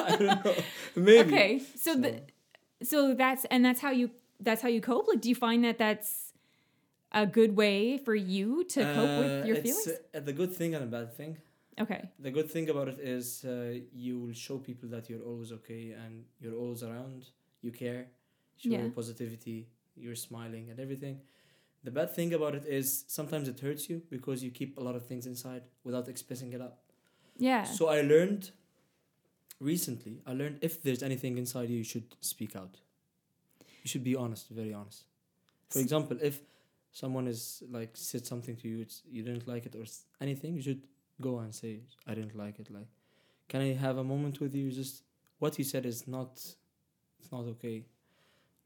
I 0.00 0.16
don't 0.18 0.44
know. 0.44 0.54
Maybe. 0.96 1.32
okay, 1.32 1.60
so 1.76 1.94
the, 1.96 2.22
so 2.82 3.14
that's 3.14 3.44
and 3.46 3.64
that's 3.64 3.80
how 3.80 3.90
you 3.90 4.10
that's 4.40 4.62
how 4.62 4.68
you 4.68 4.80
cope. 4.80 5.06
Like, 5.08 5.20
do 5.20 5.28
you 5.28 5.34
find 5.34 5.64
that 5.64 5.78
that's 5.78 6.32
a 7.12 7.26
good 7.26 7.56
way 7.56 7.98
for 7.98 8.14
you 8.14 8.64
to 8.64 8.80
cope 8.96 9.18
with 9.24 9.46
your 9.46 9.56
Uh, 9.56 9.60
it's, 9.60 9.84
feelings? 9.84 10.00
uh, 10.14 10.20
the 10.20 10.32
good 10.32 10.52
thing 10.54 10.74
and 10.74 10.84
a 10.84 10.86
bad 10.86 11.12
thing. 11.16 11.36
Okay. 11.80 12.02
The 12.18 12.30
good 12.30 12.50
thing 12.50 12.68
about 12.68 12.88
it 12.88 12.98
is 13.00 13.44
uh, 13.44 13.78
you 13.92 14.18
will 14.20 14.32
show 14.34 14.58
people 14.58 14.88
that 14.90 15.08
you're 15.08 15.22
always 15.30 15.50
okay 15.52 15.92
and 15.92 16.24
you're 16.40 16.54
always 16.62 16.82
around. 16.82 17.26
You 17.62 17.72
care. 17.72 18.02
Show 18.58 18.70
Yeah. 18.70 18.82
your 18.82 18.90
positivity. 18.90 19.58
You're 19.96 20.16
smiling 20.28 20.70
and 20.70 20.78
everything. 20.78 21.20
The 21.82 21.90
bad 21.90 22.10
thing 22.14 22.34
about 22.34 22.54
it 22.54 22.64
is 22.66 23.04
sometimes 23.08 23.48
it 23.48 23.58
hurts 23.60 23.88
you 23.88 24.02
because 24.10 24.44
you 24.44 24.50
keep 24.50 24.76
a 24.76 24.82
lot 24.82 24.94
of 24.94 25.06
things 25.06 25.24
inside 25.26 25.62
without 25.84 26.08
expressing 26.08 26.52
it 26.52 26.60
out. 26.60 26.76
Yeah. 27.38 27.64
So 27.64 27.88
I 27.88 28.02
learned 28.02 28.50
recently, 29.60 30.20
I 30.26 30.32
learned 30.34 30.58
if 30.62 30.82
there's 30.82 31.02
anything 31.02 31.38
inside 31.38 31.68
you, 31.70 31.78
you 31.78 31.84
should 31.84 32.14
speak 32.20 32.54
out. 32.56 32.80
You 33.82 33.88
should 33.88 34.04
be 34.04 34.16
honest, 34.16 34.48
very 34.50 34.72
honest. 34.72 35.04
For 35.70 35.78
example, 35.78 36.18
if 36.20 36.40
someone 36.92 37.26
is 37.26 37.62
like 37.70 37.90
said 37.94 38.26
something 38.26 38.56
to 38.56 38.68
you, 38.68 38.80
it's 38.80 39.02
you 39.10 39.22
didn't 39.22 39.46
like 39.46 39.66
it 39.66 39.74
or 39.74 39.84
anything, 40.20 40.54
you 40.56 40.62
should 40.62 40.82
go 41.20 41.38
and 41.38 41.54
say, 41.54 41.80
I 42.06 42.14
didn't 42.14 42.36
like 42.36 42.58
it. 42.58 42.70
Like, 42.70 42.88
can 43.48 43.60
I 43.60 43.72
have 43.74 43.98
a 43.98 44.04
moment 44.04 44.40
with 44.40 44.54
you? 44.54 44.70
Just 44.70 45.02
what 45.38 45.58
you 45.58 45.64
said 45.64 45.86
is 45.86 46.06
not, 46.06 46.32
it's 47.18 47.32
not 47.32 47.44
okay. 47.54 47.84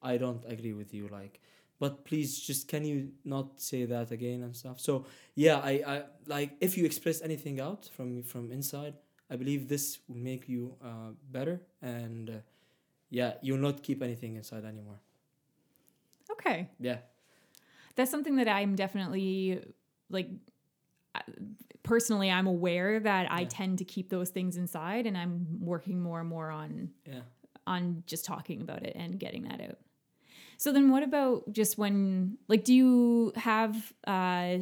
I 0.03 0.17
don't 0.17 0.45
agree 0.47 0.73
with 0.73 0.93
you. 0.93 1.09
Like, 1.09 1.41
but 1.81 2.05
please, 2.05 2.39
just 2.39 2.69
can 2.69 2.85
you 2.85 3.11
not 3.25 3.61
say 3.61 3.85
that 3.85 4.11
again 4.11 4.43
and 4.43 4.55
stuff. 4.57 4.81
So 4.81 5.07
yeah, 5.35 5.59
I, 5.59 5.83
I 5.87 6.03
like 6.27 6.53
if 6.61 6.79
you 6.79 6.85
express 6.85 7.21
anything 7.23 7.61
out 7.61 7.89
from 7.97 8.23
from 8.23 8.51
inside, 8.53 8.95
I 9.31 9.37
believe 9.37 9.69
this 9.69 9.99
will 10.09 10.17
make 10.17 10.49
you 10.49 10.77
uh, 10.85 11.13
better 11.31 11.61
and 11.83 12.31
uh, 12.31 12.33
yeah, 13.15 13.35
you'll 13.43 13.59
not 13.69 13.83
keep 13.83 14.03
anything 14.03 14.35
inside 14.35 14.65
anymore. 14.65 14.99
Okay. 16.33 16.69
Yeah. 16.81 16.99
That's 17.95 18.11
something 18.11 18.37
that 18.37 18.49
I'm 18.49 18.75
definitely 18.75 19.63
like 20.11 20.29
uh, 21.15 21.21
personally 21.85 22.29
I'm 22.31 22.49
aware 22.49 22.99
that 22.99 23.31
I 23.31 23.45
tend 23.45 23.79
to 23.79 23.85
keep 23.85 24.09
those 24.11 24.31
things 24.31 24.57
inside 24.57 25.07
and 25.07 25.17
I'm 25.17 25.47
working 25.61 26.03
more 26.03 26.19
and 26.21 26.29
more 26.29 26.51
on 26.51 26.91
Yeah. 27.07 27.21
on 27.67 28.03
just 28.07 28.25
talking 28.25 28.61
about 28.63 28.83
it 28.85 28.97
and 28.97 29.19
getting 29.19 29.45
that 29.45 29.61
out. 29.61 29.79
So 30.57 30.73
then 30.73 30.91
what 30.91 31.03
about 31.05 31.53
just 31.53 31.79
when 31.79 32.37
like 32.49 32.65
do 32.65 32.75
you 32.75 33.33
have 33.37 33.93
uh 34.09 34.59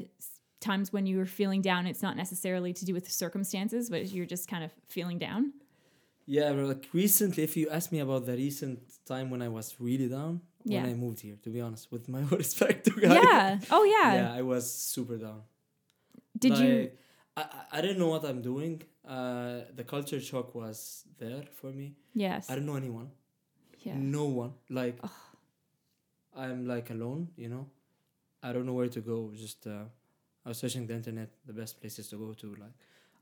times 0.61 0.92
when 0.92 1.07
you're 1.07 1.26
feeling 1.26 1.62
down 1.62 1.86
it's 1.86 2.03
not 2.03 2.16
necessarily 2.16 2.72
to 2.72 2.84
do 2.84 2.92
with 2.94 3.11
circumstances 3.11 3.90
but 3.90 4.09
you're 4.12 4.26
just 4.26 4.46
kind 4.46 4.62
of 4.62 4.70
feeling 4.88 5.18
down? 5.18 5.53
Yeah, 6.27 6.53
but 6.53 6.64
like 6.66 6.89
recently, 6.93 7.43
if 7.43 7.57
you 7.57 7.68
ask 7.70 7.91
me 7.93 7.99
about 8.01 8.27
the 8.27 8.33
recent 8.37 8.79
time 9.05 9.31
when 9.31 9.43
I 9.43 9.49
was 9.49 9.75
really 9.81 10.09
down, 10.09 10.41
Yeah. 10.64 10.83
when 10.83 10.91
I 10.91 10.95
moved 10.95 11.20
here, 11.20 11.37
to 11.43 11.51
be 11.51 11.61
honest, 11.61 11.91
with 11.91 12.09
my 12.09 12.20
respect 12.43 12.85
to 12.87 12.93
guys. 12.93 13.18
Yeah. 13.23 13.59
Oh 13.70 13.85
yeah. 13.85 14.14
Yeah, 14.14 14.33
I 14.33 14.43
was 14.43 14.64
super 14.73 15.16
down. 15.18 15.43
Did 16.39 16.59
you 16.59 16.75
Like, 16.81 16.99
I, 17.37 17.43
I 17.43 17.79
I 17.79 17.81
didn't 17.81 17.99
know 17.99 18.09
what 18.14 18.25
I'm 18.25 18.41
doing. 18.43 18.83
Uh, 19.05 19.62
the 19.75 19.85
culture 19.85 20.20
shock 20.20 20.55
was 20.55 21.05
there 21.18 21.43
for 21.59 21.70
me. 21.73 21.87
Yes. 22.14 22.49
I 22.51 22.55
don't 22.55 22.66
know 22.66 22.77
anyone. 22.77 23.11
Yeah. 23.87 23.97
No 23.97 24.25
one. 24.43 24.53
Like, 24.70 24.99
I'm 26.37 26.66
like 26.66 26.91
alone, 26.91 27.29
you 27.37 27.49
know? 27.49 27.66
I 28.43 28.53
don't 28.53 28.66
know 28.66 28.75
where 28.75 28.89
to 28.89 29.01
go. 29.01 29.33
Just, 29.35 29.66
uh, 29.66 29.85
I 30.45 30.49
was 30.51 30.59
searching 30.59 30.87
the 30.87 30.95
internet, 30.95 31.31
the 31.47 31.53
best 31.53 31.81
places 31.81 32.09
to 32.11 32.16
go 32.16 32.33
to. 32.35 32.49
Like, 32.62 32.75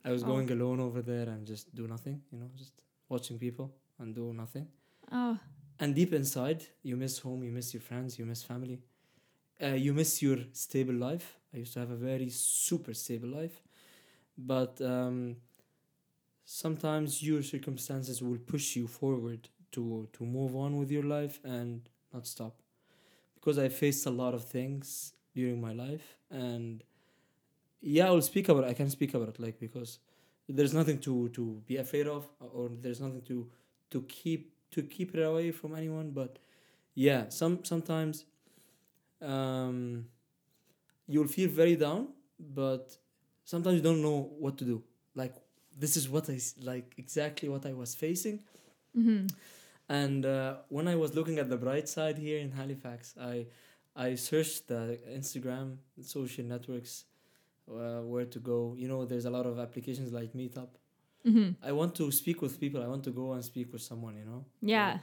I 0.04 0.10
was 0.12 0.22
Oh. 0.22 0.26
going 0.26 0.50
alone 0.50 0.80
over 0.80 1.02
there 1.02 1.28
and 1.28 1.46
just 1.46 1.74
do 1.74 1.86
nothing, 1.86 2.22
you 2.32 2.38
know, 2.38 2.50
just 2.56 2.72
watching 3.10 3.38
people 3.38 3.74
and 3.98 4.14
do 4.14 4.32
nothing. 4.32 4.66
Oh. 5.12 5.38
And 5.78 5.94
deep 5.94 6.12
inside, 6.14 6.64
you 6.82 6.96
miss 6.96 7.18
home, 7.18 7.42
you 7.42 7.50
miss 7.50 7.74
your 7.74 7.82
friends, 7.82 8.18
you 8.18 8.24
miss 8.24 8.42
family. 8.42 8.80
Uh, 9.62 9.68
you 9.68 9.92
miss 9.92 10.22
your 10.22 10.38
stable 10.52 10.94
life. 10.94 11.36
I 11.52 11.58
used 11.58 11.74
to 11.74 11.80
have 11.80 11.90
a 11.90 11.96
very 11.96 12.30
super 12.30 12.94
stable 12.94 13.28
life. 13.28 13.62
But 14.38 14.80
um, 14.80 15.36
sometimes 16.44 17.22
your 17.22 17.42
circumstances 17.42 18.22
will 18.22 18.38
push 18.38 18.76
you 18.76 18.86
forward 18.86 19.48
to, 19.72 20.08
to 20.14 20.24
move 20.24 20.56
on 20.56 20.78
with 20.78 20.90
your 20.90 21.02
life 21.02 21.40
and 21.44 21.82
not 22.14 22.26
stop. 22.26 22.54
Because 23.34 23.58
I 23.58 23.68
faced 23.68 24.06
a 24.06 24.10
lot 24.10 24.34
of 24.34 24.44
things 24.44 25.12
during 25.34 25.60
my 25.60 25.72
life. 25.72 26.16
And 26.30 26.82
yeah, 27.80 28.06
I'll 28.06 28.22
speak 28.22 28.48
about 28.48 28.64
it. 28.64 28.68
I 28.68 28.74
can 28.74 28.90
speak 28.90 29.14
about 29.14 29.28
it, 29.28 29.40
like, 29.40 29.58
because 29.58 29.98
there's 30.56 30.74
nothing 30.74 30.98
to, 30.98 31.28
to 31.30 31.62
be 31.66 31.76
afraid 31.76 32.06
of 32.06 32.28
or 32.40 32.70
there's 32.82 33.00
nothing 33.00 33.22
to, 33.22 33.48
to 33.90 34.02
keep 34.02 34.52
to 34.70 34.82
keep 34.82 35.14
it 35.14 35.22
away 35.22 35.50
from 35.50 35.74
anyone 35.74 36.10
but 36.10 36.38
yeah 36.94 37.28
some 37.28 37.64
sometimes 37.64 38.24
um 39.22 40.06
you'll 41.06 41.26
feel 41.26 41.48
very 41.48 41.76
down 41.76 42.08
but 42.38 42.96
sometimes 43.44 43.76
you 43.76 43.82
don't 43.82 44.02
know 44.02 44.30
what 44.38 44.56
to 44.56 44.64
do 44.64 44.82
like 45.14 45.34
this 45.76 45.96
is 45.96 46.08
what 46.08 46.28
i 46.30 46.38
like 46.62 46.94
exactly 46.98 47.48
what 47.48 47.66
i 47.66 47.72
was 47.72 47.94
facing 47.94 48.40
Mm-hmm. 48.98 49.26
and 49.88 50.26
uh, 50.26 50.56
when 50.68 50.88
i 50.88 50.96
was 50.96 51.14
looking 51.14 51.38
at 51.38 51.48
the 51.48 51.56
bright 51.56 51.88
side 51.88 52.18
here 52.18 52.40
in 52.40 52.50
halifax 52.50 53.14
i 53.20 53.46
i 53.94 54.16
searched 54.16 54.66
the 54.66 54.98
instagram 55.18 55.76
social 56.02 56.44
networks 56.44 57.04
uh, 57.70 58.00
where 58.12 58.24
to 58.26 58.38
go 58.40 58.74
you 58.76 58.88
know 58.88 59.04
there's 59.04 59.24
a 59.26 59.30
lot 59.30 59.46
of 59.46 59.58
applications 59.58 60.12
like 60.12 60.32
meetup 60.34 60.68
Mm-hmm. 61.26 61.50
i 61.68 61.70
want 61.70 61.94
to 61.96 62.10
speak 62.10 62.40
with 62.40 62.58
people 62.58 62.82
i 62.82 62.86
want 62.86 63.04
to 63.04 63.10
go 63.10 63.32
and 63.34 63.44
speak 63.44 63.70
with 63.74 63.82
someone 63.82 64.16
you 64.16 64.24
know 64.24 64.46
Yeah. 64.62 65.00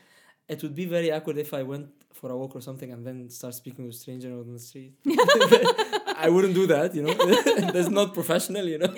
it 0.49 0.63
would 0.63 0.73
be 0.73 0.85
very 0.85 1.11
awkward 1.11 1.37
if 1.37 1.53
I 1.53 1.61
went 1.61 1.87
for 2.19 2.31
a 2.31 2.37
walk 2.41 2.55
or 2.55 2.61
something 2.61 2.91
and 2.93 3.05
then 3.05 3.29
start 3.29 3.53
speaking 3.53 3.85
with 3.85 3.93
stranger 3.95 4.31
on 4.33 4.51
the 4.51 4.57
street. 4.59 4.93
I 6.25 6.29
wouldn't 6.33 6.55
do 6.61 6.65
that, 6.73 6.95
you 6.95 7.03
know. 7.03 7.13
That's 7.75 7.89
not 7.99 8.13
professional, 8.19 8.65
you 8.73 8.79
know. 8.79 8.91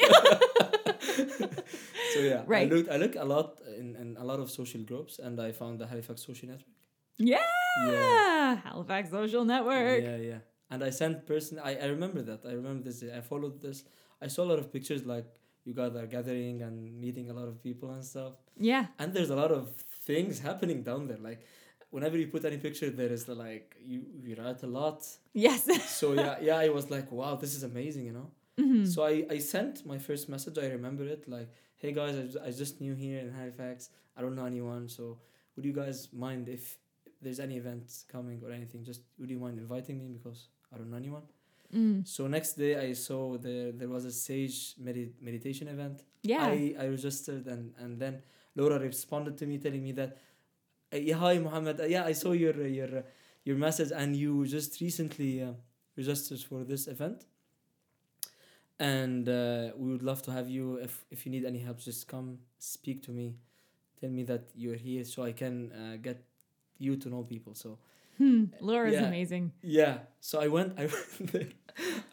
so 2.14 2.20
yeah, 2.20 2.44
Right. 2.46 2.72
I 2.72 2.76
looked. 2.76 2.90
I 2.90 2.98
look 2.98 3.16
a 3.16 3.26
lot 3.26 3.60
in, 3.78 3.96
in 3.96 4.18
a 4.20 4.24
lot 4.24 4.40
of 4.40 4.50
social 4.50 4.82
groups, 4.84 5.20
and 5.20 5.40
I 5.40 5.52
found 5.52 5.80
the 5.80 5.88
Halifax 5.88 6.26
Social 6.26 6.48
Network. 6.50 6.76
Yeah. 7.18 7.44
Yeah. 7.86 8.56
Halifax 8.64 9.10
Social 9.12 9.44
Network. 9.46 10.02
Yeah, 10.04 10.18
yeah. 10.18 10.40
And 10.72 10.84
I 10.84 10.90
sent 10.92 11.26
person. 11.26 11.60
I, 11.64 11.76
I 11.78 11.86
remember 11.86 12.22
that. 12.22 12.42
I 12.46 12.54
remember 12.54 12.84
this. 12.84 13.04
I 13.04 13.22
followed 13.22 13.62
this. 13.62 13.84
I 14.22 14.28
saw 14.28 14.44
a 14.44 14.50
lot 14.54 14.60
of 14.60 14.72
pictures 14.72 15.06
like 15.06 15.26
you 15.66 15.74
guys 15.74 15.96
are 15.96 16.06
gathering 16.08 16.62
and 16.62 17.00
meeting 17.00 17.30
a 17.30 17.34
lot 17.34 17.48
of 17.48 17.62
people 17.64 17.92
and 17.92 18.04
stuff. 18.04 18.34
Yeah. 18.58 18.86
and 19.00 19.14
there's 19.14 19.30
a 19.30 19.36
lot 19.36 19.52
of 19.52 19.70
things 20.10 20.40
happening 20.40 20.82
down 20.84 21.08
there 21.08 21.18
like 21.30 21.42
whenever 21.92 22.18
you 22.18 22.28
put 22.28 22.44
any 22.46 22.58
picture 22.58 22.90
there 22.90 23.12
is 23.18 23.24
the 23.30 23.36
like 23.36 23.76
you 23.92 24.00
you 24.26 24.36
write 24.42 24.62
a 24.64 24.68
lot 24.68 25.00
Yes. 25.34 25.62
so 26.00 26.14
yeah 26.14 26.36
yeah 26.48 26.58
i 26.58 26.70
was 26.78 26.86
like 26.96 27.08
wow 27.12 27.36
this 27.44 27.54
is 27.58 27.64
amazing 27.64 28.06
you 28.10 28.16
know 28.20 28.28
Mhm. 28.64 28.86
so 28.94 28.98
i 29.12 29.14
i 29.36 29.38
sent 29.56 29.86
my 29.86 29.98
first 30.08 30.28
message 30.34 30.58
i 30.58 30.68
remember 30.78 31.04
it 31.16 31.22
like 31.36 31.50
hey 31.82 31.92
guys 32.00 32.16
I, 32.20 32.48
I 32.48 32.52
just 32.52 32.82
new 32.86 32.96
here 33.04 33.20
in 33.26 33.30
halifax 33.40 33.90
i 34.18 34.22
don't 34.22 34.36
know 34.40 34.46
anyone 34.54 34.84
so 34.98 35.04
would 35.56 35.66
you 35.70 35.76
guys 35.82 35.98
mind 36.26 36.50
if 36.58 36.64
there's 37.22 37.40
any 37.48 37.56
events 37.64 37.92
coming 38.16 38.38
or 38.46 38.52
anything 38.60 38.84
just 38.92 39.02
would 39.20 39.30
you 39.30 39.40
mind 39.46 39.58
inviting 39.60 39.98
me 40.04 40.08
because 40.18 40.40
i 40.74 40.78
don't 40.78 40.90
know 40.90 40.98
anyone. 40.98 41.24
Mm. 41.74 42.08
so 42.08 42.26
next 42.28 42.54
day 42.54 42.76
i 42.90 42.94
saw 42.94 43.38
there 43.38 43.72
there 43.72 43.88
was 43.88 44.04
a 44.06 44.12
sage 44.12 44.74
medi- 44.80 45.14
meditation 45.22 45.68
event. 45.68 46.04
Yeah. 46.24 46.46
I, 46.46 46.76
I 46.80 46.88
registered 46.88 47.46
and, 47.48 47.74
and 47.78 48.00
then 48.00 48.22
Laura 48.56 48.80
responded 48.80 49.38
to 49.38 49.46
me 49.46 49.58
telling 49.60 49.84
me 49.84 49.92
that 49.94 50.18
yeah, 50.92 51.16
hi 51.16 51.38
Mohammed. 51.38 51.80
Uh, 51.82 51.86
yeah 51.86 52.06
I 52.06 52.14
saw 52.14 52.32
your 52.32 52.56
uh, 52.56 52.66
your 52.66 52.98
uh, 53.00 53.02
your 53.44 53.58
message 53.58 53.92
and 53.96 54.16
you 54.16 54.46
just 54.46 54.82
recently 54.82 55.44
uh, 55.44 55.52
registered 55.96 56.40
for 56.40 56.64
this 56.64 56.88
event. 56.88 57.26
And 58.80 59.28
uh, 59.28 59.72
we 59.78 59.92
would 59.92 60.04
love 60.04 60.22
to 60.24 60.32
have 60.32 60.50
you. 60.50 60.76
If 60.78 61.06
if 61.12 61.26
you 61.26 61.32
need 61.32 61.46
any 61.46 61.60
help 61.60 61.80
just 61.80 62.08
come 62.08 62.40
speak 62.58 63.04
to 63.04 63.12
me. 63.12 63.36
Tell 64.00 64.10
me 64.10 64.24
that 64.24 64.50
you're 64.56 64.78
here 64.78 65.04
so 65.04 65.24
I 65.24 65.34
can 65.34 65.72
uh, 65.74 65.98
get 66.02 66.24
you 66.78 66.96
to 66.96 67.10
know 67.10 67.24
people. 67.24 67.54
So 67.54 67.78
Hmm. 68.20 68.44
Laura's 68.60 68.94
Yeah. 68.94 69.08
amazing. 69.08 69.52
yeah. 69.64 69.96
So 70.20 70.40
I 70.40 70.48
went 70.56 70.74
I 70.78 70.86
went 70.94 71.32
there. 71.34 71.50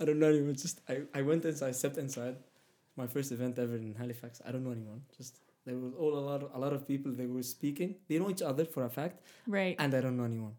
I 0.01 0.05
don't 0.07 0.19
know 0.21 0.29
anyone 0.31 0.55
just 0.55 0.81
I, 0.89 0.95
I 1.13 1.23
went 1.23 1.45
inside 1.45 1.69
I 1.69 1.73
stepped 1.73 1.99
inside 1.99 2.37
my 2.97 3.07
first 3.15 3.33
event 3.33 3.59
ever 3.59 3.77
in 3.77 3.95
Halifax. 4.03 4.41
I 4.47 4.53
don't 4.53 4.65
know 4.65 4.71
anyone 4.79 5.03
just 5.19 5.41
there 5.67 5.77
was 5.77 5.93
all 5.99 6.15
a 6.17 6.25
lot 6.31 6.41
of, 6.45 6.49
a 6.55 6.59
lot 6.65 6.73
of 6.73 6.87
people 6.87 7.11
they 7.13 7.27
were 7.27 7.43
speaking. 7.43 7.97
They 8.09 8.19
know 8.21 8.31
each 8.31 8.43
other 8.43 8.65
for 8.65 8.85
a 8.85 8.91
fact. 8.91 9.17
Right. 9.49 9.75
and 9.79 9.93
I 9.95 10.01
don't 10.01 10.17
know 10.17 10.25
anyone 10.33 10.55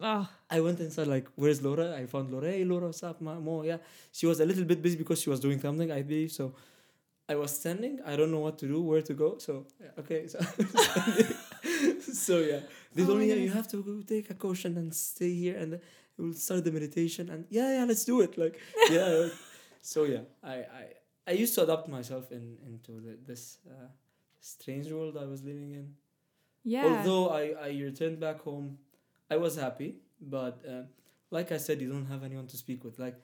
Oh. 0.00 0.28
I 0.50 0.58
went 0.60 0.78
inside 0.80 1.06
like 1.08 1.26
where's 1.36 1.60
Laura? 1.62 1.86
I 2.00 2.06
found 2.06 2.30
Laura 2.32 2.50
hey 2.50 2.64
Laura 2.64 2.86
what's 2.86 3.02
up? 3.02 3.20
Ma- 3.20 3.40
Mo 3.40 3.62
yeah. 3.64 3.78
She 4.12 4.26
was 4.26 4.38
a 4.40 4.46
little 4.46 4.64
bit 4.64 4.80
busy 4.86 4.96
because 4.96 5.20
she 5.20 5.30
was 5.30 5.40
doing 5.40 5.60
something 5.60 5.90
I 5.90 6.02
believe. 6.02 6.30
So 6.32 6.54
I 7.28 7.34
was 7.36 7.50
standing. 7.58 7.98
I 8.06 8.14
don't 8.16 8.30
know 8.30 8.40
what 8.46 8.56
to 8.58 8.66
do 8.66 8.80
where 8.82 9.02
to 9.02 9.14
go. 9.14 9.38
So 9.38 9.66
okay 9.98 10.26
so 10.28 10.38
so 12.26 12.38
yeah. 12.38 12.60
They 12.94 13.02
Oh 13.02 13.06
told 13.06 13.18
me 13.20 13.26
yeah 13.28 13.34
you 13.34 13.50
have 13.50 13.68
to 13.68 13.82
go 13.82 14.02
take 14.02 14.30
a 14.30 14.34
caution 14.34 14.76
and 14.76 14.94
stay 14.94 15.32
here 15.34 15.56
and 15.56 15.80
we'll 16.18 16.34
start 16.34 16.64
the 16.64 16.72
meditation. 16.72 17.30
And 17.30 17.46
yeah 17.50 17.78
yeah 17.78 17.84
let's 17.84 18.04
do 18.04 18.20
it. 18.20 18.36
Like 18.38 18.58
yeah. 18.90 19.28
So 19.80 20.04
yeah 20.04 20.24
I 20.42 20.54
I 20.54 20.84
I 21.26 21.32
used 21.32 21.54
to 21.56 21.62
adapt 21.62 21.88
myself 21.88 22.30
in 22.32 22.58
into 22.66 23.00
the, 23.00 23.18
this 23.26 23.58
uh, 23.68 23.88
strange 24.40 24.90
world 24.90 25.16
I 25.16 25.24
was 25.26 25.42
living 25.42 25.72
in. 25.72 25.94
Yeah. 26.64 26.84
although 26.86 27.30
I, 27.30 27.54
I 27.60 27.68
returned 27.70 28.20
back 28.20 28.38
home 28.42 28.78
i 29.28 29.36
was 29.36 29.56
happy 29.56 29.96
but 30.20 30.62
uh, 30.72 30.82
like 31.30 31.50
i 31.50 31.56
said 31.56 31.80
you 31.80 31.90
don't 31.90 32.06
have 32.06 32.22
anyone 32.22 32.46
to 32.46 32.56
speak 32.56 32.84
with. 32.84 33.00
Like 33.00 33.16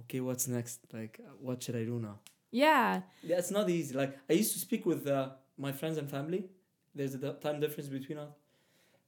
okay 0.00 0.20
what's 0.20 0.46
next? 0.48 0.80
Like 0.92 1.20
what 1.40 1.62
should 1.62 1.76
i 1.76 1.84
do 1.84 1.98
now? 1.98 2.18
Yeah. 2.50 3.00
yeah 3.22 3.38
it's 3.38 3.50
not 3.50 3.68
easy. 3.70 3.94
Like 3.94 4.18
i 4.28 4.34
used 4.34 4.52
to 4.52 4.58
speak 4.58 4.84
with 4.84 5.06
uh, 5.06 5.30
my 5.56 5.72
friends 5.72 5.96
and 5.98 6.10
family 6.10 6.44
there's 6.98 7.14
a 7.14 7.32
time 7.44 7.60
difference 7.64 7.88
between 7.98 8.18
us 8.18 8.32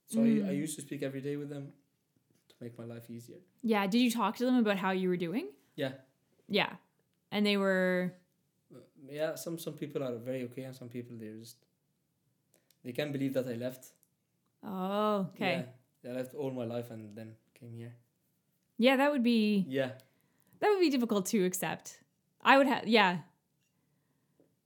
so 0.07 0.21
I, 0.21 0.25
I 0.25 0.53
Mm. 0.55 0.57
used 0.65 0.77
to 0.79 0.83
speak 0.87 1.03
every 1.09 1.21
day 1.29 1.37
with 1.43 1.51
them 1.55 1.65
to 2.51 2.55
make 2.65 2.79
my 2.79 2.85
life 2.95 3.07
easier 3.17 3.41
Yeah. 3.63 3.87
Did 3.93 4.01
you 4.05 4.11
talk 4.11 4.37
to 4.39 4.45
them 4.49 4.57
about 4.65 4.79
how 4.85 4.91
you 5.03 5.09
were 5.13 5.21
doing? 5.29 5.47
yeah 5.83 5.93
Yeah. 6.49 6.73
And 7.33 7.45
they 7.47 7.57
were 7.65 8.13
Uh, 8.75 8.79
yeah 9.21 9.35
some 9.45 9.57
some 9.59 9.75
people 9.83 10.01
are 10.09 10.17
very 10.31 10.43
okay 10.49 10.65
and 10.69 10.75
some 10.81 10.89
people 10.97 11.15
they're 11.21 11.39
just 11.45 11.59
they 12.85 12.93
can't 12.99 13.13
believe 13.17 13.35
that 13.39 13.47
i 13.55 13.57
left 13.67 13.83
Oh, 14.63 15.27
okay. 15.35 15.57
yeah, 16.05 16.11
i 16.11 16.15
left 16.21 16.35
all 16.35 16.51
my 16.61 16.67
life 16.77 16.89
and 16.95 17.17
then 17.19 17.29
came 17.59 17.73
here 17.83 17.95
Yeah, 18.87 18.97
that 19.01 19.11
would 19.13 19.23
be 19.23 19.65
yeah 19.69 19.91
that 20.61 20.69
would 20.71 20.81
be 20.81 20.91
difficult 20.91 21.25
to 21.33 21.39
accept. 21.51 22.01
I 22.51 22.53
would 22.59 22.67
have 22.73 22.87
yeah. 22.87 23.13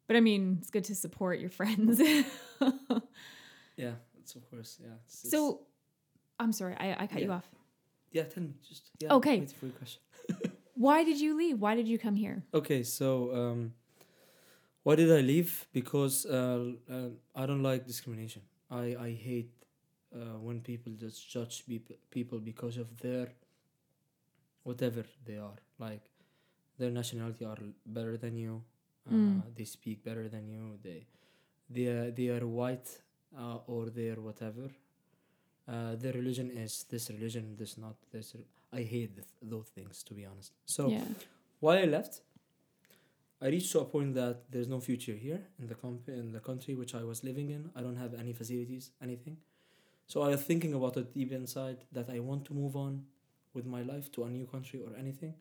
But 0.07 0.16
I 0.16 0.20
mean, 0.20 0.59
it's 0.61 0.70
good 0.70 0.84
to 0.84 0.94
support 0.94 1.38
your 1.40 1.50
friends. 1.50 2.00
Yeah, 3.76 3.94
it's 4.20 4.34
of 4.36 4.48
course. 4.50 4.78
Yeah. 4.80 4.94
It's, 5.05 5.24
it's- 5.24 5.30
so 5.32 5.61
I'm 6.38 6.52
sorry, 6.52 6.74
I, 6.78 7.05
I 7.05 7.07
cut 7.07 7.22
you 7.22 7.32
off. 7.32 7.48
yeah, 8.12 8.22
tell 8.24 8.42
me 8.44 8.55
just. 8.68 8.90
Yeah, 9.00 9.14
Okay. 9.14 9.40
Wait 9.40 9.50
for 9.52 9.66
your 9.66 9.74
question. 9.74 10.00
Why 10.74 11.05
did 11.05 11.20
you 11.20 11.36
leave? 11.36 11.59
Why 11.61 11.74
did 11.74 11.88
you 11.88 11.98
come 11.98 12.14
here? 12.16 12.42
Okay, 12.52 12.82
so 12.82 13.34
um, 13.34 13.72
why 14.82 14.94
did 14.96 15.11
I 15.11 15.20
leave? 15.20 15.66
Because 15.72 16.26
uh, 16.26 16.72
uh, 16.90 17.09
I 17.34 17.46
don't 17.46 17.62
like 17.62 17.86
discrimination. 17.86 18.42
I 18.70 18.96
I 19.09 19.11
hate 19.28 19.52
uh, 20.14 20.36
when 20.46 20.61
people 20.61 20.92
just 20.98 21.28
judge 21.30 21.64
peop- 21.68 21.98
people 22.11 22.38
because 22.40 22.76
of 22.76 22.88
their 23.00 23.28
whatever 24.64 25.05
they 25.26 25.36
are 25.38 25.59
like 25.78 26.02
their 26.78 26.90
nationality 26.90 27.44
are 27.44 27.59
better 27.86 28.16
than 28.16 28.36
you 28.36 28.62
uh, 29.11 29.12
Mm. 29.14 29.42
they 29.57 29.64
speak 29.64 30.02
better 30.05 30.28
than 30.28 30.48
you 30.48 30.78
they 30.82 31.07
they 31.70 31.86
are, 31.86 32.11
they 32.11 32.28
are 32.28 32.46
white 32.46 32.88
uh, 33.38 33.59
or 33.66 33.90
they're 33.90 34.20
whatever 34.28 34.70
uh, 35.68 35.94
their 35.96 36.12
religion 36.12 36.50
is 36.50 36.84
this 36.90 37.11
religion 37.11 37.55
this 37.57 37.76
not 37.78 37.96
this 38.12 38.34
i 38.72 38.82
hate 38.82 39.14
th- 39.16 39.28
those 39.42 39.68
things 39.76 40.02
to 40.02 40.14
be 40.14 40.24
honest 40.24 40.52
so 40.66 40.88
yeah. 40.88 41.05
while 41.61 41.78
I 41.78 41.84
left, 41.86 42.20
I 43.40 43.48
reached 43.48 43.72
to 43.72 43.80
a 43.80 43.84
point 43.84 44.14
that 44.14 44.50
there's 44.50 44.68
no 44.68 44.80
future 44.80 45.14
here 45.14 45.40
in 45.59 45.66
the 45.66 45.74
comp- 45.74 46.09
in 46.09 46.32
the 46.32 46.40
country 46.40 46.74
which 46.74 46.94
I 46.94 47.05
was 47.05 47.22
living 47.24 47.48
in. 47.50 47.70
I 47.76 47.80
don't 47.80 47.96
have 47.96 48.12
any 48.14 48.32
facilities, 48.32 48.90
anything. 49.02 49.36
So 50.07 50.22
I 50.22 50.28
was 50.28 50.42
thinking 50.42 50.74
about 50.74 50.96
it 50.96 51.12
deep 51.14 51.32
inside 51.32 51.78
that 51.92 52.09
I 52.11 52.18
want 52.20 52.44
to 52.46 52.52
move 52.55 52.74
on 52.76 53.05
with 53.55 53.66
my 53.66 53.82
life 53.82 54.11
to 54.12 54.24
a 54.24 54.30
new 54.30 54.46
country 54.46 54.80
or 54.86 54.92
anything. 54.96 55.34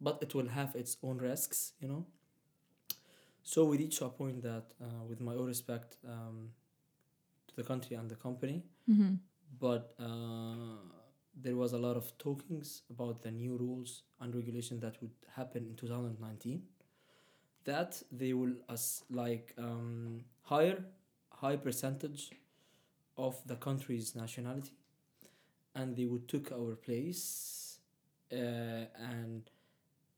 But 0.00 0.18
it 0.22 0.34
will 0.34 0.48
have 0.48 0.74
its 0.76 0.96
own 1.02 1.18
risks, 1.18 1.72
you 1.80 1.88
know. 1.88 2.06
So 3.52 3.64
we 3.64 3.78
reached 3.78 4.02
a 4.02 4.08
point 4.10 4.42
that, 4.42 4.66
uh, 4.82 5.04
with 5.08 5.20
my 5.20 5.34
own 5.34 5.46
respect 5.46 5.96
um, 6.06 6.50
to 7.48 7.56
the 7.56 7.62
country 7.62 7.96
and 7.96 8.10
the 8.10 8.16
company, 8.16 8.62
Mm-hmm. 8.90 9.14
but 9.60 9.94
uh, 10.00 10.78
there 11.34 11.56
was 11.56 11.72
a 11.74 11.78
lot 11.78 11.96
of 11.96 12.16
talkings 12.18 12.82
about 12.90 13.22
the 13.22 13.30
new 13.30 13.56
rules 13.58 14.02
and 14.20 14.34
regulation 14.34 14.80
that 14.80 15.00
would 15.02 15.12
happen 15.36 15.66
in 15.66 15.76
2019 15.76 16.62
that 17.64 18.02
they 18.12 18.32
will 18.32 18.54
as 18.68 19.04
like 19.10 19.54
um, 19.58 20.24
hire 20.42 20.84
high 21.32 21.56
percentage 21.56 22.30
of 23.18 23.36
the 23.46 23.56
country's 23.56 24.14
nationality 24.16 24.72
and 25.74 25.96
they 25.96 26.06
would 26.06 26.28
took 26.28 26.52
our 26.52 26.74
place 26.76 27.78
uh, 28.32 28.36
and 28.36 29.50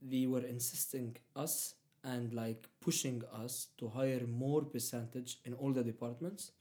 they 0.03 0.27
were 0.27 0.45
insisting 0.45 1.17
us 1.37 1.75
and 2.05 2.33
like 2.33 2.69
pushing 2.81 3.23
us 3.33 3.69
to 3.79 3.89
hire 3.89 4.27
more 4.27 4.63
percentage 4.63 5.39
in 5.45 5.55
all 5.55 5.73
the 5.73 5.83
departments 5.85 6.53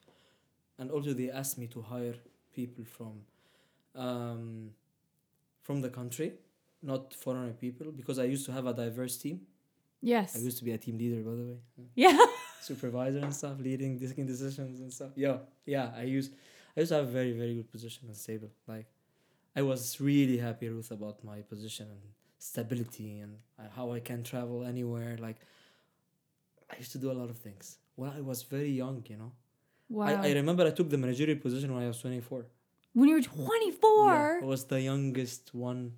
and 0.77 0.91
also 0.91 1.13
they 1.13 1.29
asked 1.29 1.57
me 1.57 1.67
to 1.67 1.81
hire 1.81 2.15
people 2.53 2.83
from 2.83 3.21
um, 3.95 4.71
from 5.61 5.81
the 5.81 5.89
country 5.89 6.33
not 6.81 7.13
foreigner 7.13 7.53
people 7.53 7.91
because 7.91 8.19
i 8.19 8.23
used 8.23 8.45
to 8.45 8.51
have 8.51 8.65
a 8.65 8.73
diverse 8.73 9.17
team 9.17 9.41
Yes. 10.01 10.35
i 10.35 10.39
used 10.39 10.57
to 10.59 10.63
be 10.63 10.71
a 10.71 10.77
team 10.77 10.97
leader 10.97 11.21
by 11.21 11.35
the 11.35 11.43
way 11.43 11.57
yeah. 11.95 12.17
supervisor 12.61 13.19
and 13.19 13.33
stuff 13.35 13.59
leading 13.59 13.99
taking 13.99 14.25
decisions 14.25 14.79
and 14.79 14.91
stuff 14.93 15.11
yeah 15.15 15.37
yeah 15.65 15.91
i 15.95 16.03
used 16.03 16.33
i 16.75 16.79
used 16.81 16.89
to 16.91 16.95
have 16.95 17.05
a 17.05 17.11
very 17.11 17.33
very 17.33 17.53
good 17.55 17.69
position 17.71 18.03
and 18.07 18.15
stable 18.15 18.49
like 18.67 18.87
i 19.55 19.61
was 19.61 19.99
really 19.99 20.37
happy 20.37 20.69
ruth 20.69 20.91
about 20.91 21.21
my 21.23 21.41
position 21.41 21.87
and 21.89 21.99
stability 22.39 23.19
and 23.19 23.33
uh, 23.59 23.63
how 23.75 23.91
i 23.91 23.99
can 23.99 24.23
travel 24.23 24.63
anywhere 24.63 25.17
like 25.19 25.37
i 26.71 26.75
used 26.77 26.91
to 26.91 26.97
do 26.97 27.11
a 27.11 27.17
lot 27.21 27.29
of 27.29 27.37
things 27.37 27.77
when 27.95 28.09
i 28.11 28.21
was 28.21 28.43
very 28.43 28.71
young 28.71 29.03
you 29.09 29.17
know 29.17 29.31
Wow. 29.91 30.05
I, 30.05 30.27
I 30.27 30.31
remember 30.33 30.65
i 30.67 30.69
took 30.71 30.89
the 30.89 30.97
managerial 30.97 31.39
position 31.39 31.73
when 31.73 31.83
i 31.83 31.87
was 31.87 31.99
24 31.99 32.45
when 32.93 33.09
you 33.09 33.15
were 33.15 33.21
24. 33.21 34.07
yeah, 34.07 34.39
I 34.41 34.45
was 34.45 34.65
the 34.65 34.81
youngest 34.81 35.53
one 35.53 35.93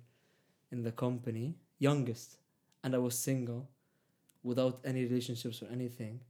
in 0.70 0.82
the 0.82 0.92
company, 0.92 1.56
youngest, 1.78 2.36
and 2.84 2.94
I 2.94 2.98
was 2.98 3.18
single, 3.18 3.68
without 4.42 4.80
any 4.84 5.02
relationships 5.04 5.62
or 5.62 5.68
anything, 5.72 6.20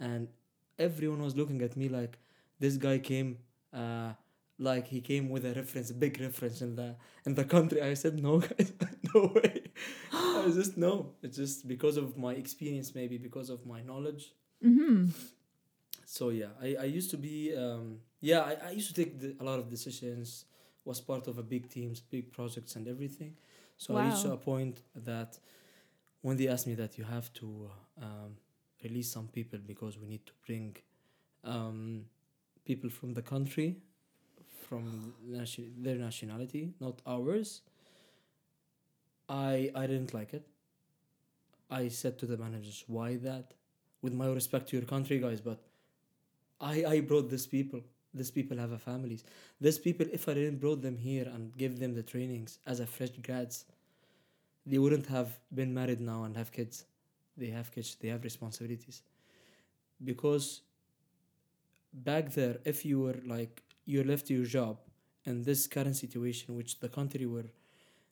and 0.00 0.28
everyone 0.78 1.22
was 1.22 1.36
looking 1.36 1.62
at 1.62 1.76
me 1.76 1.88
like 1.88 2.18
this 2.58 2.76
guy 2.76 2.98
came, 2.98 3.38
uh, 3.72 4.12
like 4.58 4.88
he 4.88 5.00
came 5.00 5.28
with 5.28 5.44
a 5.44 5.54
reference, 5.54 5.90
a 5.90 5.94
big 5.94 6.20
reference 6.20 6.60
in 6.62 6.76
the 6.76 6.96
in 7.24 7.34
the 7.34 7.44
country. 7.44 7.80
I 7.80 7.94
said 7.94 8.20
no, 8.22 8.38
guys, 8.48 8.72
no 9.14 9.32
way. 9.34 9.62
I 10.12 10.42
was 10.44 10.56
just 10.56 10.76
no. 10.76 11.12
It's 11.22 11.36
just 11.36 11.68
because 11.68 11.96
of 11.96 12.16
my 12.16 12.32
experience, 12.32 12.94
maybe 12.94 13.18
because 13.18 13.50
of 13.50 13.64
my 13.66 13.82
knowledge. 13.82 14.32
Mm-hmm. 14.64 15.10
So 16.04 16.30
yeah, 16.30 16.52
I, 16.60 16.76
I 16.80 16.84
used 16.84 17.10
to 17.10 17.16
be 17.16 17.54
um, 17.56 17.98
yeah 18.20 18.40
I, 18.40 18.68
I 18.68 18.70
used 18.70 18.88
to 18.88 18.94
take 18.94 19.20
the, 19.20 19.36
a 19.40 19.44
lot 19.44 19.58
of 19.58 19.68
decisions. 19.70 20.44
Was 20.84 21.00
part 21.02 21.28
of 21.28 21.36
a 21.36 21.42
big 21.42 21.68
teams, 21.68 22.00
big 22.00 22.32
projects, 22.32 22.74
and 22.76 22.88
everything. 22.88 23.34
So 23.76 23.96
I 23.96 24.06
reached 24.06 24.22
to 24.22 24.32
a 24.32 24.38
point 24.38 24.80
that 24.96 25.38
when 26.22 26.36
they 26.38 26.48
asked 26.48 26.66
me 26.66 26.74
that 26.76 26.96
you 26.96 27.04
have 27.04 27.30
to 27.34 27.70
um, 28.02 28.36
release 28.82 29.12
some 29.12 29.28
people 29.28 29.58
because 29.64 29.98
we 29.98 30.06
need 30.06 30.24
to 30.26 30.32
bring 30.46 30.76
um, 31.44 32.04
people 32.64 32.90
from 32.90 33.14
the 33.14 33.22
country, 33.22 33.76
from 34.68 35.14
their 35.26 35.96
nationality, 35.96 36.74
not 36.80 37.00
ours. 37.06 37.62
I 39.28 39.70
I 39.74 39.86
didn't 39.86 40.12
like 40.12 40.34
it. 40.34 40.44
I 41.70 41.88
said 41.88 42.18
to 42.18 42.26
the 42.26 42.36
managers, 42.36 42.84
"Why 42.86 43.16
that?" 43.16 43.54
With 44.02 44.12
my 44.12 44.26
respect 44.28 44.68
to 44.68 44.76
your 44.76 44.84
country, 44.86 45.18
guys, 45.18 45.40
but 45.40 45.60
I 46.60 46.84
I 46.84 47.00
brought 47.00 47.30
these 47.30 47.46
people. 47.46 47.82
These 48.14 48.30
people 48.30 48.58
have 48.58 48.72
a 48.72 48.78
families. 48.78 49.24
These 49.60 49.78
people, 49.78 50.06
if 50.12 50.28
I 50.28 50.34
didn't 50.34 50.60
brought 50.60 50.82
them 50.82 50.96
here 50.96 51.26
and 51.34 51.56
give 51.56 51.78
them 51.78 51.94
the 51.94 52.02
trainings 52.02 52.58
as 52.66 52.80
a 52.80 52.86
fresh 52.86 53.16
grads, 53.28 53.64
they 54.66 54.78
wouldn't 54.78 55.06
have 55.06 55.38
been 55.54 55.74
married 55.74 56.00
now 56.00 56.24
and 56.24 56.36
have 56.36 56.52
kids. 56.52 56.84
They 57.36 57.48
have 57.48 57.70
kids. 57.72 57.96
They 58.00 58.08
have 58.08 58.24
responsibilities. 58.24 59.02
Because 60.04 60.62
back 61.92 62.32
there, 62.32 62.58
if 62.64 62.84
you 62.84 63.00
were 63.00 63.16
like 63.26 63.62
you 63.88 64.04
left 64.04 64.30
your 64.30 64.44
job 64.44 64.74
in 65.24 65.42
this 65.42 65.66
current 65.66 65.96
situation, 65.96 66.56
which 66.56 66.80
the 66.80 66.88
country 66.88 67.26
were 67.26 67.48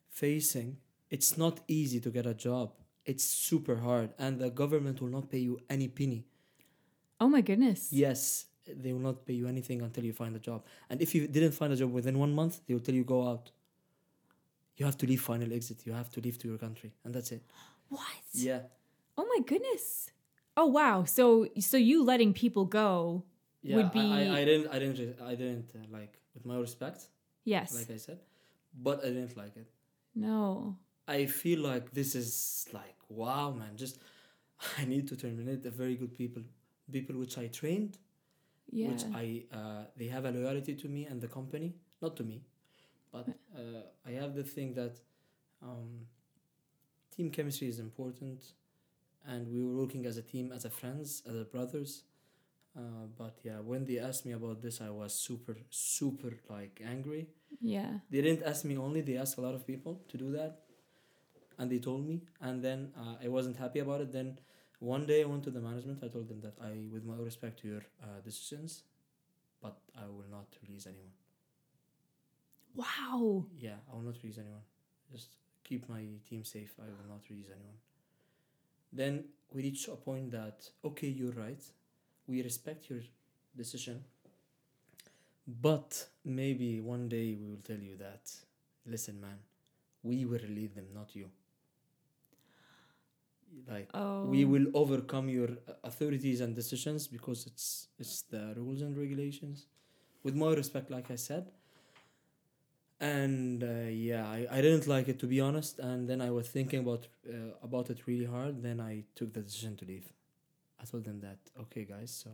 facing, 0.09 0.77
it's 1.09 1.37
not 1.37 1.59
easy 1.67 1.99
to 2.01 2.09
get 2.09 2.25
a 2.25 2.33
job. 2.33 2.67
It's 3.05 3.23
super 3.23 3.77
hard, 3.77 4.09
and 4.19 4.39
the 4.39 4.49
government 4.49 5.01
will 5.01 5.09
not 5.17 5.29
pay 5.29 5.39
you 5.39 5.59
any 5.69 5.87
penny. 5.87 6.25
Oh 7.19 7.29
my 7.29 7.41
goodness. 7.41 7.81
Yes, 7.91 8.45
they 8.65 8.91
will 8.93 9.05
not 9.09 9.25
pay 9.25 9.33
you 9.33 9.47
anything 9.47 9.81
until 9.81 10.03
you 10.03 10.13
find 10.13 10.35
a 10.35 10.39
job. 10.39 10.65
And 10.89 11.01
if 11.01 11.15
you 11.15 11.27
didn't 11.27 11.53
find 11.53 11.71
a 11.71 11.75
job 11.75 11.91
within 11.93 12.19
one 12.19 12.33
month, 12.33 12.59
they 12.67 12.73
will 12.73 12.81
tell 12.81 12.95
you 12.95 13.05
go 13.05 13.27
out. 13.27 13.51
You 14.75 14.85
have 14.85 14.97
to 14.97 15.07
leave 15.07 15.21
final 15.21 15.51
exit. 15.53 15.85
You 15.85 15.93
have 15.93 16.09
to 16.11 16.21
leave 16.21 16.37
to 16.39 16.47
your 16.47 16.57
country, 16.57 16.93
and 17.03 17.13
that's 17.13 17.31
it. 17.31 17.43
What? 17.89 18.25
Yeah, 18.33 18.63
Oh 19.17 19.25
my 19.25 19.39
goodness. 19.45 20.11
Oh 20.55 20.67
wow. 20.67 21.03
So 21.05 21.47
so 21.59 21.77
you 21.77 22.03
letting 22.03 22.33
people 22.33 22.65
go 22.65 23.23
yeah. 23.67 23.75
Would 23.77 23.85
I, 23.85 23.89
I, 23.89 24.23
be- 24.23 24.29
I 24.39 24.45
didn't, 24.45 24.67
I 24.75 24.79
didn't, 24.79 25.21
I 25.31 25.35
didn't 25.41 25.69
uh, 25.75 25.85
like 25.97 26.13
with 26.33 26.45
my 26.45 26.57
respect, 26.57 26.99
yes. 27.45 27.73
like 27.75 27.89
I 27.91 27.97
said, 27.97 28.19
but 28.87 28.97
I 29.05 29.09
didn't 29.09 29.35
like 29.37 29.55
it. 29.63 29.69
no. 30.15 30.75
I 31.09 31.25
feel 31.25 31.59
like 31.71 31.85
this 31.99 32.15
is 32.15 32.65
like 32.73 32.97
wow, 33.07 33.51
man. 33.51 33.73
Just 33.83 33.95
I 34.79 34.83
need 34.93 35.07
to 35.07 35.15
terminate 35.15 35.63
the 35.63 35.71
very 35.71 35.95
good 35.95 36.13
people, 36.21 36.43
people 36.91 37.15
which 37.23 37.37
I 37.37 37.47
trained, 37.47 37.93
Yeah. 38.69 38.89
which 38.91 39.03
I 39.23 39.25
uh, 39.59 39.83
they 39.99 40.07
have 40.15 40.25
a 40.25 40.31
loyalty 40.31 40.73
to 40.83 40.87
me 40.95 41.05
and 41.09 41.21
the 41.21 41.29
company, 41.29 41.69
not 42.01 42.13
to 42.17 42.23
me, 42.31 42.37
but 43.13 43.25
uh, 43.55 43.83
I 44.05 44.11
have 44.21 44.35
the 44.35 44.43
thing 44.43 44.73
that 44.73 44.95
um, 45.63 46.07
team 47.15 47.29
chemistry 47.31 47.67
is 47.69 47.79
important, 47.79 48.41
and 49.25 49.47
we 49.53 49.63
were 49.65 49.75
working 49.81 50.05
as 50.05 50.17
a 50.17 50.21
team, 50.33 50.51
as 50.51 50.65
a 50.65 50.69
friends, 50.69 51.23
as 51.29 51.35
a 51.35 51.45
brothers. 51.45 52.03
Uh, 52.77 53.07
but 53.17 53.39
yeah, 53.43 53.59
when 53.59 53.85
they 53.85 53.99
asked 53.99 54.25
me 54.25 54.33
about 54.33 54.61
this, 54.61 54.81
I 54.81 54.89
was 54.91 55.13
super, 55.13 55.57
super 55.71 56.33
like 56.49 56.81
angry. 56.85 57.27
yeah. 57.61 57.99
They 58.09 58.21
didn't 58.21 58.43
ask 58.43 58.65
me 58.65 58.77
only; 58.77 59.01
they 59.01 59.17
asked 59.17 59.37
a 59.37 59.41
lot 59.41 59.55
of 59.55 59.65
people 59.67 60.01
to 60.09 60.17
do 60.17 60.31
that, 60.33 60.61
and 61.57 61.71
they 61.71 61.79
told 61.79 62.05
me. 62.07 62.21
And 62.41 62.63
then 62.63 62.91
uh, 62.97 63.15
I 63.23 63.27
wasn't 63.27 63.57
happy 63.57 63.79
about 63.79 64.01
it. 64.01 64.11
Then 64.11 64.39
one 64.79 65.05
day 65.05 65.21
I 65.23 65.25
went 65.25 65.43
to 65.45 65.51
the 65.51 65.59
management. 65.61 66.03
I 66.03 66.07
told 66.07 66.29
them 66.29 66.41
that 66.41 66.55
I, 66.61 66.87
with 66.91 67.05
my 67.05 67.15
respect 67.17 67.59
to 67.61 67.67
your 67.67 67.83
uh, 68.03 68.21
decisions, 68.23 68.83
but 69.61 69.77
I 69.97 70.07
will 70.07 70.29
not 70.31 70.47
release 70.67 70.87
anyone. 70.87 71.13
Wow. 72.75 73.47
Yeah, 73.57 73.77
I 73.91 73.95
will 73.95 74.03
not 74.03 74.15
release 74.23 74.37
anyone. 74.37 74.61
Just 75.11 75.35
keep 75.63 75.89
my 75.89 76.05
team 76.29 76.43
safe. 76.43 76.75
I 76.79 76.85
will 76.85 77.09
not 77.09 77.21
release 77.29 77.47
anyone. 77.49 77.77
Then 78.91 79.25
we 79.53 79.61
reached 79.63 79.87
a 79.87 79.95
point 79.95 80.31
that 80.31 80.69
okay, 80.83 81.07
you're 81.07 81.31
right. 81.31 81.63
We 82.27 82.43
respect 82.43 82.89
your 82.89 83.01
decision. 83.55 84.03
But 85.61 86.07
maybe 86.23 86.79
one 86.81 87.09
day 87.09 87.33
we 87.35 87.47
will 87.49 87.61
tell 87.63 87.79
you 87.79 87.95
that, 87.97 88.31
listen, 88.85 89.19
man, 89.19 89.39
we 90.03 90.25
will 90.25 90.39
release 90.39 90.71
them, 90.73 90.87
not 90.93 91.15
you. 91.15 91.29
Like 93.67 93.89
Oh. 93.93 94.29
we 94.29 94.45
will 94.45 94.67
overcome 94.73 95.29
your 95.29 95.49
uh, 95.67 95.73
authorities 95.83 96.41
and 96.41 96.55
decisions 96.55 97.07
because 97.07 97.45
it's 97.47 97.87
it's 97.99 98.21
the 98.23 98.53
rules 98.55 98.81
and 98.81 98.97
regulations 98.97 99.65
with 100.23 100.35
more 100.35 100.53
respect 100.53 100.89
like 100.91 101.09
i 101.11 101.15
said 101.15 101.51
and 102.99 103.63
uh, 103.63 103.89
yeah 103.89 104.25
I, 104.27 104.47
I 104.49 104.61
didn't 104.61 104.87
like 104.87 105.07
it 105.07 105.19
to 105.19 105.27
be 105.27 105.39
honest 105.39 105.79
and 105.79 106.09
then 106.09 106.21
i 106.21 106.29
was 106.31 106.47
thinking 106.47 106.79
about 106.79 107.07
uh, 107.29 107.53
about 107.63 107.89
it 107.89 108.07
really 108.07 108.25
hard 108.25 108.63
then 108.63 108.79
i 108.79 109.03
took 109.15 109.33
the 109.33 109.41
decision 109.41 109.75
to 109.77 109.85
leave 109.85 110.11
i 110.81 110.85
told 110.85 111.03
them 111.03 111.19
that 111.19 111.37
okay 111.59 111.83
guys 111.83 112.11
so 112.23 112.31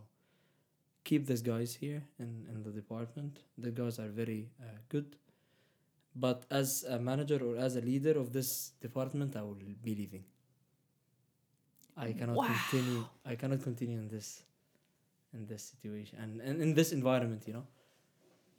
keep 1.04 1.26
these 1.26 1.42
guys 1.42 1.76
here 1.76 2.04
in, 2.20 2.46
in 2.50 2.64
the 2.64 2.72
department. 2.72 3.40
The 3.58 3.72
guys 3.72 4.00
are 4.00 4.08
very 4.08 4.50
uh, 4.62 4.78
good. 4.90 5.16
But 6.16 6.44
as 6.52 6.86
a 6.88 7.00
manager 7.00 7.40
or 7.44 7.58
as 7.58 7.76
a 7.76 7.82
leader 7.82 8.18
of 8.20 8.32
this 8.34 8.72
department, 8.82 9.36
I 9.36 9.42
will 9.42 9.58
be 9.84 9.96
leaving. 9.96 10.24
I 11.98 12.12
cannot 12.14 12.46
continue. 12.46 13.06
I 13.26 13.36
cannot 13.36 13.64
continue 13.64 13.98
in 13.98 14.08
this, 14.08 14.44
in 15.34 15.46
this 15.46 15.64
situation 15.64 16.18
and, 16.22 16.42
and 16.42 16.62
in 16.62 16.74
this 16.74 16.92
environment. 16.92 17.44
You 17.48 17.54
know. 17.54 17.68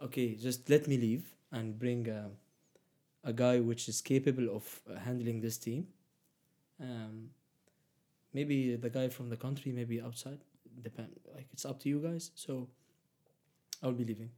Okay, 0.02 0.34
just 0.34 0.68
let 0.68 0.88
me 0.88 0.98
leave 0.98 1.24
and 1.52 1.78
bring 1.78 2.08
a, 2.08 2.30
a 3.22 3.32
guy 3.32 3.60
which 3.60 3.88
is 3.88 4.00
capable 4.00 4.54
of 4.54 4.80
uh, 4.90 4.98
handling 4.98 5.40
this 5.40 5.56
team. 5.56 5.86
Um, 6.80 7.30
maybe 8.34 8.76
the 8.76 8.90
guy 8.90 9.08
from 9.08 9.30
the 9.30 9.36
country, 9.36 9.72
maybe 9.72 10.00
outside. 10.00 10.40
Depend. 10.82 11.20
Like 11.34 11.46
it's 11.52 11.64
up 11.64 11.80
to 11.80 11.88
you 11.88 12.00
guys. 12.00 12.32
So, 12.34 12.68
I'll 13.82 13.92
be 13.92 14.04
leaving. 14.04 14.30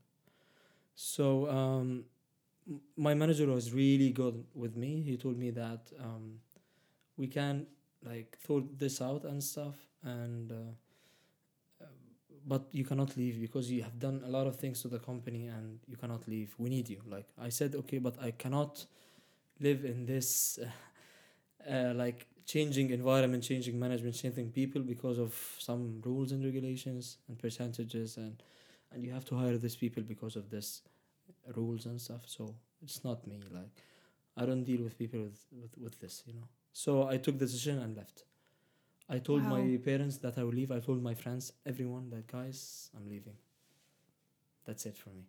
So 0.95 1.49
um, 1.51 2.05
my 2.97 3.15
manager 3.15 3.47
was 3.47 3.73
really 3.73 4.11
good 4.11 4.45
with 4.55 4.77
me. 4.77 5.03
He 5.03 5.17
told 5.17 5.39
me 5.39 5.51
that 5.51 5.91
um, 6.03 6.41
we 7.17 7.27
can 7.29 7.67
like 8.05 8.37
sort 8.47 8.79
this 8.79 9.01
out 9.01 9.25
and 9.25 9.43
stuff, 9.43 9.77
and 10.03 10.51
uh, 10.53 11.85
uh, 11.85 11.87
but 12.47 12.67
you 12.73 12.85
cannot 12.85 13.17
leave 13.17 13.41
because 13.41 13.71
you 13.71 13.83
have 13.83 13.99
done 13.99 14.23
a 14.25 14.29
lot 14.29 14.47
of 14.47 14.57
things 14.57 14.83
to 14.83 14.89
the 14.89 14.99
company, 14.99 15.47
and 15.47 15.79
you 15.87 15.97
cannot 15.97 16.27
leave. 16.27 16.55
We 16.59 16.71
need 16.71 16.89
you. 16.89 17.01
Like 17.07 17.27
I 17.41 17.51
said, 17.51 17.75
okay, 17.75 17.99
but 17.99 18.17
I 18.21 18.31
cannot 18.33 18.85
live 19.61 19.85
in 19.85 20.07
this 20.07 20.59
uh, 20.59 21.71
uh, 21.71 21.95
like 21.95 22.27
changing 22.47 22.91
environment, 22.91 23.43
changing 23.43 23.79
management, 23.79 24.15
changing 24.15 24.51
people 24.53 24.83
because 24.83 25.19
of 25.19 25.35
some 25.59 26.01
rules 26.05 26.33
and 26.33 26.45
regulations 26.45 27.19
and 27.29 27.39
percentages 27.39 28.17
and 28.17 28.43
and 28.93 29.05
you 29.05 29.13
have 29.13 29.25
to 29.27 29.37
hire 29.37 29.59
these 29.59 29.77
people 29.77 30.03
because 30.03 30.37
of 30.37 30.49
this 30.51 30.83
rules 31.57 31.87
and 31.87 32.01
stuff. 32.01 32.23
So 32.27 32.55
it's 32.83 33.05
not 33.05 33.27
me. 33.27 33.41
Like 33.51 33.83
I 34.37 34.47
don't 34.47 34.65
deal 34.65 34.83
with 34.83 34.97
people 34.99 35.21
with, 35.21 35.41
with, 35.61 35.79
with 35.79 36.01
this, 36.01 36.23
you 36.27 36.35
know. 36.35 36.49
So 36.73 37.09
I 37.09 37.17
took 37.17 37.39
the 37.39 37.47
decision 37.47 37.79
and 37.81 37.97
left. 37.97 38.25
I 39.09 39.19
told 39.19 39.43
my 39.45 39.79
parents 39.85 40.19
that 40.19 40.37
I 40.39 40.43
will 40.45 40.53
leave. 40.53 40.73
I 40.73 40.81
told 40.81 41.03
my 41.03 41.15
friends, 41.15 41.53
everyone 41.65 42.11
that 42.11 42.27
guys, 42.27 42.91
I'm 42.97 43.09
leaving. 43.09 43.37
That's 44.67 44.85
it 44.85 44.99
for 44.99 45.11
me. 45.11 45.27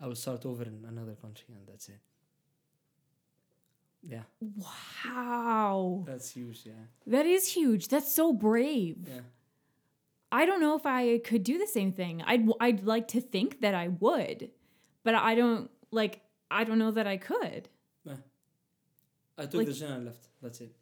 I 0.00 0.06
will 0.06 0.16
start 0.16 0.44
over 0.44 0.64
in 0.64 0.84
another 0.86 1.14
country 1.14 1.46
and 1.54 1.66
that's 1.66 1.88
it. 1.88 2.00
Yeah, 4.04 4.22
Wow. 5.04 6.02
that's 6.06 6.30
huge. 6.32 6.62
Yeah, 6.66 6.72
That 7.06 7.24
is 7.26 7.46
huge. 7.46 7.88
That's 7.88 8.12
so 8.12 8.32
brave. 8.32 9.06
yeah. 9.08 9.20
I 10.32 10.46
don't 10.46 10.60
know 10.60 10.76
if 10.76 10.86
I 10.86 11.18
could 11.18 11.44
do 11.44 11.58
the 11.58 11.66
same 11.66 11.92
thing. 11.92 12.22
I'd 12.22 12.48
I'd 12.58 12.84
like 12.84 13.06
to 13.08 13.20
think 13.20 13.60
that 13.60 13.74
I 13.74 13.88
would, 13.88 14.50
but 15.04 15.14
I 15.14 15.34
don't 15.34 15.70
like 15.90 16.20
I 16.50 16.64
don't 16.64 16.78
know 16.78 16.90
that 16.90 17.06
I 17.06 17.16
could. 17.18 17.68
I 19.38 19.42
took 19.46 19.54
Like- 19.54 19.66
the 19.66 19.72
decision 19.72 19.92
and 19.92 20.04
left. 20.06 20.28
That's 20.42 20.60
it. 20.60 20.74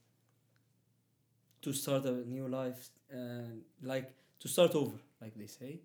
To 1.63 1.73
start 1.73 2.05
a 2.05 2.13
new 2.27 2.49
life, 2.49 2.91
and 3.11 3.63
like 3.83 4.13
to 4.41 4.49
start 4.49 4.75
over, 4.75 4.99
like 5.21 5.35
they 5.37 5.47
say. 5.47 5.81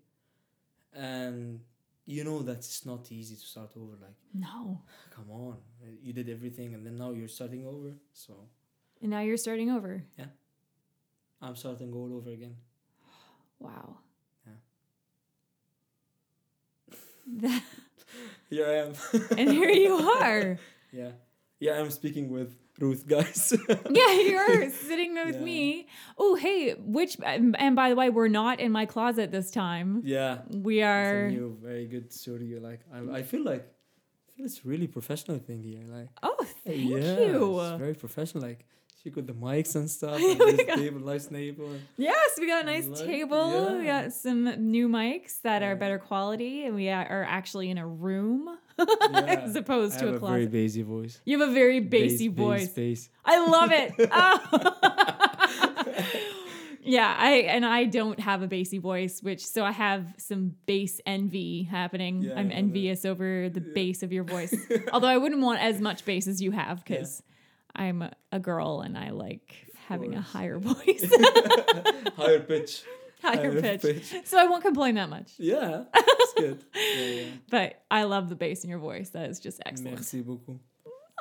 And 0.94 1.60
you 2.06 2.24
know 2.24 2.42
that 2.44 2.58
it's 2.58 2.86
not 2.86 3.12
easy 3.12 3.36
to 3.36 3.42
start 3.42 3.72
over. 3.78 3.94
Like, 4.02 4.16
No. 4.34 4.82
come 5.16 5.30
on, 5.32 5.58
you 6.02 6.14
did 6.14 6.30
everything, 6.30 6.74
and 6.74 6.86
then 6.86 6.98
now 6.98 7.12
you're 7.12 7.28
starting 7.28 7.66
over. 7.66 7.94
So 8.14 8.34
And 9.02 9.12
now 9.12 9.22
you're 9.22 9.38
starting 9.38 9.72
over. 9.72 10.04
Yeah. 10.18 10.28
I'm 11.42 11.56
starting 11.56 11.94
all 11.94 12.14
over 12.16 12.30
again. 12.32 12.56
Wow. 13.60 13.98
Yeah. 14.46 14.54
That, 17.42 17.64
Here 18.50 18.66
I 18.68 18.74
am. 18.86 18.94
and 19.38 19.50
here 19.52 19.70
you 19.70 19.96
are. 20.22 20.58
yeah, 20.92 21.12
yeah. 21.60 21.80
I'm 21.80 21.90
speaking 21.92 22.30
with 22.30 22.56
Ruth, 22.80 23.08
guys. 23.08 23.54
Yeah, 23.90 24.12
you're 24.20 24.70
sitting 24.72 25.14
with 25.16 25.36
Yeah. 25.36 25.42
me. 25.42 25.88
Oh, 26.18 26.36
hey, 26.36 26.74
which 26.74 27.18
and 27.24 27.76
by 27.76 27.90
the 27.90 27.96
way, 27.96 28.10
we're 28.10 28.28
not 28.28 28.60
in 28.60 28.72
my 28.72 28.86
closet 28.86 29.32
this 29.32 29.50
time. 29.52 30.02
yeah, 30.04 30.40
We 30.50 30.80
it's 30.80 30.86
a 30.86 30.88
are. 30.88 31.30
new, 31.32 31.58
very 31.62 31.86
good 31.88 32.12
studio. 32.12 32.60
Like, 32.60 32.82
I, 32.94 33.20
I 33.20 33.24
feel 33.24 33.44
like, 33.44 33.62
I 33.64 34.32
feel 34.36 34.46
it's 34.46 34.66
really 34.66 34.88
professional 34.88 35.40
thing 35.40 35.64
here. 35.64 35.84
Like. 35.88 36.10
Oh, 36.22 36.36
thank 36.66 36.78
yeah, 36.90 37.20
you. 37.20 37.60
It's 37.62 37.80
very 37.80 37.94
professional. 37.96 38.44
Like 38.44 38.66
she 39.02 39.10
got 39.10 39.26
the 39.28 39.34
mics 39.34 39.76
and 39.76 39.90
stuff. 39.90 40.20
Yeah, 40.20 40.32
And 40.48 40.58
this 40.60 40.68
got- 40.68 40.78
table, 40.78 41.00
nice 41.00 41.28
table. 41.28 41.70
Yes, 41.96 42.32
we 42.40 42.48
got 42.48 42.64
a 42.64 42.66
nice 42.66 42.88
Like, 42.88 43.06
table. 43.06 43.78
We 43.78 43.86
got 43.86 44.12
some 44.12 44.44
new 44.72 44.90
mics 44.90 45.42
that 45.44 45.64
are 45.64 45.76
better 45.78 46.00
quality, 46.00 46.66
and 46.66 46.76
we 46.76 46.90
are 46.90 47.06
are 47.08 47.24
actually 47.24 47.70
in 47.70 47.78
a 47.78 47.88
room 47.88 48.58
Yeah. 48.78 48.86
as 49.46 49.56
opposed 49.56 50.00
to 50.00 50.06
have 50.08 50.16
a 50.16 50.20
closet. 50.20 50.34
very 50.34 50.48
bassy 50.48 50.82
voice. 50.82 51.22
you 51.26 51.40
have 51.40 51.50
a 51.50 51.54
very 51.54 51.80
bassy 51.80 52.28
Bass, 52.28 52.38
voice. 52.38 52.68
Bass, 52.68 53.08
bass. 53.08 53.10
I 53.26 53.46
love 53.48 53.72
it. 53.72 53.94
Oh. 54.12 55.82
yeah, 56.82 57.16
I 57.18 57.32
and 57.48 57.66
I 57.66 57.86
don't 57.86 58.20
have 58.20 58.42
a 58.42 58.48
bassy 58.48 58.78
voice, 58.78 59.22
which 59.22 59.44
so 59.46 59.64
I 59.64 59.72
have 59.72 60.06
some 60.18 60.56
bass 60.66 61.00
envy 61.06 61.64
happening. 61.64 62.22
Yeah, 62.24 62.34
I'm 62.38 62.48
know 62.48 62.54
that. 62.54 62.58
envious 62.60 63.06
over 63.06 63.50
the 63.50 63.62
Yeah. 63.62 63.72
bass 63.74 64.04
of 64.04 64.12
your 64.14 64.24
voice. 64.24 64.54
Although 64.94 65.08
I 65.08 65.18
wouldn't 65.18 65.42
want 65.42 65.62
as 65.62 65.82
much 65.82 66.06
bass 66.06 66.28
as 66.28 66.42
you 66.42 66.52
have 66.52 66.84
because 66.84 67.24
I'm 67.76 68.10
a 68.32 68.40
girl 68.40 68.82
and 68.82 68.98
I 68.98 69.10
like 69.12 69.68
having 69.88 70.16
a 70.16 70.22
higher 70.22 70.60
voice, 70.60 71.06
Higher 72.18 72.40
pitch. 72.40 72.84
Higher 73.26 73.62
pitch. 73.62 74.14
So 74.26 74.38
I 74.38 74.46
won't 74.46 74.64
complain 74.64 74.96
that 74.96 75.10
much. 75.10 75.34
Yeah, 75.38 75.84
that's 75.94 76.34
good. 76.38 76.64
Yeah, 76.76 77.06
yeah. 77.06 77.26
But 77.50 77.84
I 77.90 78.04
love 78.04 78.30
the 78.30 78.36
bass 78.36 78.64
in 78.64 78.70
your 78.70 78.80
voice. 78.80 79.10
That 79.12 79.30
is 79.30 79.40
just 79.40 79.62
excellent. 79.66 79.96
Merci 79.96 80.22
beaucoup. 80.22 80.60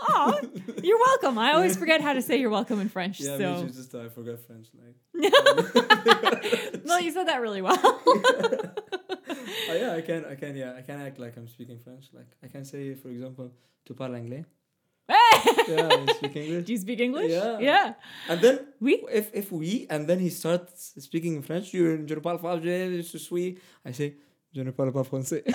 Oh, 0.03 0.39
you're 0.83 0.99
welcome. 0.99 1.39
I 1.39 1.53
always 1.53 1.77
forget 1.77 2.01
how 2.01 2.15
to 2.15 2.23
say 2.23 2.39
you're 2.39 2.51
welcome 2.51 2.81
in 2.81 2.89
French. 2.89 3.21
Yeah, 3.21 3.39
so 3.39 3.55
me 3.55 3.69
too, 3.69 3.75
just 3.75 3.95
I 3.95 4.09
forgot 4.09 4.41
French. 4.41 4.69
Like, 4.75 4.97
no, 6.85 6.99
you 6.99 7.13
said 7.13 7.29
that 7.29 7.41
really 7.41 7.63
well. 7.63 7.79
oh 7.83 8.73
yeah, 9.69 9.95
I 9.95 10.01
can, 10.01 10.25
I 10.25 10.35
can, 10.35 10.57
yeah, 10.57 10.75
I 10.77 10.83
can 10.83 11.01
act 11.01 11.19
like 11.19 11.37
I'm 11.37 11.47
speaking 11.49 11.79
French. 11.79 12.07
Like, 12.13 12.27
I 12.43 12.49
can 12.49 12.65
say, 12.65 12.95
for 12.95 13.09
example, 13.09 13.53
"Tu 13.85 13.95
parles 13.95 14.17
anglais." 14.17 14.45
Yeah, 15.09 15.89
I 15.91 16.13
speak 16.15 16.37
English. 16.45 16.65
Do 16.67 16.73
you 16.73 16.79
speak 16.79 17.01
English? 17.01 17.31
Yeah. 17.31 17.59
Yeah. 17.59 17.95
And 18.29 18.41
then 18.41 18.59
We. 18.81 19.05
if 19.13 19.31
if 19.35 19.53
we 19.53 19.87
and 19.91 20.07
then 20.09 20.19
he 20.19 20.31
starts 20.31 20.95
speaking 20.99 21.37
in 21.37 21.43
French, 21.43 21.75
you 21.75 21.85
je 22.07 22.15
ne 22.15 22.21
parle 22.21 22.39
pas 22.41 22.59
je 22.61 23.19
suis. 23.19 23.59
I 23.85 23.93
say 23.93 24.15
je 24.55 24.63
ne 24.63 24.71
parle 24.73 24.93
pas 24.93 25.05
français. 25.05 25.43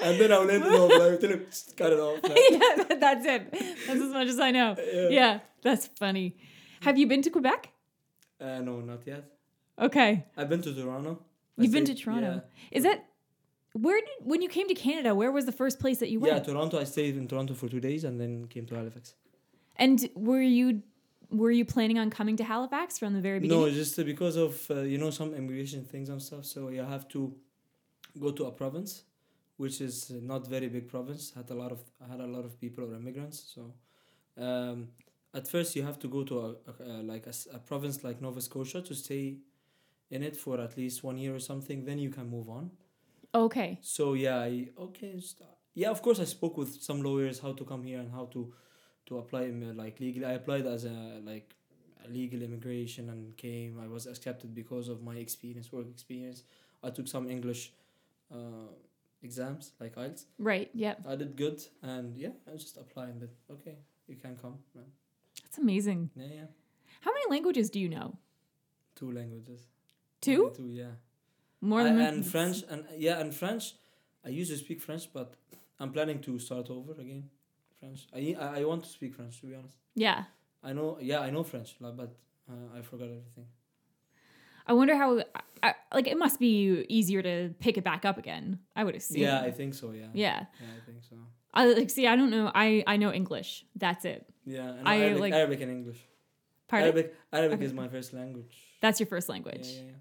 and 0.00 0.18
then 0.20 0.32
I'll 0.32 0.50
end 0.50 0.64
it 0.64 0.72
off. 0.72 0.90
Like, 0.90 1.20
tell 1.20 1.30
him, 1.30 1.46
"Just 1.50 1.76
cut 1.76 1.92
it 1.92 1.98
off. 1.98 2.20
Yeah, 2.24 2.96
that's 3.00 3.26
it. 3.26 3.50
That's 3.86 4.00
as 4.00 4.12
much 4.12 4.28
as 4.28 4.38
I 4.40 4.50
know. 4.50 4.74
Yeah. 4.78 5.08
Yeah, 5.10 5.38
that's 5.62 5.86
funny. 5.98 6.36
Have 6.80 6.98
you 6.98 7.06
been 7.06 7.22
to 7.22 7.30
Quebec? 7.30 7.72
uh, 8.40 8.60
no, 8.60 8.80
not 8.80 9.06
yet. 9.06 9.24
Okay. 9.78 10.24
I've 10.36 10.48
been 10.48 10.62
to 10.62 10.74
Toronto. 10.74 11.18
You've 11.58 11.72
been 11.72 11.84
to 11.86 11.94
Toronto. 11.94 12.42
Yeah. 12.42 12.76
Is 12.78 12.82
that 12.84 13.04
where 13.76 14.00
did 14.00 14.08
when 14.20 14.40
you 14.42 14.48
came 14.48 14.68
to 14.68 14.74
Canada? 14.74 15.14
Where 15.14 15.32
was 15.32 15.44
the 15.46 15.52
first 15.52 15.78
place 15.80 15.98
that 15.98 16.10
you 16.10 16.20
went? 16.20 16.34
Yeah. 16.34 16.42
Toronto. 16.42 16.78
I 16.80 16.84
stayed 16.84 17.16
in 17.16 17.26
Toronto 17.28 17.54
for 17.54 17.68
two 17.68 17.80
days 17.80 18.04
and 18.04 18.20
then 18.20 18.46
came 18.46 18.66
to 18.66 18.74
Halifax. 18.74 19.14
and 19.76 20.08
were 20.14 20.40
you 20.40 20.82
were 21.30 21.50
you 21.50 21.64
planning 21.64 21.98
on 21.98 22.08
coming 22.10 22.36
to 22.36 22.44
Halifax 22.44 22.98
from 22.98 23.12
the 23.14 23.20
very 23.20 23.40
beginning? 23.40 23.64
No, 23.64 23.70
just 23.70 23.98
uh, 23.98 24.04
because 24.04 24.36
of 24.36 24.70
uh, 24.70 24.80
you 24.92 24.98
know 24.98 25.10
some 25.10 25.34
immigration 25.34 25.84
things 25.84 26.08
and 26.08 26.20
stuff. 26.22 26.44
So 26.44 26.68
you 26.68 26.82
have 26.82 27.06
to 27.08 27.34
go 28.18 28.30
to 28.30 28.44
a 28.46 28.52
province, 28.52 29.02
which 29.56 29.80
is 29.80 30.10
not 30.10 30.46
very 30.46 30.68
big 30.68 30.88
province. 30.88 31.32
Had 31.34 31.50
a 31.50 31.54
lot 31.54 31.72
of 31.72 31.80
had 32.10 32.20
a 32.20 32.26
lot 32.26 32.44
of 32.44 32.60
people 32.60 32.84
or 32.84 32.94
immigrants. 32.94 33.38
So 33.54 33.62
um, 34.42 34.88
at 35.34 35.46
first 35.48 35.76
you 35.76 35.82
have 35.82 35.98
to 35.98 36.08
go 36.08 36.22
to 36.24 36.34
a, 36.40 36.48
a, 36.70 36.72
a 36.84 36.92
like 37.12 37.26
a, 37.26 37.34
a 37.54 37.58
province 37.58 38.04
like 38.04 38.22
Nova 38.22 38.40
Scotia 38.40 38.80
to 38.82 38.94
stay 38.94 39.36
in 40.10 40.22
it 40.22 40.36
for 40.36 40.60
at 40.60 40.76
least 40.76 41.02
one 41.02 41.18
year 41.18 41.34
or 41.34 41.40
something. 41.40 41.84
Then 41.84 41.98
you 41.98 42.10
can 42.10 42.28
move 42.30 42.48
on. 42.48 42.70
Okay. 43.36 43.78
So 43.82 44.14
yeah, 44.14 44.38
I 44.38 44.68
okay. 44.78 45.20
Yeah, 45.74 45.90
of 45.90 46.00
course 46.00 46.20
I 46.20 46.24
spoke 46.24 46.56
with 46.56 46.80
some 46.82 47.02
lawyers 47.02 47.38
how 47.38 47.52
to 47.52 47.64
come 47.64 47.82
here 47.84 48.00
and 48.00 48.10
how 48.10 48.26
to 48.32 48.52
to 49.06 49.18
apply 49.18 49.46
like 49.74 50.00
legally. 50.00 50.24
I 50.24 50.32
applied 50.32 50.66
as 50.66 50.84
a 50.86 51.20
like 51.22 51.54
a 52.04 52.08
legal 52.08 52.42
immigration 52.42 53.10
and 53.10 53.36
came. 53.36 53.78
I 53.78 53.88
was 53.88 54.06
accepted 54.06 54.54
because 54.54 54.88
of 54.88 55.02
my 55.02 55.16
experience, 55.16 55.70
work 55.70 55.86
experience. 55.90 56.44
I 56.82 56.90
took 56.90 57.08
some 57.08 57.28
English 57.28 57.72
uh, 58.32 58.72
exams 59.22 59.72
like 59.80 59.96
IELTS. 59.96 60.24
Right. 60.38 60.70
Yeah. 60.72 60.94
I 61.06 61.16
did 61.16 61.36
good 61.36 61.62
and 61.82 62.16
yeah, 62.16 62.34
I 62.48 62.52
was 62.52 62.62
just 62.62 62.78
applied 62.78 63.10
and 63.10 63.20
then 63.20 63.30
okay, 63.50 63.76
you 64.08 64.16
can 64.16 64.36
come. 64.36 64.58
Man. 64.74 64.84
That's 65.42 65.58
amazing. 65.58 66.10
Yeah, 66.16 66.32
yeah. 66.34 66.46
How 67.00 67.12
many 67.12 67.26
languages 67.30 67.68
do 67.68 67.80
you 67.80 67.90
know? 67.90 68.16
Two 68.94 69.12
languages. 69.12 69.60
Two? 70.22 70.46
Only 70.46 70.56
Two, 70.56 70.68
yeah. 70.68 70.94
More 71.60 71.80
I- 71.80 71.84
than 71.84 72.00
and 72.00 72.26
French 72.26 72.64
and 72.70 72.84
yeah 72.96 73.20
and 73.20 73.34
French. 73.34 73.74
I 74.24 74.28
used 74.30 74.50
to 74.50 74.56
speak 74.58 74.80
French, 74.80 75.12
but 75.12 75.34
I'm 75.80 75.92
planning 75.92 76.20
to 76.22 76.38
start 76.38 76.70
over 76.70 76.92
again. 76.92 77.30
French. 77.80 78.06
I 78.14 78.36
I 78.40 78.60
I 78.60 78.64
want 78.64 78.84
to 78.84 78.90
speak 78.90 79.14
French 79.14 79.40
to 79.40 79.46
be 79.46 79.54
honest. 79.54 79.76
Yeah. 79.94 80.24
I 80.62 80.72
know 80.72 80.98
yeah 81.00 81.20
I 81.20 81.30
know 81.30 81.44
French, 81.44 81.76
but 81.80 81.98
uh, 82.50 82.78
I 82.78 82.82
forgot 82.82 83.08
everything. 83.08 83.46
I 84.66 84.72
wonder 84.72 84.96
how. 84.96 85.22
I, 85.62 85.74
like 85.94 86.06
it 86.06 86.18
must 86.18 86.38
be 86.38 86.84
easier 86.88 87.22
to 87.22 87.54
pick 87.60 87.78
it 87.78 87.84
back 87.84 88.04
up 88.04 88.18
again. 88.18 88.58
I 88.74 88.84
would 88.84 88.94
assume. 88.94 89.22
Yeah, 89.22 89.40
I 89.40 89.50
think 89.50 89.74
so. 89.74 89.92
Yeah. 89.92 90.06
yeah. 90.12 90.44
Yeah, 90.60 90.66
I 90.76 90.80
think 90.84 90.98
so. 91.08 91.16
I 91.54 91.66
like 91.72 91.88
see. 91.90 92.06
I 92.06 92.14
don't 92.16 92.30
know. 92.30 92.50
I 92.54 92.84
I 92.86 92.96
know 92.98 93.10
English. 93.12 93.64
That's 93.74 94.04
it. 94.04 94.26
Yeah, 94.44 94.68
and 94.78 94.86
I, 94.88 94.96
Arabic, 94.98 95.20
like- 95.20 95.32
Arabic 95.34 95.60
and 95.62 95.70
English. 95.70 95.98
Pardon. 96.68 96.88
Arabic, 96.88 97.14
Arabic 97.32 97.56
Okay. 97.58 97.64
is 97.66 97.72
my 97.72 97.88
first 97.88 98.12
language. 98.12 98.54
That's 98.80 98.98
your 99.00 99.06
first 99.06 99.28
Yeah, 99.28 99.32
language. 99.34 99.66
yeah, 99.68 99.82
yeah. 99.82 99.92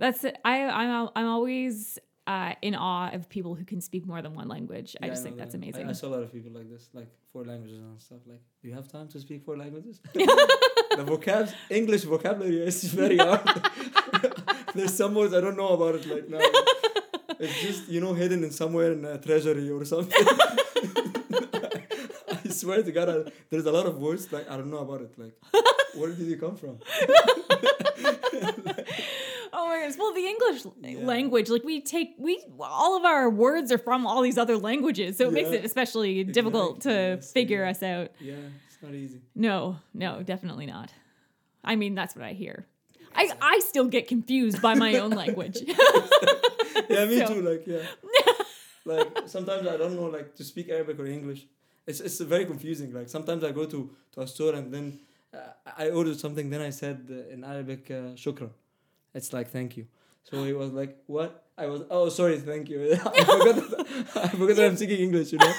That's 0.00 0.24
it. 0.24 0.36
I 0.44 0.64
I'm 0.64 1.10
I'm 1.14 1.26
always 1.26 1.98
uh, 2.26 2.54
in 2.62 2.74
awe 2.74 3.10
of 3.10 3.28
people 3.28 3.54
who 3.54 3.64
can 3.64 3.80
speak 3.80 4.06
more 4.06 4.22
than 4.22 4.34
one 4.34 4.48
language. 4.48 4.96
I 5.02 5.08
just 5.08 5.22
know 5.22 5.24
think 5.24 5.36
that's 5.38 5.52
that. 5.52 5.58
I- 5.58 5.62
amazing. 5.62 5.88
I, 5.88 5.92
saw 5.92 6.08
a 6.08 6.14
lot 6.16 6.22
of 6.22 6.32
people 6.32 6.52
like 6.52 6.70
this, 6.70 6.88
like 6.94 7.08
four 7.32 7.44
languages 7.44 7.78
and 7.78 8.00
stuff. 8.00 8.20
Like, 8.26 8.40
do 8.62 8.68
you 8.68 8.74
have 8.74 8.88
time 8.88 9.08
to 9.08 9.20
speak 9.20 9.44
four 9.44 9.56
languages? 9.58 10.00
the 10.14 11.04
vocab, 11.12 11.52
English 11.68 12.04
vocabulary 12.04 12.66
is 12.66 12.82
very 12.84 13.18
hard. 13.18 13.42
There's 14.74 14.94
some 14.94 15.14
words 15.14 15.34
I 15.34 15.40
don't 15.42 15.56
know 15.56 15.68
about 15.68 15.96
it 15.96 16.06
like 16.06 16.28
now. 16.28 16.38
It's 17.38 17.60
just 17.60 17.88
you 17.88 18.00
know 18.00 18.14
hidden 18.14 18.42
in 18.44 18.52
somewhere 18.52 18.92
in 18.92 19.04
a 19.04 19.18
treasury 19.18 19.68
or 19.68 19.84
something. 19.84 20.26
I 22.32 22.48
swear 22.48 22.82
to 22.82 22.92
God, 22.92 23.08
I, 23.08 23.32
there's 23.50 23.66
a 23.66 23.72
lot 23.72 23.86
of 23.86 23.98
words 23.98 24.32
like 24.32 24.48
I 24.50 24.56
don't 24.56 24.70
know 24.70 24.78
about 24.78 25.02
it. 25.02 25.12
Like, 25.18 25.34
where 25.94 26.10
did 26.10 26.26
you 26.26 26.38
come 26.38 26.56
from? 26.56 26.78
Oh 29.60 29.66
my 29.68 29.76
goodness. 29.78 29.96
Well, 29.98 30.14
the 30.14 30.26
English 30.26 30.64
Yeah. 30.82 31.06
language, 31.06 31.48
like 31.50 31.64
we 31.64 31.80
take 31.80 32.14
we 32.18 32.42
all 32.58 32.96
of 32.96 33.04
our 33.04 33.28
words 33.30 33.70
are 33.72 33.78
from 33.78 34.06
all 34.06 34.22
these 34.22 34.38
other 34.38 34.56
languages, 34.56 35.16
so 35.18 35.28
it 35.28 35.32
makes 35.32 35.50
it 35.50 35.64
especially 35.64 36.24
difficult 36.24 36.80
to 36.82 36.90
yes, 36.90 37.32
figure 37.32 37.62
yeah. 37.64 37.70
us 37.70 37.82
out. 37.82 38.08
Yeah, 38.20 38.34
it's 38.68 38.82
not 38.82 38.94
easy. 38.94 39.20
No, 39.34 39.76
no, 39.94 40.22
definitely 40.22 40.66
not. 40.66 40.92
I 41.62 41.76
mean, 41.76 41.94
that's 41.94 42.16
what 42.16 42.24
I 42.24 42.32
hear. 42.32 42.66
I, 43.14 43.30
I 43.42 43.58
still 43.58 43.86
get 43.86 44.06
confused 44.08 44.62
by 44.62 44.74
my 44.74 44.94
own 44.98 45.10
language. 45.10 45.58
yeah, 46.88 47.04
me 47.06 47.18
So- 47.18 47.34
too. 47.34 47.42
Like, 47.42 47.66
yeah. 47.66 47.82
like 48.84 49.08
sometimes 49.26 49.66
I 49.66 49.76
don't 49.76 49.94
know 49.96 50.06
like 50.18 50.34
to 50.36 50.44
speak 50.44 50.68
Arabic 50.68 50.98
or 50.98 51.06
English. 51.06 51.46
It's 51.86 52.00
it's 52.00 52.20
very 52.20 52.46
confusing. 52.46 52.92
Like 52.92 53.08
sometimes 53.08 53.42
I 53.44 53.52
go 53.52 53.64
to 53.66 53.90
to 54.12 54.20
a 54.22 54.26
store 54.26 54.54
and 54.54 54.72
then 54.72 55.00
uh, 55.34 55.38
I 55.76 55.90
ordered 55.90 56.18
something. 56.18 56.50
Then 56.50 56.60
I 56.60 56.70
said 56.70 56.98
uh, 57.10 57.34
in 57.34 57.44
Arabic, 57.44 57.90
uh, 57.90 58.14
"Shukran." 58.22 58.50
It's 59.14 59.32
like 59.32 59.50
thank 59.50 59.76
you. 59.76 59.86
So 60.24 60.44
he 60.44 60.52
was 60.52 60.72
like, 60.72 60.96
"What?" 61.06 61.44
I 61.56 61.66
was, 61.66 61.82
"Oh, 61.90 62.08
sorry, 62.08 62.38
thank 62.38 62.68
you." 62.68 62.92
I 62.92 62.96
forgot 63.24 63.56
that, 63.56 64.06
I 64.16 64.28
forgot 64.28 64.56
that 64.56 64.66
I'm 64.66 64.76
speaking 64.76 65.00
English. 65.00 65.32
You 65.32 65.38
know? 65.38 65.52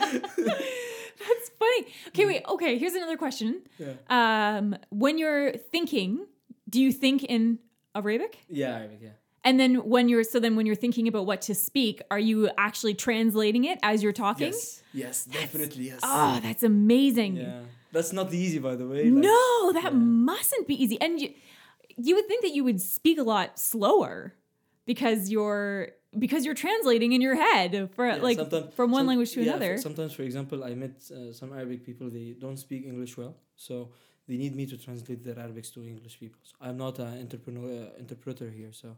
That's 0.00 1.50
funny. 1.58 1.86
Okay, 2.08 2.26
wait. 2.26 2.42
Okay, 2.48 2.78
here's 2.78 2.94
another 2.94 3.16
question. 3.16 3.62
Yeah. 3.78 3.94
Um, 4.08 4.76
when 4.90 5.18
you're 5.18 5.52
thinking, 5.52 6.26
do 6.68 6.80
you 6.80 6.92
think 6.92 7.24
in 7.24 7.58
Arabic? 7.94 8.38
Yeah, 8.48 8.76
Arabic. 8.76 8.98
Yeah. 9.02 9.10
And 9.44 9.60
then 9.60 9.76
when 9.88 10.08
you're 10.08 10.24
so 10.24 10.40
then 10.40 10.56
when 10.56 10.66
you're 10.66 10.74
thinking 10.74 11.06
about 11.06 11.24
what 11.24 11.40
to 11.42 11.54
speak, 11.54 12.02
are 12.10 12.18
you 12.18 12.50
actually 12.58 12.94
translating 12.94 13.64
it 13.64 13.78
as 13.82 14.02
you're 14.02 14.12
talking? 14.12 14.48
Yes. 14.52 14.82
Yes. 14.92 15.24
Definitely. 15.24 15.84
Yes. 15.84 16.00
Oh, 16.02 16.40
that's 16.42 16.64
amazing. 16.64 17.36
Yeah. 17.36 17.60
That's 17.92 18.12
not 18.12 18.34
easy, 18.34 18.58
by 18.58 18.74
the 18.74 18.86
way. 18.86 19.04
like- 19.04 19.22
no, 19.22 19.72
that 19.72 19.84
yeah. 19.84 19.90
mustn't 19.90 20.66
be 20.66 20.82
easy. 20.82 21.00
And 21.00 21.20
you, 21.20 21.32
you 21.96 22.14
would 22.14 22.26
think 22.26 22.42
that 22.42 22.52
you 22.54 22.64
would 22.64 22.80
speak 22.80 23.18
a 23.18 23.22
lot 23.22 23.58
slower 23.58 24.34
because 24.84 25.30
you're 25.30 25.88
because 26.18 26.44
you're 26.46 26.54
translating 26.54 27.12
in 27.12 27.20
your 27.20 27.34
head 27.34 27.90
for 27.94 28.06
Yeah, 28.06 28.16
like 28.16 28.38
from 28.72 28.90
one 28.90 29.06
language 29.06 29.32
to 29.32 29.42
yeah, 29.42 29.50
another. 29.50 29.76
sometimes, 29.78 30.12
for 30.14 30.22
example, 30.22 30.64
I 30.64 30.74
met 30.74 30.94
uh, 31.10 31.32
some 31.32 31.52
Arabic 31.52 31.84
people. 31.84 32.08
They 32.08 32.34
don't 32.38 32.56
speak 32.56 32.86
English 32.86 33.16
well, 33.16 33.34
so 33.56 33.90
they 34.28 34.36
need 34.36 34.54
me 34.56 34.66
to 34.66 34.76
translate 34.78 35.22
their 35.22 35.34
Arabics 35.34 35.72
to 35.74 35.84
English 35.86 36.18
people. 36.18 36.40
So 36.42 36.54
I'm 36.60 36.76
not 36.78 36.98
an 36.98 37.20
entrepreneur 37.20 37.68
uh, 37.88 37.98
interpreter 37.98 38.48
here. 38.50 38.72
So 38.72 38.96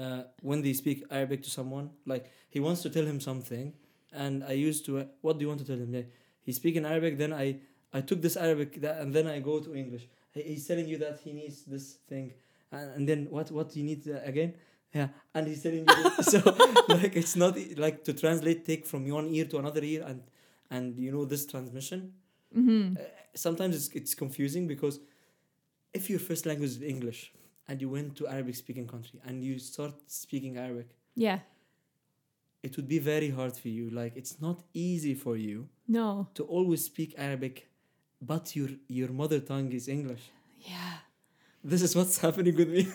uh, 0.00 0.22
when 0.42 0.62
they 0.62 0.72
speak 0.72 1.04
Arabic 1.10 1.42
to 1.42 1.50
someone, 1.50 1.90
like 2.06 2.30
he 2.50 2.60
wants 2.60 2.82
to 2.82 2.90
tell 2.90 3.04
him 3.04 3.20
something, 3.20 3.72
and 4.12 4.42
I 4.44 4.52
used 4.52 4.86
to, 4.86 4.98
uh, 5.00 5.04
what 5.20 5.38
do 5.38 5.42
you 5.44 5.48
want 5.48 5.60
to 5.60 5.66
tell 5.66 5.76
him? 5.78 5.92
Yeah, 5.94 6.02
he 6.40 6.52
speak 6.52 6.76
in 6.76 6.86
Arabic. 6.86 7.18
Then 7.18 7.32
I 7.32 7.56
I 7.92 8.00
took 8.00 8.22
this 8.22 8.36
Arabic 8.36 8.80
that, 8.80 9.00
and 9.00 9.12
then 9.14 9.26
I 9.26 9.40
go 9.40 9.60
to 9.60 9.74
English. 9.74 10.08
He, 10.38 10.42
he's 10.54 10.66
telling 10.66 10.88
you 10.88 10.98
that 10.98 11.20
he 11.24 11.32
needs 11.32 11.64
this 11.64 11.86
thing, 12.08 12.32
and, 12.72 12.90
and 12.96 13.08
then 13.08 13.26
what 13.30 13.50
what 13.50 13.70
do 13.72 13.80
you 13.80 13.86
need 13.90 14.02
uh, 14.08 14.20
again? 14.32 14.54
Yeah, 14.94 15.08
and 15.34 15.46
he's 15.46 15.62
telling 15.62 15.84
you 15.86 16.10
so 16.34 16.38
like 16.88 17.14
it's 17.16 17.36
not 17.36 17.52
like 17.76 18.04
to 18.04 18.12
translate 18.14 18.64
take 18.64 18.86
from 18.86 19.06
one 19.08 19.28
ear 19.34 19.44
to 19.52 19.58
another 19.58 19.82
ear 19.84 20.02
and 20.06 20.22
and 20.70 20.96
you 20.98 21.12
know 21.12 21.24
this 21.34 21.44
transmission. 21.46 22.00
hmm 22.54 22.94
Uh, 22.96 23.02
sometimes 23.46 23.72
it's 23.78 23.88
it's 24.00 24.14
confusing 24.24 24.64
because 24.74 24.96
if 25.98 26.08
your 26.12 26.20
first 26.28 26.44
language 26.46 26.70
is 26.78 26.82
English 26.94 27.20
and 27.68 27.80
you 27.82 27.88
went 27.96 28.16
to 28.18 28.22
Arabic 28.34 28.54
speaking 28.56 28.86
country 28.94 29.18
and 29.26 29.44
you 29.44 29.58
start 29.58 29.94
speaking 30.06 30.56
Arabic, 30.56 30.88
Yeah. 31.14 31.40
it 32.62 32.76
would 32.76 32.88
be 32.88 32.98
very 32.98 33.30
hard 33.30 33.56
for 33.56 33.68
you. 33.68 33.90
Like 33.90 34.16
it's 34.16 34.40
not 34.40 34.62
easy 34.74 35.14
for 35.14 35.36
you 35.36 35.68
No. 35.86 36.28
to 36.34 36.44
always 36.44 36.84
speak 36.84 37.14
Arabic, 37.16 37.68
but 38.20 38.54
your 38.56 38.70
your 38.88 39.08
mother 39.10 39.40
tongue 39.40 39.72
is 39.72 39.88
English. 39.88 40.30
Yeah. 40.60 40.94
This 41.64 41.82
is 41.82 41.94
what's 41.96 42.18
happening 42.18 42.54
with 42.56 42.68
me. 42.68 42.86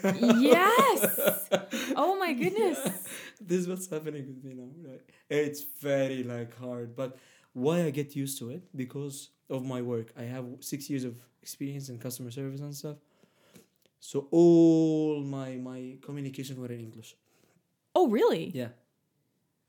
yes. 0.52 1.50
Oh 1.96 2.16
my 2.18 2.34
goodness. 2.34 2.80
this 3.42 3.60
is 3.62 3.68
what's 3.68 3.88
happening 3.90 4.26
with 4.28 4.44
me 4.44 4.54
now. 4.56 4.70
Like, 4.90 5.12
it's 5.30 5.62
very 5.82 6.24
like 6.24 6.58
hard, 6.58 6.96
but 6.96 7.18
why 7.54 7.84
I 7.84 7.90
get 7.92 8.16
used 8.16 8.40
to 8.40 8.50
it 8.50 8.64
because 8.76 9.30
of 9.50 9.64
my 9.66 9.82
work. 9.82 10.12
I 10.18 10.24
have 10.24 10.46
six 10.62 10.90
years 10.90 11.04
of 11.04 11.16
experience 11.42 11.90
in 11.90 12.00
customer 12.00 12.32
service 12.32 12.62
and 12.62 12.74
stuff. 12.76 12.98
So 14.00 14.28
all 14.32 15.22
my 15.22 15.56
my 15.58 15.98
communication 16.02 16.60
were 16.62 16.72
in 16.72 16.80
English. 16.80 17.16
Oh 17.96 18.08
really? 18.08 18.52
Yeah, 18.54 18.70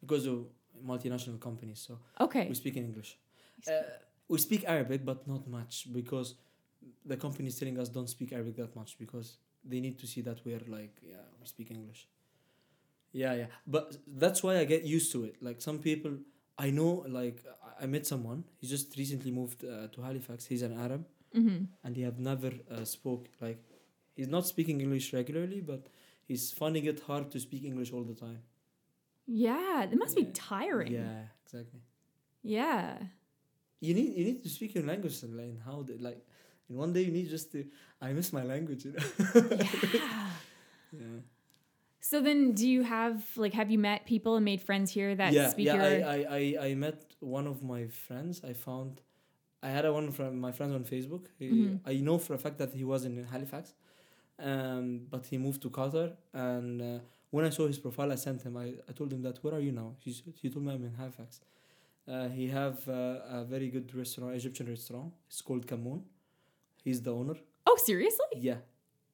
because 0.01 0.27
of 0.27 0.47
multinational 0.87 1.39
companies. 1.41 1.81
So 1.87 1.99
Okay. 2.21 2.47
we 2.49 2.55
speak 2.55 2.77
in 2.77 2.85
English. 2.85 3.19
Uh, 3.69 3.83
we 4.29 4.39
speak 4.39 4.65
Arabic, 4.67 5.05
but 5.05 5.27
not 5.29 5.47
much 5.49 5.87
because 5.93 6.35
the 7.05 7.17
company 7.17 7.49
is 7.49 7.59
telling 7.59 7.79
us 7.79 7.89
don't 7.89 8.09
speak 8.09 8.33
Arabic 8.33 8.57
that 8.57 8.75
much 8.77 8.97
because 8.99 9.37
they 9.65 9.81
need 9.81 9.99
to 9.99 10.07
see 10.07 10.21
that 10.23 10.39
we're 10.45 10.61
like 10.69 10.95
yeah 11.03 11.25
we 11.41 11.47
speak 11.47 11.71
English. 11.71 12.07
Yeah, 13.13 13.35
yeah, 13.35 13.47
but 13.67 13.97
that's 14.07 14.43
why 14.43 14.59
I 14.59 14.65
get 14.65 14.83
used 14.85 15.13
to 15.13 15.25
it. 15.25 15.37
Like 15.41 15.61
some 15.63 15.79
people, 15.79 16.13
I 16.59 16.71
know. 16.71 17.05
Like 17.09 17.45
I- 17.81 17.87
met 17.87 18.07
someone. 18.07 18.43
He 18.61 18.67
just 18.67 18.97
recently 18.97 19.31
moved 19.31 19.65
uh, 19.65 19.87
to 19.95 20.03
Halifax. 20.03 20.47
He's 20.47 20.63
an 20.63 20.75
Arab, 20.87 21.05
Mm-hmm. 21.37 21.65
and 21.85 21.97
he 21.97 22.03
have 22.03 22.19
never 22.19 22.53
uh, 22.71 22.85
spoke 22.85 23.29
like 23.41 23.61
he's 24.17 24.29
not 24.29 24.47
speaking 24.47 24.81
English 24.81 25.13
regularly, 25.13 25.61
but 25.61 25.87
he's 26.29 26.53
finding 26.53 26.85
it 26.87 27.01
hard 27.09 27.31
to 27.33 27.39
speak 27.41 27.63
English 27.65 27.93
all 27.93 28.05
the 28.05 28.15
time. 28.15 28.39
Yeah. 29.27 29.83
It 29.85 29.97
must 29.99 30.17
be 30.17 30.25
tiring. 30.27 30.93
Yeah, 30.93 31.23
exactly. 31.45 31.81
Yeah. 32.43 32.99
You 33.87 33.95
need 33.99 34.11
you 34.19 34.25
need 34.31 34.41
to 34.47 34.51
speak 34.57 34.71
your 34.77 34.85
language 34.93 35.17
and 35.25 35.33
like 35.43 35.57
how 35.69 35.77
the, 35.89 35.95
like 36.09 36.21
in 36.69 36.77
one 36.85 36.93
day 36.97 37.03
you 37.07 37.13
need 37.19 37.29
just 37.37 37.47
to 37.53 37.59
I 38.07 38.13
miss 38.19 38.29
my 38.39 38.45
language 38.53 38.83
you 38.87 38.93
know? 38.93 39.05
Yeah. 39.35 40.31
yeah. 41.03 41.21
So 42.11 42.17
then, 42.27 42.53
do 42.61 42.67
you 42.75 42.83
have 42.97 43.19
like 43.45 43.55
have 43.61 43.71
you 43.75 43.79
met 43.91 44.01
people 44.15 44.33
and 44.39 44.45
made 44.45 44.61
friends 44.69 44.89
here 44.99 45.15
that 45.21 45.33
yeah 45.33 45.49
speak 45.55 45.67
yeah 45.67 45.77
your? 45.77 46.09
I, 46.13 46.17
I, 46.17 46.19
I 46.39 46.67
I 46.69 46.75
met 46.87 46.99
one 47.21 47.47
of 47.53 47.59
my 47.75 47.83
friends. 48.07 48.35
I 48.51 48.53
found 48.53 48.91
I 49.63 49.71
had 49.77 49.85
a 49.87 49.93
one 50.01 50.09
from 50.13 50.31
my 50.47 50.53
friends 50.59 50.75
on 50.79 50.85
Facebook. 50.95 51.25
He, 51.39 51.47
Mhm. 51.51 51.81
I 51.93 51.95
know 52.07 52.19
for 52.27 52.35
a 52.35 52.41
fact 52.45 52.57
that 52.63 52.71
he 52.79 52.85
was 52.93 53.01
in 53.09 53.15
Halifax 53.35 53.65
um 54.51 54.87
but 55.13 55.23
he 55.31 55.37
moved 55.47 55.61
to 55.65 55.69
Qatar 55.79 56.09
and 56.33 56.83
uh, 56.83 56.99
when 57.35 57.45
I 57.49 57.51
saw 57.57 57.65
his 57.73 57.79
profile 57.85 58.11
I 58.17 58.19
sent 58.27 58.39
him. 58.47 58.55
I, 58.65 58.67
I 58.91 58.93
told 58.99 59.11
him 59.15 59.23
that 59.27 59.37
where 59.43 59.55
are 59.59 59.65
you 59.69 59.73
now? 59.83 59.89
He, 60.05 60.11
he 60.43 60.47
told 60.53 60.65
me 60.67 60.71
I'm 60.75 60.85
in 60.91 60.95
Halifax 61.03 61.31
uh, 62.09 62.29
he 62.29 62.49
have 62.49 62.87
uh, 62.89 63.39
a 63.41 63.45
very 63.45 63.69
good 63.71 63.95
restaurant 63.95 64.35
Egyptian 64.35 64.69
restaurant 64.69 65.13
it's 65.29 65.41
called 65.41 65.67
Kamoon 65.67 66.03
he's 66.83 67.01
the 67.03 67.13
owner 67.13 67.37
oh, 67.67 67.79
seriously? 67.85 68.27
yeah 68.37 68.61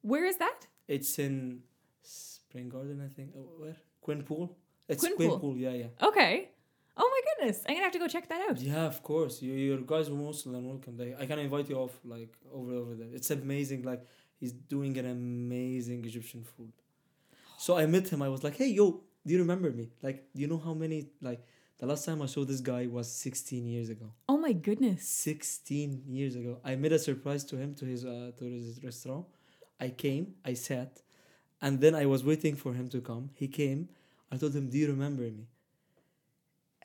Where 0.01 0.25
is 0.25 0.37
that? 0.37 0.67
It's 0.87 1.19
in 1.19 1.61
Spring 2.01 2.69
Garden, 2.69 3.01
I 3.05 3.09
think. 3.13 3.29
Oh, 3.37 3.47
where? 3.61 3.77
Quinpool. 4.05 4.49
It's 4.87 5.05
Quinpool. 5.05 5.39
Quinpool. 5.39 5.59
Yeah, 5.59 5.71
yeah. 5.71 6.07
Okay. 6.09 6.49
Oh 6.97 7.09
my 7.13 7.21
goodness! 7.27 7.63
I'm 7.67 7.75
gonna 7.75 7.85
have 7.85 7.93
to 7.93 7.99
go 7.99 8.07
check 8.07 8.27
that 8.27 8.41
out. 8.49 8.59
Yeah, 8.59 8.85
of 8.85 9.01
course. 9.01 9.41
You, 9.41 9.53
your 9.53 9.77
guys 9.77 10.09
are 10.09 10.13
most 10.13 10.43
than 10.43 10.67
welcome. 10.67 10.97
Like, 10.97 11.15
I 11.21 11.25
can 11.25 11.39
invite 11.39 11.69
you 11.69 11.77
off 11.77 11.93
like 12.03 12.33
over 12.53 12.73
over 12.73 12.93
there. 12.95 13.07
It's 13.13 13.31
amazing. 13.31 13.83
Like 13.83 14.01
he's 14.39 14.51
doing 14.51 14.97
an 14.97 15.05
amazing 15.05 16.03
Egyptian 16.03 16.43
food. 16.43 16.73
So 17.57 17.77
I 17.77 17.85
met 17.85 18.09
him. 18.11 18.21
I 18.21 18.29
was 18.29 18.43
like, 18.43 18.57
hey, 18.57 18.67
yo, 18.67 19.01
do 19.25 19.33
you 19.33 19.39
remember 19.39 19.69
me? 19.71 19.91
Like, 20.01 20.25
do 20.35 20.41
you 20.41 20.47
know 20.47 20.57
how 20.57 20.73
many? 20.73 20.99
Like, 21.21 21.41
the 21.81 21.87
last 21.87 22.05
time 22.05 22.21
I 22.21 22.27
saw 22.27 22.45
this 22.45 22.61
guy 22.61 22.85
was 22.87 23.11
16 23.11 23.65
years 23.65 23.89
ago. 23.89 24.13
Oh 24.29 24.37
my 24.37 24.53
goodness! 24.53 25.07
16 25.09 26.03
years 26.07 26.35
ago. 26.35 26.59
I 26.63 26.75
made 26.75 26.93
a 26.93 26.99
surprise 26.99 27.43
to 27.45 27.57
him 27.57 27.73
to 27.75 27.85
his 27.85 28.05
uh, 28.05 28.31
to 28.37 28.45
his 28.45 28.79
restaurant. 28.83 29.25
I 29.79 29.89
came, 29.89 30.35
I 30.45 30.53
sat, 30.53 31.01
and 31.61 31.81
then 31.81 31.95
I 31.95 32.05
was 32.05 32.23
waiting 32.23 32.55
for 32.55 32.73
him 32.73 32.87
to 32.89 33.01
come. 33.01 33.31
He 33.33 33.47
came. 33.47 33.89
I 34.31 34.37
told 34.37 34.53
him, 34.55 34.69
"Do 34.69 34.77
you 34.77 34.87
remember 34.95 35.23
me?" 35.23 35.47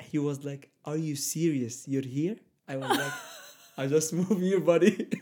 He 0.00 0.18
was 0.18 0.44
like, 0.44 0.70
"Are 0.84 0.96
you 0.96 1.14
serious? 1.16 1.86
You're 1.88 2.10
here?" 2.18 2.36
I 2.68 2.76
was 2.76 2.90
like, 2.90 3.12
"I 3.78 3.86
just 3.86 4.12
moved 4.12 4.42
here, 4.42 4.60
buddy." 4.60 4.94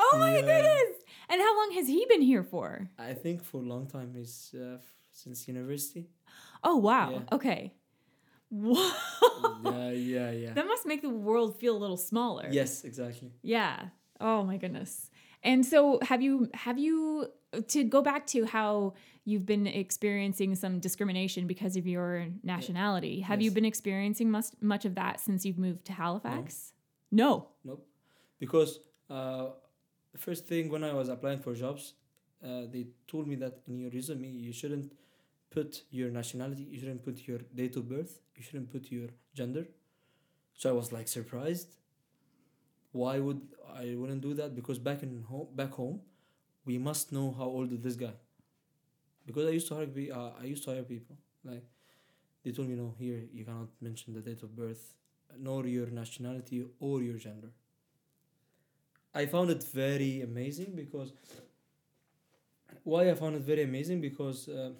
Oh 0.00 0.16
my 0.20 0.32
Yeah. 0.32 0.46
goodness! 0.50 0.96
And 1.30 1.40
how 1.40 1.52
long 1.58 1.70
has 1.78 1.86
he 1.88 2.06
been 2.08 2.22
here 2.22 2.42
for? 2.44 2.88
I 2.98 3.12
think 3.14 3.42
for 3.44 3.58
a 3.62 3.66
long 3.74 3.86
time. 3.86 4.14
He's 4.14 4.54
uh, 4.54 4.78
since 5.12 5.48
university. 5.48 6.08
Oh, 6.62 6.76
wow. 6.76 7.10
Yeah. 7.12 7.34
Okay. 7.36 7.72
Wow. 8.50 8.92
yeah, 9.64 9.90
yeah, 9.90 10.30
yeah. 10.30 10.52
That 10.54 10.66
must 10.66 10.86
make 10.86 11.02
the 11.02 11.10
world 11.10 11.58
feel 11.58 11.76
a 11.76 11.80
little 11.80 11.96
smaller. 11.96 12.48
Yes, 12.50 12.84
exactly. 12.84 13.30
Yeah. 13.42 13.88
Oh 14.20 14.42
my 14.42 14.56
goodness. 14.56 15.10
And 15.42 15.64
so 15.64 16.00
have 16.02 16.22
you 16.22 16.48
have 16.54 16.78
you 16.78 17.28
to 17.68 17.84
go 17.84 18.02
back 18.02 18.26
to 18.28 18.44
how 18.44 18.94
you've 19.24 19.46
been 19.46 19.66
experiencing 19.66 20.54
some 20.54 20.80
discrimination 20.80 21.46
because 21.46 21.76
of 21.76 21.86
your 21.86 22.26
nationality. 22.42 23.20
Have 23.20 23.40
you 23.40 23.50
been 23.50 23.64
experiencing 23.64 24.30
much 24.30 24.46
much 24.60 24.84
of 24.84 24.94
that 24.94 25.20
since 25.20 25.44
you've 25.44 25.58
moved 25.58 25.84
to 25.86 25.92
Halifax? 25.92 26.72
No. 27.10 27.48
Nope. 27.64 27.86
Because 28.38 28.80
uh, 29.10 29.46
the 30.12 30.18
first 30.18 30.46
thing 30.46 30.70
when 30.70 30.84
I 30.84 30.92
was 30.92 31.08
applying 31.08 31.40
for 31.40 31.54
jobs, 31.54 31.94
uh, 32.44 32.62
they 32.72 32.86
told 33.06 33.26
me 33.26 33.36
that 33.36 33.60
in 33.66 33.78
your 33.78 33.90
resume 33.90 34.28
you 34.28 34.52
shouldn't 34.52 34.92
put 35.50 35.82
your 35.90 36.10
nationality, 36.10 36.62
you 36.70 36.78
shouldn't 36.78 37.04
put 37.04 37.26
your 37.26 37.38
date 37.54 37.76
of 37.76 37.88
birth, 37.88 38.20
you 38.36 38.42
shouldn't 38.42 38.70
put 38.70 38.90
your 38.90 39.08
gender. 39.34 39.66
So 40.54 40.70
I 40.70 40.72
was 40.72 40.92
like 40.92 41.08
surprised. 41.08 41.76
Why 42.92 43.18
would 43.18 43.40
I 43.72 43.94
wouldn't 43.96 44.22
do 44.22 44.34
that? 44.34 44.54
Because 44.54 44.78
back 44.78 45.02
in 45.02 45.22
home, 45.22 45.48
back 45.54 45.72
home, 45.72 46.00
we 46.64 46.78
must 46.78 47.12
know 47.12 47.34
how 47.36 47.44
old 47.44 47.72
is 47.72 47.80
this 47.80 47.96
guy. 47.96 48.14
Because 49.26 49.46
I 49.46 49.50
used 49.50 49.68
to 49.68 49.74
hire, 49.74 49.88
uh, 50.14 50.30
I 50.40 50.44
used 50.44 50.64
to 50.64 50.70
hire 50.70 50.82
people 50.82 51.16
like 51.44 51.64
they 52.44 52.52
told 52.52 52.68
me 52.68 52.76
no 52.76 52.94
here 52.98 53.22
you 53.32 53.44
cannot 53.44 53.68
mention 53.80 54.14
the 54.14 54.20
date 54.20 54.42
of 54.42 54.56
birth 54.56 54.94
nor 55.38 55.66
your 55.66 55.86
nationality 55.86 56.64
or 56.80 57.02
your 57.02 57.18
gender. 57.18 57.50
I 59.14 59.26
found 59.26 59.50
it 59.50 59.62
very 59.62 60.22
amazing 60.22 60.74
because 60.74 61.12
why 62.84 63.10
I 63.10 63.14
found 63.14 63.36
it 63.36 63.42
very 63.42 63.62
amazing 63.62 64.00
because 64.00 64.48
uh, 64.48 64.70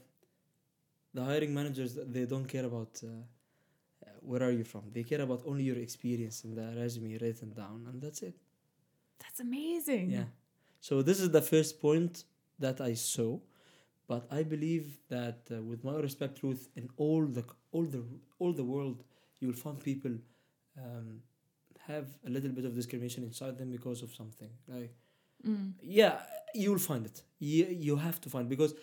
the 1.14 1.24
hiring 1.24 1.52
managers 1.54 1.98
they 2.06 2.24
don't 2.26 2.46
care 2.46 2.64
about 2.64 3.00
uh, 3.04 3.08
where 4.20 4.42
are 4.42 4.50
you 4.52 4.64
from. 4.64 4.82
They 4.92 5.04
care 5.04 5.20
about 5.22 5.42
only 5.46 5.64
your 5.64 5.78
experience 5.78 6.44
in 6.44 6.54
the 6.54 6.74
resume 6.76 7.16
written 7.18 7.52
down, 7.54 7.86
and 7.88 8.00
that's 8.02 8.22
it. 8.22 8.34
That's 9.20 9.40
amazing. 9.40 10.10
Yeah. 10.10 10.24
So 10.80 11.02
this 11.02 11.20
is 11.20 11.30
the 11.30 11.42
first 11.42 11.80
point 11.80 12.24
that 12.58 12.80
I 12.80 12.94
saw, 12.94 13.38
but 14.06 14.26
I 14.30 14.42
believe 14.42 14.98
that 15.08 15.40
uh, 15.50 15.62
with 15.62 15.84
my 15.84 15.94
respect, 15.96 16.38
truth 16.38 16.68
in 16.76 16.88
all 16.96 17.26
the 17.26 17.44
all 17.72 17.84
the 17.84 18.04
all 18.38 18.52
the 18.52 18.64
world, 18.64 19.02
you 19.40 19.48
will 19.48 19.56
find 19.66 19.78
people 19.82 20.12
um, 20.76 21.20
have 21.86 22.06
a 22.26 22.30
little 22.30 22.50
bit 22.50 22.64
of 22.64 22.74
discrimination 22.74 23.24
inside 23.24 23.58
them 23.58 23.70
because 23.70 24.02
of 24.02 24.14
something. 24.14 24.50
Like 24.66 24.94
Mm. 25.46 25.74
yeah, 25.80 26.18
you 26.52 26.72
will 26.72 26.80
find 26.80 27.06
it. 27.06 27.22
You 27.38 27.66
you 27.66 27.94
have 27.96 28.20
to 28.22 28.28
find 28.28 28.48
because 28.48 28.74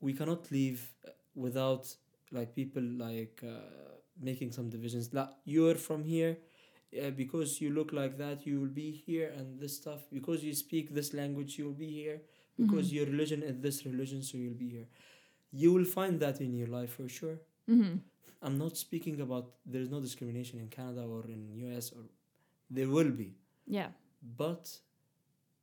we 0.00 0.12
cannot 0.12 0.50
live 0.50 0.80
uh, 1.06 1.10
without 1.34 1.94
like 2.30 2.54
people 2.54 2.82
like 2.82 3.42
uh, 3.46 3.94
making 4.20 4.52
some 4.52 4.70
divisions. 4.70 5.12
Like 5.12 5.30
you're 5.44 5.74
from 5.74 6.04
here, 6.04 6.38
uh, 7.02 7.10
because 7.10 7.60
you 7.60 7.70
look 7.70 7.92
like 7.92 8.18
that, 8.18 8.46
you 8.46 8.60
will 8.60 8.74
be 8.84 8.90
here, 8.90 9.32
and 9.36 9.58
this 9.60 9.76
stuff. 9.76 10.00
Because 10.12 10.42
you 10.44 10.54
speak 10.54 10.94
this 10.94 11.12
language, 11.14 11.58
you 11.58 11.66
will 11.66 11.80
be 11.86 11.90
here. 11.90 12.20
Because 12.58 12.88
Mhm. 12.90 12.92
your 12.96 13.06
religion 13.06 13.42
is 13.42 13.58
this 13.60 13.84
religion, 13.86 14.22
so 14.22 14.36
you'll 14.38 14.54
be 14.62 14.68
here. 14.68 14.86
You 15.52 15.72
will 15.72 15.84
find 15.86 16.20
that 16.20 16.40
in 16.40 16.54
your 16.54 16.68
life 16.68 16.92
for 16.98 17.08
sure. 17.08 17.38
Mhm. 17.68 18.00
I'm 18.42 18.58
not 18.58 18.76
speaking 18.76 19.20
about 19.20 19.52
there's 19.64 19.88
no 19.90 20.00
discrimination 20.00 20.58
in 20.60 20.68
Canada 20.68 21.02
or 21.06 21.24
in 21.28 21.50
US 21.62 21.92
or 21.92 22.04
there 22.70 22.88
will 22.88 23.10
be, 23.10 23.34
Yeah. 23.66 23.90
but 24.36 24.80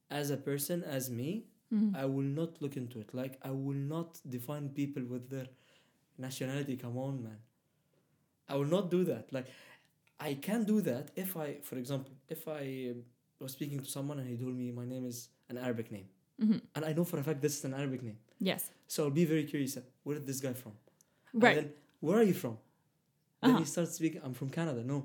as 0.09 0.29
a 0.31 0.37
person, 0.37 0.83
as 0.83 1.09
me, 1.09 1.45
Mhm. 1.71 1.95
I 1.95 2.05
will 2.05 2.29
not 2.41 2.61
look 2.61 2.75
into 2.77 2.99
it. 2.99 3.13
Like 3.13 3.37
I 3.43 3.51
will 3.51 3.81
not 3.95 4.19
define 4.27 4.69
people 4.69 5.03
with 5.05 5.29
their 5.29 5.47
nationality. 6.19 6.75
Come 6.77 6.97
on, 6.97 7.23
man. 7.23 7.37
I 8.47 8.55
will 8.55 8.65
not 8.65 8.89
do 8.91 9.03
that. 9.05 9.31
Like 9.31 9.47
I 10.19 10.33
can 10.35 10.63
do 10.63 10.81
that 10.81 11.11
if 11.15 11.37
I, 11.37 11.57
for 11.63 11.77
example, 11.77 12.11
if 12.27 12.47
I 12.47 12.91
uh, 12.91 12.93
was 13.39 13.51
speaking 13.53 13.79
to 13.79 13.85
someone 13.89 14.19
and 14.19 14.27
he 14.27 14.35
told 14.37 14.55
me 14.55 14.71
my 14.71 14.85
name 14.85 15.05
is 15.05 15.29
an 15.49 15.57
Arabic 15.57 15.91
name, 15.91 16.07
Mhm. 16.41 16.61
and 16.75 16.85
I 16.85 16.93
know 16.93 17.03
for 17.03 17.17
a 17.19 17.23
fact 17.23 17.41
this 17.41 17.57
is 17.59 17.65
an 17.65 17.73
Arabic 17.73 18.01
name, 18.03 18.17
Yes. 18.39 18.69
so 18.87 19.03
I'll 19.05 19.11
be 19.23 19.25
very 19.25 19.43
curious. 19.45 19.77
uh, 19.77 19.81
Where 20.03 20.17
is 20.17 20.25
this 20.25 20.39
guy 20.41 20.53
from? 20.53 20.73
Right. 21.33 21.55
then, 21.55 21.71
where 21.99 22.17
are 22.17 22.23
you 22.23 22.33
from? 22.33 22.57
Then 23.41 23.51
Uh-huh. 23.51 23.59
he 23.59 23.65
starts 23.65 23.93
speaking. 23.95 24.21
I'm 24.23 24.33
from 24.33 24.49
Canada. 24.49 24.83
No, 24.83 24.97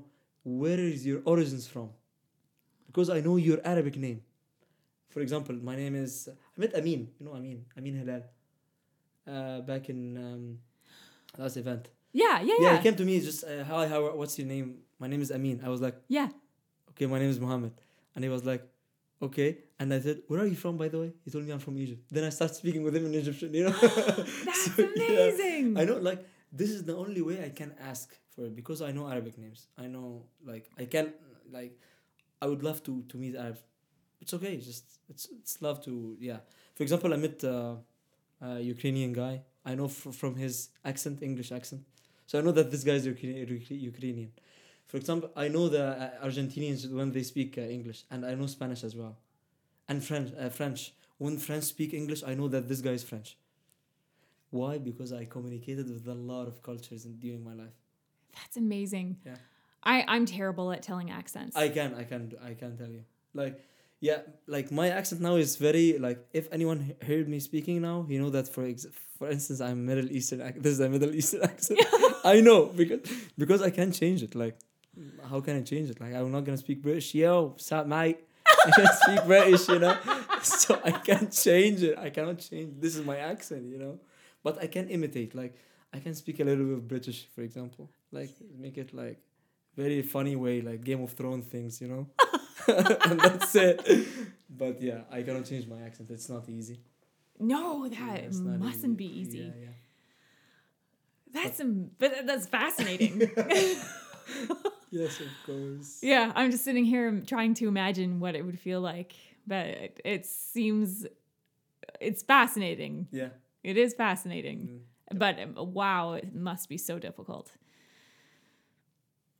where 0.42 0.80
is 0.80 1.06
your 1.06 1.20
origins 1.24 1.66
from? 1.66 1.90
Because 2.86 3.08
I 3.10 3.20
know 3.20 3.36
your 3.36 3.60
Arabic 3.64 3.96
name. 3.96 4.20
For 5.10 5.20
example, 5.20 5.54
my 5.70 5.76
name 5.76 5.94
is 5.94 6.28
I 6.28 6.60
met 6.60 6.74
Amin. 6.74 7.02
You 7.18 7.26
know 7.26 7.34
Amin. 7.34 7.64
Amin 7.78 7.94
Hilal. 8.00 8.22
Uh, 9.26 9.60
back 9.70 9.88
in 9.88 10.00
um, 10.16 10.58
last 11.38 11.56
event. 11.56 11.90
Yeah, 12.12 12.40
yeah, 12.40 12.54
Yeah, 12.60 12.70
yeah. 12.70 12.76
he 12.76 12.82
came 12.82 12.96
to 12.96 13.04
me 13.04 13.20
just 13.20 13.44
uh, 13.44 13.64
hi, 13.64 13.88
how, 13.88 14.14
what's 14.16 14.38
your 14.38 14.46
name? 14.46 14.78
My 14.98 15.08
name 15.08 15.20
is 15.22 15.30
Amin. 15.32 15.60
I 15.64 15.68
was 15.68 15.80
like, 15.80 15.96
Yeah. 16.08 16.28
okay, 16.90 17.06
my 17.06 17.18
name 17.18 17.30
is 17.30 17.40
Mohammed, 17.40 17.72
and 18.14 18.22
he 18.24 18.30
was 18.30 18.44
like, 18.44 18.62
okay. 19.20 19.58
And 19.80 19.92
I 19.92 19.98
said, 20.00 20.22
where 20.28 20.40
are 20.40 20.46
you 20.46 20.54
from, 20.54 20.76
by 20.76 20.88
the 20.88 21.00
way? 21.00 21.12
He 21.24 21.30
told 21.30 21.44
me 21.44 21.50
I'm 21.52 21.58
from 21.58 21.76
Egypt. 21.78 22.02
Then 22.10 22.24
I 22.24 22.30
start 22.30 22.54
speaking 22.54 22.82
with 22.84 22.94
him 22.96 23.06
in 23.06 23.14
Egyptian. 23.14 23.52
You 23.52 23.64
know. 23.64 23.70
That's 24.46 24.64
So, 24.76 24.88
yeah. 24.94 25.04
amazing. 25.04 25.76
I 25.78 25.84
know, 25.84 25.98
like, 25.98 26.20
this 26.52 26.70
is 26.70 26.84
the 26.84 26.96
only 26.96 27.22
way 27.22 27.44
I 27.44 27.50
can 27.50 27.74
ask 27.90 28.06
for 28.34 28.42
it 28.46 28.54
because 28.54 28.80
I 28.82 28.92
know 28.92 29.08
Arabic 29.10 29.36
names. 29.38 29.66
I 29.76 29.86
know, 29.94 30.22
like, 30.46 30.70
I 30.78 30.84
can, 30.84 31.12
like, 31.50 31.72
I 32.40 32.46
would 32.46 32.62
love 32.62 32.82
to 32.84 33.02
to 33.10 33.16
meet 33.16 33.34
Arabs. 33.34 33.62
It's 34.20 34.32
okay. 34.34 34.56
Just 34.58 34.84
it's 35.08 35.24
it's 35.40 35.60
love 35.66 35.78
to 35.86 35.92
yeah. 36.20 36.38
For 36.76 36.82
example, 36.86 37.12
I 37.12 37.16
met 37.16 37.42
uh, 37.44 37.74
a 38.40 38.60
Ukrainian 38.74 39.12
guy. 39.12 39.34
I 39.64 39.74
know 39.74 39.88
fr- 39.88 40.10
from 40.10 40.36
his 40.36 40.68
accent, 40.84 41.22
English 41.22 41.50
accent, 41.52 41.82
so 42.26 42.38
I 42.38 42.42
know 42.42 42.52
that 42.52 42.70
this 42.70 42.84
guy 42.84 42.92
is 42.92 43.06
Ukra- 43.06 43.48
Ukra- 43.48 43.80
Ukrainian. 43.92 44.30
For 44.86 44.96
example, 44.98 45.30
I 45.34 45.48
know 45.48 45.68
the 45.68 45.84
uh, 45.86 46.26
Argentinians 46.26 46.90
when 46.90 47.12
they 47.12 47.22
speak 47.22 47.56
uh, 47.58 47.62
English, 47.62 48.04
and 48.10 48.24
I 48.26 48.34
know 48.34 48.46
Spanish 48.46 48.84
as 48.84 48.94
well, 48.94 49.16
and 49.88 50.04
French. 50.04 50.32
Uh, 50.38 50.48
French. 50.48 50.92
When 51.18 51.38
French 51.38 51.64
speak 51.64 51.94
English, 51.94 52.22
I 52.26 52.34
know 52.34 52.48
that 52.48 52.68
this 52.68 52.80
guy 52.80 52.90
is 52.90 53.04
French. 53.04 53.36
Why? 54.50 54.78
Because 54.78 55.12
I 55.12 55.24
communicated 55.24 55.88
with 55.88 56.06
a 56.08 56.14
lot 56.14 56.48
of 56.48 56.62
cultures 56.62 57.06
in, 57.06 57.16
during 57.18 57.42
my 57.44 57.54
life. 57.54 57.76
That's 58.34 58.56
amazing. 58.56 59.18
Yeah. 59.24 59.36
I, 59.82 60.04
I'm 60.08 60.26
terrible 60.26 60.72
at 60.72 60.82
telling 60.82 61.10
accents. 61.10 61.56
I 61.56 61.68
can, 61.68 61.94
I 61.94 62.04
can, 62.04 62.32
I 62.44 62.54
can 62.54 62.76
tell 62.76 62.88
you. 62.88 63.04
Like, 63.32 63.60
yeah, 64.08 64.20
like 64.46 64.68
my 64.80 64.88
accent 64.98 65.20
now 65.28 65.36
is 65.44 65.56
very 65.56 65.86
like. 66.06 66.18
If 66.40 66.44
anyone 66.56 66.80
heard 67.08 67.26
me 67.34 67.38
speaking 67.40 67.80
now, 67.90 67.98
you 68.12 68.18
know 68.22 68.30
that 68.36 68.46
for 68.54 68.62
ex- 68.72 68.86
for 69.18 69.28
instance, 69.34 69.60
I'm 69.68 69.78
Middle 69.90 70.10
Eastern. 70.18 70.40
ac- 70.48 70.60
This 70.64 70.72
is 70.76 70.80
a 70.80 70.88
Middle 70.94 71.14
Eastern 71.20 71.42
accent. 71.52 71.80
I 72.32 72.40
know 72.40 72.60
because 72.80 73.00
because 73.42 73.60
I 73.68 73.70
can't 73.78 73.94
change 74.02 74.20
it. 74.26 74.34
Like, 74.34 74.56
how 75.30 75.40
can 75.40 75.54
I 75.56 75.62
change 75.72 75.88
it? 75.92 75.98
Like, 76.04 76.12
I'm 76.14 76.30
not 76.36 76.44
gonna 76.44 76.62
speak 76.66 76.82
British. 76.82 77.14
Yo, 77.14 77.32
what's 77.56 77.70
up, 77.72 77.86
mate? 77.86 78.18
I 78.66 78.70
can 78.78 78.88
speak 79.02 79.20
British, 79.26 79.68
you 79.68 79.78
know. 79.78 79.96
So 80.42 80.70
I 80.84 80.90
can't 80.92 81.32
change 81.32 81.82
it. 81.82 81.96
I 81.98 82.10
cannot 82.10 82.38
change. 82.48 82.70
This 82.84 82.96
is 82.96 83.02
my 83.12 83.16
accent, 83.32 83.64
you 83.72 83.78
know. 83.78 83.94
But 84.42 84.54
I 84.62 84.66
can 84.66 84.88
imitate. 84.96 85.34
Like, 85.34 85.54
I 85.96 85.98
can 86.04 86.14
speak 86.14 86.40
a 86.40 86.44
little 86.44 86.64
bit 86.70 86.76
of 86.80 86.84
British, 86.94 87.26
for 87.34 87.40
example. 87.40 87.84
Like, 88.12 88.32
make 88.64 88.76
it 88.76 88.92
like 88.92 89.18
very 89.76 90.02
funny 90.02 90.36
way, 90.36 90.60
like 90.60 90.84
Game 90.84 91.02
of 91.02 91.12
Thrones 91.18 91.46
things, 91.46 91.80
you 91.80 91.88
know. 91.88 92.04
and 93.06 93.20
that's 93.20 93.54
it. 93.54 94.06
But 94.48 94.80
yeah, 94.82 95.00
I 95.10 95.22
cannot 95.22 95.44
change 95.44 95.66
my 95.66 95.80
accent. 95.82 96.10
It's 96.10 96.28
not 96.28 96.48
easy. 96.48 96.80
no, 97.38 97.88
that 97.88 98.32
not 98.32 98.58
mustn't 98.60 98.96
be 98.96 99.06
easy. 99.20 99.38
Yeah, 99.38 99.64
yeah. 99.64 99.68
That's 101.42 101.60
um, 101.60 101.90
but 101.98 102.26
that's 102.26 102.46
fascinating. 102.46 103.30
Yes, 104.90 105.18
of 105.18 105.26
course. 105.44 105.98
yeah, 106.02 106.30
I'm 106.36 106.52
just 106.52 106.62
sitting 106.64 106.84
here 106.84 107.20
trying 107.26 107.54
to 107.54 107.66
imagine 107.66 108.20
what 108.20 108.36
it 108.36 108.42
would 108.46 108.60
feel 108.60 108.80
like, 108.80 109.12
but 109.44 109.66
it, 109.66 110.00
it 110.04 110.24
seems 110.24 111.04
it's 112.00 112.22
fascinating. 112.22 113.08
Yeah. 113.10 113.30
It 113.64 113.76
is 113.76 113.92
fascinating, 113.94 114.80
Mm. 115.12 115.18
but 115.18 115.40
um, 115.40 115.74
wow, 115.74 116.12
it 116.12 116.32
must 116.32 116.68
be 116.68 116.78
so 116.78 117.00
difficult. 117.00 117.50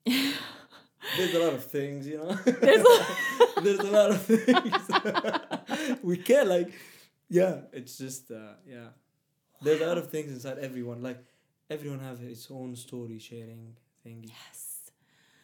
There's 1.17 1.35
a 1.35 1.39
lot 1.39 1.55
of 1.55 1.65
things, 1.65 2.07
you 2.07 2.19
know. 2.19 2.33
There's 2.45 2.85
a- 2.85 3.07
There's 3.63 3.79
a 3.81 3.91
lot 3.91 4.11
of 4.11 4.23
things. 4.23 5.99
we 6.03 6.17
can't 6.19 6.49
like, 6.49 6.73
yeah. 7.29 7.61
It's 7.73 7.97
just 7.99 8.31
uh, 8.31 8.55
yeah. 8.67 8.89
There's 9.63 9.81
a 9.81 9.87
lot 9.87 9.99
of 9.99 10.11
things 10.11 10.33
inside 10.33 10.59
everyone. 10.59 11.03
Like 11.03 11.25
everyone 11.71 12.01
have 12.01 12.19
his 12.19 12.49
own 12.51 12.77
story 12.77 13.19
sharing 13.19 13.77
thing, 14.03 14.25
Yes. 14.29 14.91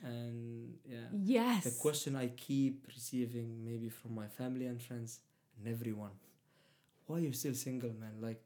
and 0.03 0.75
yeah. 0.85 1.09
Yes. 1.13 1.65
The 1.65 1.81
question 1.81 2.17
I 2.17 2.29
keep 2.29 2.87
receiving, 2.89 3.65
maybe 3.65 3.89
from 3.89 4.15
my 4.15 4.27
family 4.29 4.67
and 4.67 4.81
friends 4.83 5.21
and 5.59 5.69
everyone, 5.73 6.13
why 7.07 7.19
you 7.19 7.33
still 7.33 7.55
single, 7.55 7.91
man? 7.99 8.15
Like, 8.21 8.43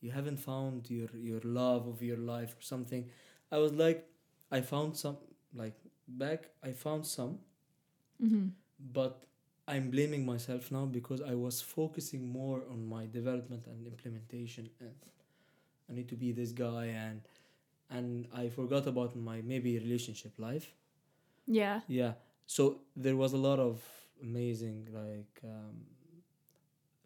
you 0.00 0.10
haven't 0.10 0.38
found 0.38 0.90
your 0.90 1.08
your 1.14 1.40
love 1.44 1.86
of 1.86 2.02
your 2.02 2.16
life 2.18 2.56
or 2.58 2.62
something. 2.62 3.08
I 3.50 3.58
was 3.58 3.72
like, 3.72 4.08
I 4.50 4.60
found 4.60 4.96
some 4.96 5.16
like 5.54 5.76
back. 6.08 6.50
I 6.62 6.72
found 6.72 7.06
some, 7.06 7.38
hmm 8.20 8.48
but 8.92 9.24
I'm 9.68 9.90
blaming 9.90 10.26
myself 10.26 10.70
now 10.72 10.84
because 10.86 11.20
I 11.22 11.34
was 11.34 11.60
focusing 11.60 12.28
more 12.28 12.62
on 12.70 12.86
my 12.88 13.06
development 13.06 13.66
and 13.66 13.86
implementation 13.86 14.68
and 14.80 14.94
I 15.88 15.94
need 15.94 16.08
to 16.08 16.16
be 16.16 16.32
this 16.32 16.52
guy 16.52 16.86
and 16.86 17.20
and 17.90 18.26
I 18.34 18.48
forgot 18.48 18.86
about 18.86 19.16
my 19.16 19.42
maybe 19.42 19.78
relationship 19.78 20.38
life. 20.38 20.74
Yeah. 21.46 21.80
Yeah. 21.88 22.14
So 22.46 22.80
there 22.96 23.16
was 23.16 23.32
a 23.32 23.36
lot 23.38 23.58
of 23.60 23.82
amazing 24.22 24.88
like 24.92 25.40
um, 25.44 25.84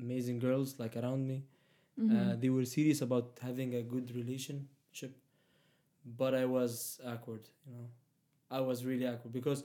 amazing 0.00 0.38
girls 0.38 0.78
like 0.78 0.96
around 0.96 1.26
me. 1.26 1.44
Mhm. 1.98 2.10
Uh, 2.32 2.36
they 2.36 2.50
were 2.50 2.64
serious 2.64 3.00
about 3.02 3.38
having 3.42 3.74
a 3.74 3.82
good 3.82 4.10
relationship, 4.14 5.12
but 6.04 6.34
I 6.34 6.44
was 6.46 7.00
awkward. 7.06 7.48
You 7.66 7.72
know, 7.74 7.88
I 8.50 8.60
was 8.60 8.84
really 8.84 9.06
awkward 9.06 9.32
because 9.32 9.64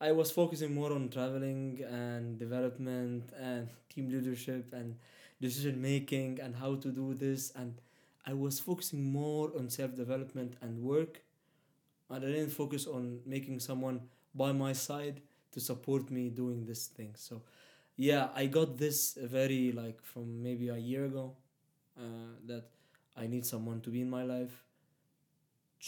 I 0.00 0.12
was 0.12 0.30
focusing 0.30 0.74
more 0.74 0.92
on 0.92 1.08
traveling 1.08 1.82
and 1.90 2.38
development 2.38 3.30
and 3.40 3.68
team 3.88 4.10
leadership 4.10 4.72
and 4.72 4.96
decision 5.40 5.80
making 5.80 6.40
and 6.40 6.54
how 6.56 6.76
to 6.76 6.88
do 6.88 7.14
this. 7.14 7.52
And 7.56 7.74
I 8.26 8.34
was 8.34 8.60
focusing 8.60 9.12
more 9.12 9.52
on 9.56 9.70
self 9.70 9.94
development 9.94 10.54
and 10.60 10.82
work. 10.82 11.22
And 12.10 12.24
I 12.24 12.28
didn't 12.28 12.50
focus 12.50 12.86
on 12.86 13.20
making 13.26 13.60
someone 13.60 14.00
by 14.34 14.52
my 14.52 14.72
side 14.72 15.20
to 15.52 15.60
support 15.60 16.10
me 16.10 16.28
doing 16.28 16.64
this 16.66 16.86
thing. 16.88 17.14
So 17.16 17.42
yeah, 17.96 18.28
I 18.34 18.46
got 18.46 18.76
this 18.78 19.14
very 19.20 19.72
like 19.72 20.02
from 20.02 20.42
maybe 20.42 20.68
a 20.68 20.76
year 20.76 21.06
ago 21.06 21.32
uh, 21.98 22.36
that 22.46 22.64
I 23.16 23.26
need 23.26 23.46
someone 23.46 23.80
to 23.82 23.90
be 23.90 24.02
in 24.02 24.10
my 24.10 24.24
life 24.24 24.63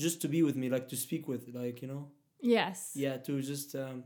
just 0.05 0.21
to 0.23 0.29
be 0.29 0.43
with 0.43 0.57
me 0.57 0.69
like 0.69 0.87
to 0.89 0.97
speak 0.97 1.27
with 1.29 1.43
like 1.55 1.81
you 1.83 1.89
know 1.89 2.03
yes. 2.41 2.93
yeah 2.95 3.17
to 3.27 3.41
just 3.43 3.75
um, 3.75 4.05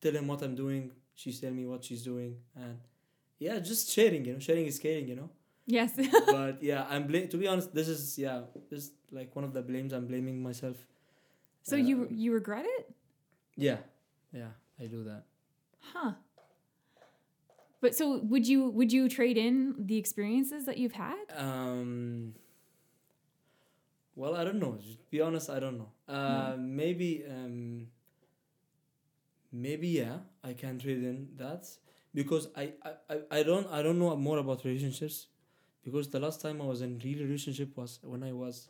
tell 0.00 0.12
him 0.18 0.26
what 0.26 0.42
i'm 0.42 0.54
doing 0.54 0.90
she's 1.14 1.40
telling 1.40 1.56
me 1.56 1.66
what 1.66 1.84
she's 1.84 2.02
doing 2.02 2.36
and 2.54 2.78
yeah 3.38 3.58
just 3.58 3.90
sharing 3.90 4.24
you 4.24 4.32
know 4.34 4.38
sharing 4.38 4.66
is 4.66 4.78
caring 4.78 5.08
you 5.08 5.16
know 5.16 5.30
Yes. 5.68 5.92
but 6.26 6.62
yeah 6.62 6.86
i'm 6.88 7.06
bla- 7.08 7.26
to 7.26 7.36
be 7.36 7.46
honest 7.48 7.74
this 7.74 7.88
is 7.88 8.18
yeah 8.18 8.42
this 8.70 8.84
is 8.84 8.90
like 9.10 9.34
one 9.34 9.44
of 9.44 9.52
the 9.52 9.62
blames 9.62 9.92
i'm 9.92 10.06
blaming 10.06 10.42
myself 10.42 10.76
so 11.62 11.74
Uh, 11.76 11.80
you 11.88 11.96
you 12.10 12.32
regret 12.32 12.64
it? 12.78 12.84
yeah 13.56 13.78
yeah 14.32 14.52
i 14.80 14.86
do 14.86 15.02
that 15.04 15.24
Huh. 15.94 16.12
But 17.80 17.94
so 17.94 18.18
would 18.32 18.46
you 18.48 18.70
would 18.70 18.92
you 18.92 19.08
trade 19.08 19.36
in 19.38 19.74
the 19.90 19.96
experiences 19.98 20.64
that 20.66 20.78
you've 20.78 20.94
had? 21.06 21.22
um 21.36 22.34
well 24.16 24.34
i 24.34 24.44
don't 24.44 24.58
know. 24.58 24.74
To 24.76 25.10
be 25.10 25.20
honest 25.20 25.50
i 25.50 25.60
don't 25.60 25.78
know. 25.78 25.90
Uh 26.08 26.56
maybe 26.58 27.24
um 27.30 27.88
maybe 29.52 29.88
yeah 29.88 30.18
i 30.44 30.52
can 30.52 30.78
trade 30.78 31.02
in 31.02 31.28
that 31.36 31.66
because 32.14 32.48
I, 32.56 32.72
I 33.10 33.18
I- 33.30 33.42
don't 33.42 33.66
i 33.70 33.82
don't 33.82 33.98
know 33.98 34.14
more 34.16 34.38
about 34.38 34.64
relationships 34.64 35.26
because 35.84 36.08
the 36.10 36.20
last 36.20 36.40
time 36.40 36.60
i 36.60 36.64
was 36.64 36.82
in 36.82 36.98
real 37.04 37.20
relationship 37.26 37.76
was 37.76 37.98
when 38.02 38.22
i 38.22 38.32
was 38.32 38.68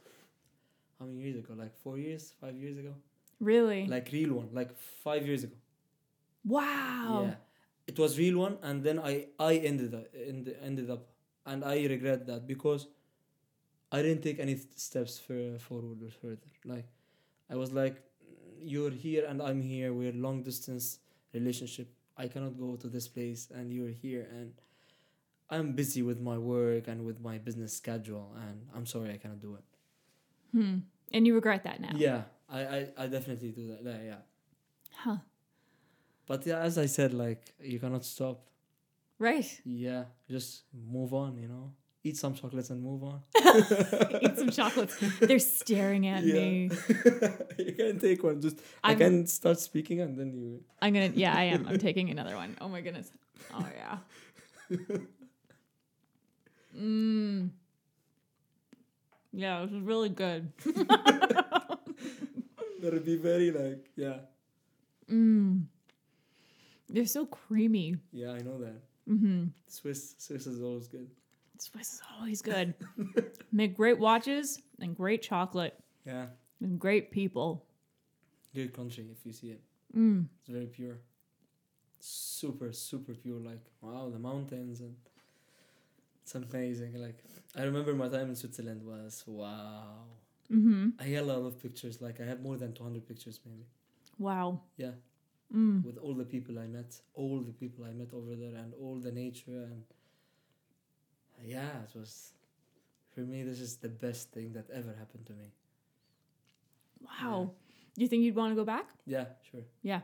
how 0.99 1.07
many 1.07 1.21
years 1.21 1.37
ago? 1.37 1.55
Like 1.57 1.77
four 1.77 1.99
years 1.99 2.33
five 2.41 2.57
years 2.57 2.79
ago? 2.79 2.95
Really? 3.41 3.87
like 3.87 4.09
real 4.13 4.33
one 4.35 4.49
like 4.53 4.75
five 5.05 5.27
years 5.27 5.45
ago. 5.45 5.57
Wow. 6.45 7.23
yeah. 7.29 7.35
It 7.87 7.99
was 7.99 8.19
real 8.19 8.39
one 8.39 8.59
and 8.63 8.83
then 8.83 8.99
i 8.99 9.27
i 9.39 9.55
ended 9.57 9.95
up 9.95 10.07
ended, 10.15 10.57
ended 10.63 10.91
up 10.91 11.09
and 11.45 11.65
i 11.65 11.77
regret 11.87 12.27
that 12.27 12.47
because 12.47 12.87
i 13.93 14.03
didn't 14.03 14.23
take 14.23 14.39
any 14.39 14.57
steps 14.75 15.19
for, 15.19 15.59
forward 15.59 16.03
or 16.03 16.11
further 16.11 16.51
like 16.65 16.87
i 17.51 17.55
was 17.55 17.73
like 17.73 18.03
you're 18.61 18.91
here 18.91 19.25
and 19.27 19.41
i'm 19.43 19.61
here 19.63 19.93
we're 19.93 20.13
long 20.13 20.43
distance 20.43 20.99
relationship 21.33 21.89
i 22.17 22.27
cannot 22.27 22.59
go 22.59 22.77
to 22.77 22.89
this 22.89 23.07
place 23.09 23.49
and 23.55 23.73
you're 23.73 23.91
here 24.05 24.27
and 24.33 24.53
i'm 25.51 25.73
busy 25.73 26.03
with 26.03 26.21
my 26.21 26.37
work 26.39 26.89
and 26.89 27.05
with 27.05 27.21
my 27.21 27.39
business 27.39 27.73
schedule 27.77 28.35
and 28.49 28.67
i'm 28.75 28.87
sorry 28.87 29.11
i 29.13 29.17
cannot 29.17 29.41
do 29.41 29.55
it 29.55 29.65
Hmm. 30.53 30.79
And 31.13 31.27
you 31.27 31.35
regret 31.35 31.65
that 31.65 31.81
now? 31.81 31.93
yeah 31.97 32.23
I, 32.49 32.61
I 32.77 32.89
i 32.99 33.07
definitely 33.07 33.51
do 33.53 33.69
that 33.69 33.81
yeah, 33.85 34.03
yeah 34.03 34.23
Huh. 35.05 35.17
but 36.27 36.47
yeah 36.47 36.59
as 36.61 36.79
i 36.79 36.87
said 36.87 37.13
like 37.13 37.53
you 37.61 37.79
cannot 37.79 38.05
stop 38.05 38.41
Right. 39.19 39.49
Yeah, 39.65 40.05
just 40.29 40.65
move 40.75 41.15
on, 41.15 41.39
you 41.39 41.49
know. 41.49 41.73
Eat 42.07 42.17
some 42.17 42.35
chocolates 42.35 42.71
and 42.71 42.81
move 42.81 43.03
on. 43.03 43.21
Eat 44.23 44.39
some 44.39 44.51
chocolates. 44.51 44.97
They're 45.19 45.41
staring 45.41 46.07
at 46.07 46.23
me. 46.23 46.71
you 47.59 47.73
can 47.73 47.99
take 47.99 48.23
one. 48.23 48.41
Just 48.41 48.61
i 48.85 48.91
I'm- 48.91 48.99
can 48.99 49.27
start 49.27 49.59
speaking 49.59 50.01
and 50.01 50.17
then 50.17 50.33
you. 50.33 50.63
I'm 50.81 50.95
gonna. 50.95 51.11
Yeah, 51.13 51.35
I 51.37 51.45
am. 51.45 51.67
I'm 51.67 51.79
taking 51.89 52.11
another 52.11 52.37
one. 52.37 52.57
Oh 52.61 52.69
my 52.69 52.81
goodness. 52.81 53.11
Oh 53.53 53.67
yeah. 53.77 53.99
Mmm. 56.79 57.51
Yeah, 59.33 59.63
this 59.65 59.73
is 59.73 59.81
really 59.81 60.09
good. 60.09 60.53
That'll 62.81 63.01
be 63.01 63.17
very 63.17 63.51
like 63.51 63.91
yeah, 63.97 64.19
Mmm. 65.11 65.65
They're 66.89 67.07
so 67.07 67.27
creamy. 67.27 67.97
yeah. 68.13 68.31
I 68.31 68.39
know 68.39 68.59
that. 68.59 68.81
Mm-hmm. 69.11 69.47
Swiss 69.67 70.15
Swiss 70.19 70.47
is 70.47 70.63
always 70.63 70.87
good. 70.87 71.11
Swiss 71.63 71.95
is 71.95 72.01
always 72.19 72.43
good. 72.43 72.75
Make 73.53 73.77
great 73.77 73.99
watches 73.99 74.61
and 74.81 74.97
great 74.97 75.23
chocolate 75.23 75.75
Yeah, 76.05 76.27
and 76.61 76.79
great 76.79 77.11
people. 77.11 77.65
good 78.55 78.73
country 78.73 79.07
if 79.13 79.25
you 79.27 79.33
see 79.33 79.51
it. 79.51 79.61
Mm. 79.97 80.27
It's 80.41 80.49
very 80.49 80.67
pure. 80.67 80.99
Super 82.01 82.73
super 82.73 83.15
pure. 83.15 83.41
Like 83.41 83.65
wow, 83.81 84.09
the 84.13 84.19
mountains 84.19 84.81
and 84.81 84.95
it's 86.23 86.35
amazing. 86.35 86.95
Like 87.01 87.23
I 87.57 87.63
remember 87.63 87.95
my 87.95 88.09
time 88.09 88.29
in 88.29 88.37
Switzerland 88.37 88.83
was 88.85 89.25
wow. 89.27 90.05
Mm-hmm. 90.53 90.91
I 91.01 91.05
had 91.05 91.23
a 91.23 91.27
lot 91.27 91.47
of 91.47 91.61
pictures. 91.61 92.01
Like 92.01 92.21
I 92.21 92.25
have 92.25 92.41
more 92.41 92.57
than 92.57 92.73
two 92.73 92.85
hundred 92.85 93.07
pictures 93.09 93.41
maybe. 93.45 93.67
Wow. 94.19 94.61
Yeah. 94.77 94.93
Mm. 95.55 95.85
with 95.85 95.97
all 95.99 96.13
the 96.15 96.25
people 96.25 96.59
I 96.59 96.67
met, 96.67 97.01
all 97.15 97.41
the 97.41 97.53
people 97.53 97.85
I 97.85 97.93
met 97.93 98.13
over 98.13 98.35
there, 98.35 98.57
and 98.57 98.75
all 98.83 98.97
the 98.97 99.13
nature, 99.13 99.63
and 99.73 99.85
yeah, 101.45 101.83
it 101.85 101.99
was 101.99 102.33
for 103.15 103.21
me. 103.21 103.43
This 103.43 103.61
is 103.61 103.77
the 103.77 103.89
best 103.89 104.31
thing 104.33 104.53
that 104.53 104.69
ever 104.71 104.95
happened 104.99 105.27
to 105.27 105.33
me. 105.33 105.53
Wow. 107.03 107.51
Do 107.95 108.03
you 108.03 108.09
think 108.09 108.23
you'd 108.23 108.37
want 108.37 108.53
to 108.53 108.57
go 108.57 108.65
back? 108.65 108.87
Yeah, 109.07 109.27
sure. 109.51 109.63
Yeah. 109.83 110.01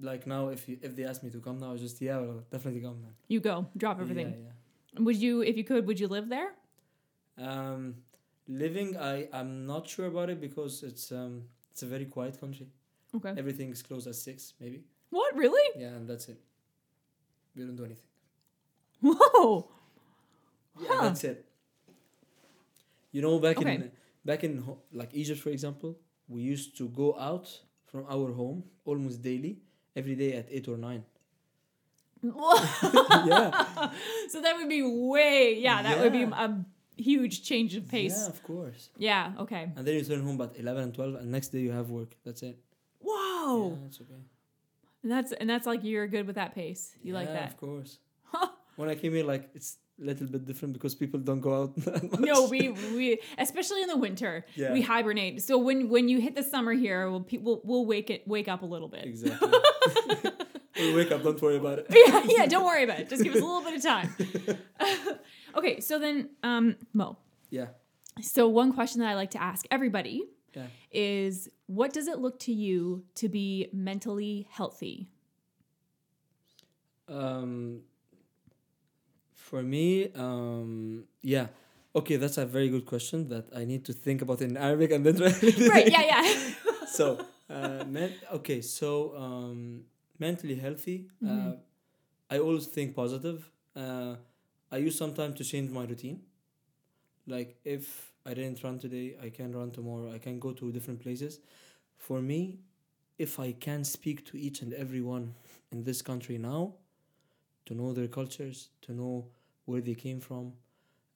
Like 0.00 0.26
now, 0.26 0.48
if 0.48 0.68
you 0.68 0.78
if 0.82 0.96
they 0.96 1.04
ask 1.04 1.22
me 1.22 1.30
to 1.30 1.40
come 1.40 1.58
now, 1.58 1.70
I 1.70 1.72
was 1.72 1.80
just 1.80 2.00
yeah, 2.00 2.18
well, 2.18 2.44
definitely 2.50 2.80
come, 2.80 3.02
man. 3.02 3.14
You 3.28 3.40
go. 3.40 3.66
Drop 3.76 4.00
everything. 4.00 4.30
Yeah, 4.30 4.50
yeah. 4.94 5.04
Would 5.04 5.16
you, 5.16 5.42
if 5.42 5.56
you 5.56 5.64
could, 5.64 5.86
would 5.86 6.00
you 6.00 6.08
live 6.08 6.28
there? 6.28 6.52
Um, 7.38 7.96
living, 8.48 8.96
I 8.96 9.28
I'm 9.32 9.66
not 9.66 9.88
sure 9.88 10.06
about 10.06 10.30
it 10.30 10.40
because 10.40 10.82
it's 10.82 11.12
um 11.12 11.44
it's 11.70 11.82
a 11.82 11.86
very 11.86 12.06
quiet 12.06 12.40
country. 12.40 12.68
Okay. 13.14 13.34
Everything 13.36 13.70
is 13.70 13.82
closed 13.82 14.06
at 14.06 14.14
six, 14.14 14.54
maybe. 14.60 14.84
What? 15.10 15.36
Really? 15.36 15.68
Yeah, 15.76 15.88
and 15.88 16.08
that's 16.08 16.28
it. 16.28 16.38
We 17.56 17.64
don't 17.64 17.76
do 17.76 17.84
anything. 17.84 18.06
Whoa. 19.02 19.70
Yeah, 20.80 20.88
Huh. 20.88 21.02
that's 21.08 21.24
it. 21.24 21.44
You 23.12 23.22
know, 23.22 23.38
back 23.38 23.58
Okay. 23.58 23.74
in 23.74 23.90
back 24.24 24.44
in 24.44 24.62
like 24.92 25.10
Egypt, 25.14 25.40
for 25.40 25.50
example, 25.50 25.96
we 26.28 26.40
used 26.42 26.76
to 26.78 26.88
go 26.88 27.16
out 27.18 27.46
from 27.86 28.04
our 28.08 28.32
home 28.32 28.62
almost 28.84 29.20
daily, 29.22 29.58
every 29.96 30.14
day 30.14 30.32
at 30.34 30.46
eight 30.50 30.68
or 30.68 30.76
nine. 30.76 31.04
yeah, 32.22 33.90
So 34.28 34.40
that 34.42 34.54
would 34.58 34.68
be 34.68 34.82
way, 34.82 35.58
yeah, 35.58 35.82
that 35.82 35.98
would 36.00 36.12
be 36.12 36.22
a 36.22 36.64
huge 36.96 37.42
change 37.42 37.74
of 37.76 37.88
pace. 37.88 38.14
yeah, 38.20 38.26
of 38.28 38.42
course. 38.42 38.90
Yeah. 38.98 39.32
okay. 39.40 39.72
And 39.74 39.86
then 39.86 39.94
you 39.94 40.04
turn 40.04 40.22
home 40.22 40.40
at 40.42 40.56
eleven 40.58 40.82
and 40.84 40.94
twelve, 40.94 41.14
and 41.14 41.30
next 41.32 41.48
day 41.48 41.60
you 41.60 41.72
have 41.72 41.90
work. 41.90 42.14
That's 42.24 42.42
it. 42.42 42.58
Wow. 43.00 43.72
Yeah, 43.80 43.86
it's 43.86 44.00
okay. 44.02 44.20
And 45.02 45.10
that's 45.10 45.32
and 45.32 45.48
that's 45.48 45.66
like 45.66 45.82
you're 45.82 46.06
good 46.08 46.26
with 46.26 46.36
that 46.36 46.54
pace. 46.54 46.94
You 47.02 47.14
like 47.14 47.28
Yeah, 47.28 47.34
that? 47.40 47.48
Of 47.52 47.56
course. 47.56 47.98
when 48.76 48.88
I 48.90 48.94
came 48.94 49.14
here, 49.14 49.24
like 49.24 49.48
it's 49.54 49.78
little 50.00 50.26
bit 50.26 50.46
different 50.46 50.72
because 50.74 50.94
people 50.94 51.20
don't 51.20 51.40
go 51.40 51.62
out. 51.62 51.74
that 51.84 52.02
much. 52.10 52.20
No, 52.20 52.46
we 52.48 52.70
we 52.96 53.20
especially 53.38 53.82
in 53.82 53.88
the 53.88 53.96
winter 53.96 54.44
Yeah. 54.54 54.72
we 54.72 54.82
hibernate. 54.82 55.42
So 55.42 55.58
when 55.58 55.88
when 55.88 56.08
you 56.08 56.20
hit 56.20 56.34
the 56.34 56.42
summer 56.42 56.72
here, 56.72 57.10
we'll 57.10 57.20
people 57.22 57.60
we'll 57.64 57.86
wake 57.86 58.10
it 58.10 58.26
wake 58.26 58.48
up 58.48 58.62
a 58.62 58.66
little 58.66 58.88
bit. 58.88 59.04
exactly. 59.04 59.50
we'll 60.78 60.96
wake 60.96 61.12
up. 61.12 61.22
Don't 61.22 61.40
worry 61.42 61.56
about 61.56 61.78
it. 61.80 61.86
yeah, 61.90 62.22
yeah. 62.26 62.46
Don't 62.46 62.64
worry 62.64 62.84
about 62.84 63.00
it. 63.00 63.08
Just 63.08 63.22
give 63.22 63.34
us 63.34 63.40
a 63.42 63.44
little 63.44 63.62
bit 63.62 63.74
of 63.74 63.82
time. 63.82 64.16
okay, 65.56 65.80
so 65.80 65.98
then, 65.98 66.30
um, 66.42 66.76
Mo. 66.92 67.16
Yeah. 67.50 67.66
So 68.22 68.48
one 68.48 68.72
question 68.72 69.00
that 69.00 69.08
I 69.08 69.14
like 69.14 69.30
to 69.32 69.42
ask 69.42 69.64
everybody 69.70 70.24
Yeah. 70.54 70.66
is, 70.92 71.48
what 71.66 71.92
does 71.92 72.06
it 72.08 72.18
look 72.18 72.38
to 72.40 72.52
you 72.52 73.04
to 73.16 73.28
be 73.28 73.68
mentally 73.72 74.46
healthy? 74.50 75.08
Um, 77.08 77.80
for 79.50 79.62
me, 79.62 80.12
um, 80.14 81.04
yeah. 81.22 81.48
Okay, 81.94 82.16
that's 82.16 82.38
a 82.38 82.46
very 82.46 82.68
good 82.68 82.86
question 82.86 83.28
that 83.30 83.46
I 83.54 83.64
need 83.64 83.84
to 83.86 83.92
think 83.92 84.22
about 84.22 84.40
in 84.42 84.56
Arabic 84.56 84.92
and 84.92 85.04
then 85.04 85.16
try. 85.16 85.32
Right? 85.74 85.90
Yeah, 85.90 86.04
yeah. 86.12 86.24
so, 86.86 87.18
uh, 87.50 87.84
men, 87.88 88.12
okay, 88.38 88.60
so 88.62 89.16
um, 89.16 89.82
mentally 90.18 90.54
healthy. 90.66 90.98
Uh, 91.22 91.30
Mhm. 91.30 91.58
I 92.30 92.38
always 92.38 92.66
think 92.76 92.94
positive. 92.94 93.50
Uh, 93.74 94.14
I 94.70 94.76
use 94.86 94.96
some 94.96 95.14
time 95.14 95.34
to 95.34 95.42
change 95.44 95.68
my 95.70 95.84
routine. 95.84 96.20
Like 97.26 97.56
if 97.64 98.12
I 98.26 98.34
didn't 98.34 98.62
run 98.62 98.78
today, 98.78 99.16
I 99.22 99.30
can 99.30 99.52
run 99.52 99.70
tomorrow. 99.70 100.12
I 100.12 100.18
can 100.18 100.38
go 100.38 100.52
to 100.52 100.72
different 100.72 101.00
places. 101.00 101.40
For 101.96 102.20
me, 102.22 102.60
if 103.18 103.38
I 103.38 103.52
can 103.52 103.84
speak 103.84 104.24
to 104.26 104.38
each 104.38 104.62
and 104.62 104.72
everyone 104.74 105.34
in 105.72 105.84
this 105.84 106.02
country 106.02 106.38
now, 106.38 106.74
to 107.66 107.74
know 107.74 107.92
their 107.92 108.08
cultures, 108.08 108.68
to 108.82 108.92
know 108.92 109.26
where 109.70 109.80
they 109.80 109.94
came 109.94 110.20
from, 110.20 110.52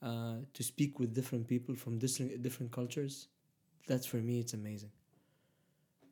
uh, 0.03 0.37
to 0.55 0.63
speak 0.63 0.99
with 0.99 1.15
different 1.15 1.49
people 1.49 1.75
from 1.75 1.99
different 1.99 2.43
different 2.43 2.73
cultures, 2.73 3.29
that's 3.89 4.07
for 4.07 4.19
me 4.19 4.41
it's 4.41 4.55
amazing. 4.55 4.91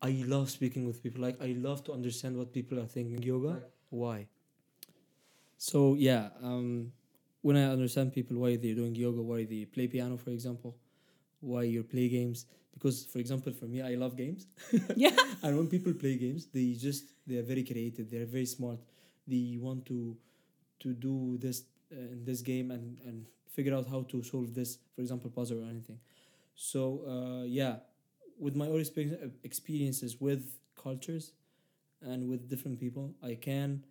I 0.03 0.11
love 0.27 0.51
speaking 0.51 0.87
with 0.87 1.03
people. 1.03 1.23
Like 1.23 1.41
I 1.41 1.55
love 1.69 1.85
to 1.85 1.93
understand 1.93 2.37
what 2.37 2.53
people 2.53 2.79
are 2.81 2.87
thinking. 2.87 3.23
Yoga, 3.23 3.63
why? 3.91 4.27
So 5.57 5.95
yeah, 5.95 6.31
um, 6.43 6.93
when 7.43 7.57
I 7.57 7.65
understand 7.71 8.13
people 8.13 8.37
why 8.39 8.57
they're 8.57 8.75
doing 8.75 8.95
yoga, 8.95 9.23
why 9.23 9.45
they 9.45 9.65
play 9.65 9.87
piano, 9.87 10.17
for 10.17 10.31
example, 10.31 10.77
why 11.41 11.65
you 11.65 11.85
play 11.85 12.09
games. 12.09 12.47
Because 12.75 13.05
for 13.07 13.19
example, 13.19 13.53
for 13.53 13.67
me, 13.67 13.83
I 13.83 13.95
love 13.95 14.17
games. 14.17 14.47
Yeah. 14.97 15.17
and 15.43 15.57
when 15.57 15.69
people 15.69 15.95
play 15.95 16.17
games, 16.17 16.47
they 16.53 16.73
just 16.75 17.05
they 17.27 17.37
are 17.37 17.43
very 17.43 17.65
creative. 17.65 18.11
They 18.11 18.19
are 18.19 18.27
very 18.27 18.47
smart. 18.47 18.81
They 19.27 19.59
want 19.61 19.87
to 19.87 20.17
to 20.81 20.93
do 20.95 21.39
this 21.41 21.63
uh, 21.93 22.13
in 22.13 22.25
this 22.25 22.41
game 22.43 22.71
and 22.71 22.99
and 23.05 23.27
figure 23.49 23.75
out 23.75 23.87
how 23.87 24.03
to 24.09 24.23
solve 24.23 24.55
this, 24.55 24.79
for 24.95 25.03
example, 25.03 25.31
puzzle 25.31 25.63
or 25.63 25.69
anything. 25.69 25.99
So 26.55 27.03
uh, 27.07 27.45
yeah, 27.45 27.77
with 28.39 28.57
my 28.57 28.67
own 28.67 28.81
expe- 28.81 29.31
experiences 29.45 30.21
with 30.21 30.59
cultures 30.75 31.33
and 32.01 32.29
with 32.29 32.49
different 32.49 32.81
people, 32.81 33.15
I 33.23 33.35
can. 33.35 33.85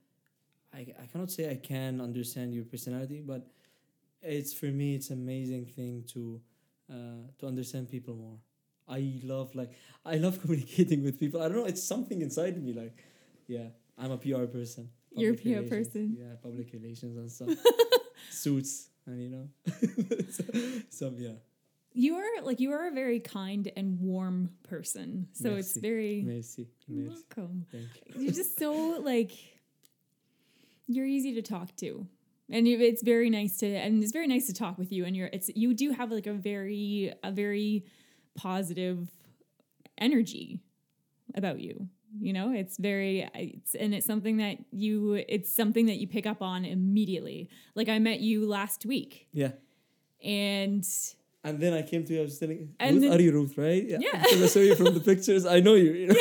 I, 0.74 0.88
I 1.04 1.06
cannot 1.12 1.30
say 1.30 1.52
I 1.52 1.58
can 1.58 2.00
understand 2.00 2.54
your 2.54 2.64
personality, 2.64 3.22
but 3.22 3.46
it's 4.22 4.54
for 4.54 4.68
me 4.68 4.96
it's 4.96 5.10
amazing 5.10 5.66
thing 5.66 6.06
to 6.14 6.40
uh, 6.90 7.28
to 7.40 7.48
understand 7.48 7.90
people 7.90 8.16
more. 8.16 8.38
I 8.88 9.20
love 9.24 9.54
like 9.56 9.72
I 10.06 10.16
love 10.16 10.42
communicating 10.42 11.04
with 11.04 11.20
people. 11.20 11.42
I 11.42 11.48
don't 11.50 11.58
know, 11.58 11.66
it's 11.66 11.84
something 11.84 12.22
inside 12.22 12.62
me. 12.64 12.74
Like, 12.74 12.98
yeah, 13.48 13.68
I'm 13.98 14.12
a 14.12 14.18
PR 14.18 14.46
person. 14.46 14.90
You're 15.16 15.34
a 15.34 15.38
PR 15.38 15.68
person. 15.68 16.16
Yeah, 16.18 16.36
public 16.42 16.72
relations 16.74 17.18
and 17.18 17.30
stuff. 17.30 17.50
Suits 18.42 18.90
and 19.06 19.22
you 19.22 19.30
know, 19.30 19.48
so, 20.30 20.44
some 20.90 21.16
yeah. 21.20 21.34
You 21.94 22.16
are 22.16 22.42
like 22.44 22.60
you 22.60 22.72
are 22.72 22.88
a 22.88 22.92
very 22.92 23.20
kind 23.20 23.70
and 23.76 24.00
warm 24.00 24.52
person. 24.64 25.28
So 25.34 25.56
it's 25.56 25.76
very 25.78 26.24
Merci, 26.26 26.68
You're 26.88 27.10
merci. 27.10 27.24
welcome. 27.38 27.66
Thank 27.72 27.88
you. 28.16 28.24
You're 28.24 28.34
just 28.34 28.58
so 28.58 28.72
like 29.02 29.32
you're 30.88 31.06
easy 31.06 31.34
to 31.36 31.42
talk 31.42 31.76
to. 31.78 32.08
And 32.50 32.68
you- 32.68 32.80
it's 32.80 33.04
very 33.04 33.30
nice 33.30 33.58
to 33.58 33.68
and 33.68 34.02
it's 34.04 34.12
very 34.14 34.28
nice 34.28 34.48
to 34.48 34.54
talk 34.54 34.78
with 34.78 34.92
you 34.92 35.06
and 35.06 35.16
you're 35.16 35.30
it's 35.34 35.50
you 35.56 35.74
do 35.74 35.92
have 35.92 36.12
like 36.12 36.28
a 36.28 36.34
very 36.34 37.14
a 37.24 37.32
very 37.32 37.86
positive 38.36 39.10
energy 39.98 40.62
about 41.36 41.60
you. 41.60 41.88
You 42.20 42.34
know, 42.34 42.52
it's 42.52 42.78
very 42.78 43.30
it's 43.36 43.76
and 43.76 43.94
it's 43.94 44.06
something 44.06 44.38
that 44.38 44.58
you 44.72 45.24
it's 45.30 45.54
something 45.54 45.86
that 45.86 45.98
you 45.98 46.08
pick 46.08 46.26
up 46.26 46.42
on 46.42 46.66
immediately. 46.66 47.50
Like 47.76 47.88
I 47.90 48.00
met 48.00 48.20
you 48.20 48.46
last 48.48 48.86
week 48.86 49.28
Yeah. 49.32 49.52
and 50.24 50.86
And 51.44 51.60
then 51.60 51.74
I 51.74 51.82
came 51.84 52.04
to 52.06 52.14
you. 52.14 52.20
I 52.20 52.24
was 52.24 52.38
telling, 52.38 52.60
Ruth, 52.60 52.78
then- 53.02 53.14
are 53.14 53.22
you 53.22 53.32
Ruth, 53.32 53.58
right? 53.58 53.84
Yeah. 53.88 53.98
Because 54.24 54.44
I 54.44 54.48
saw 54.48 54.60
you 54.60 54.76
from 54.76 54.94
the 54.94 55.00
pictures. 55.00 55.46
I 55.46 55.60
know 55.62 55.74
you. 55.76 55.92
you 55.94 56.08
know? 56.08 56.16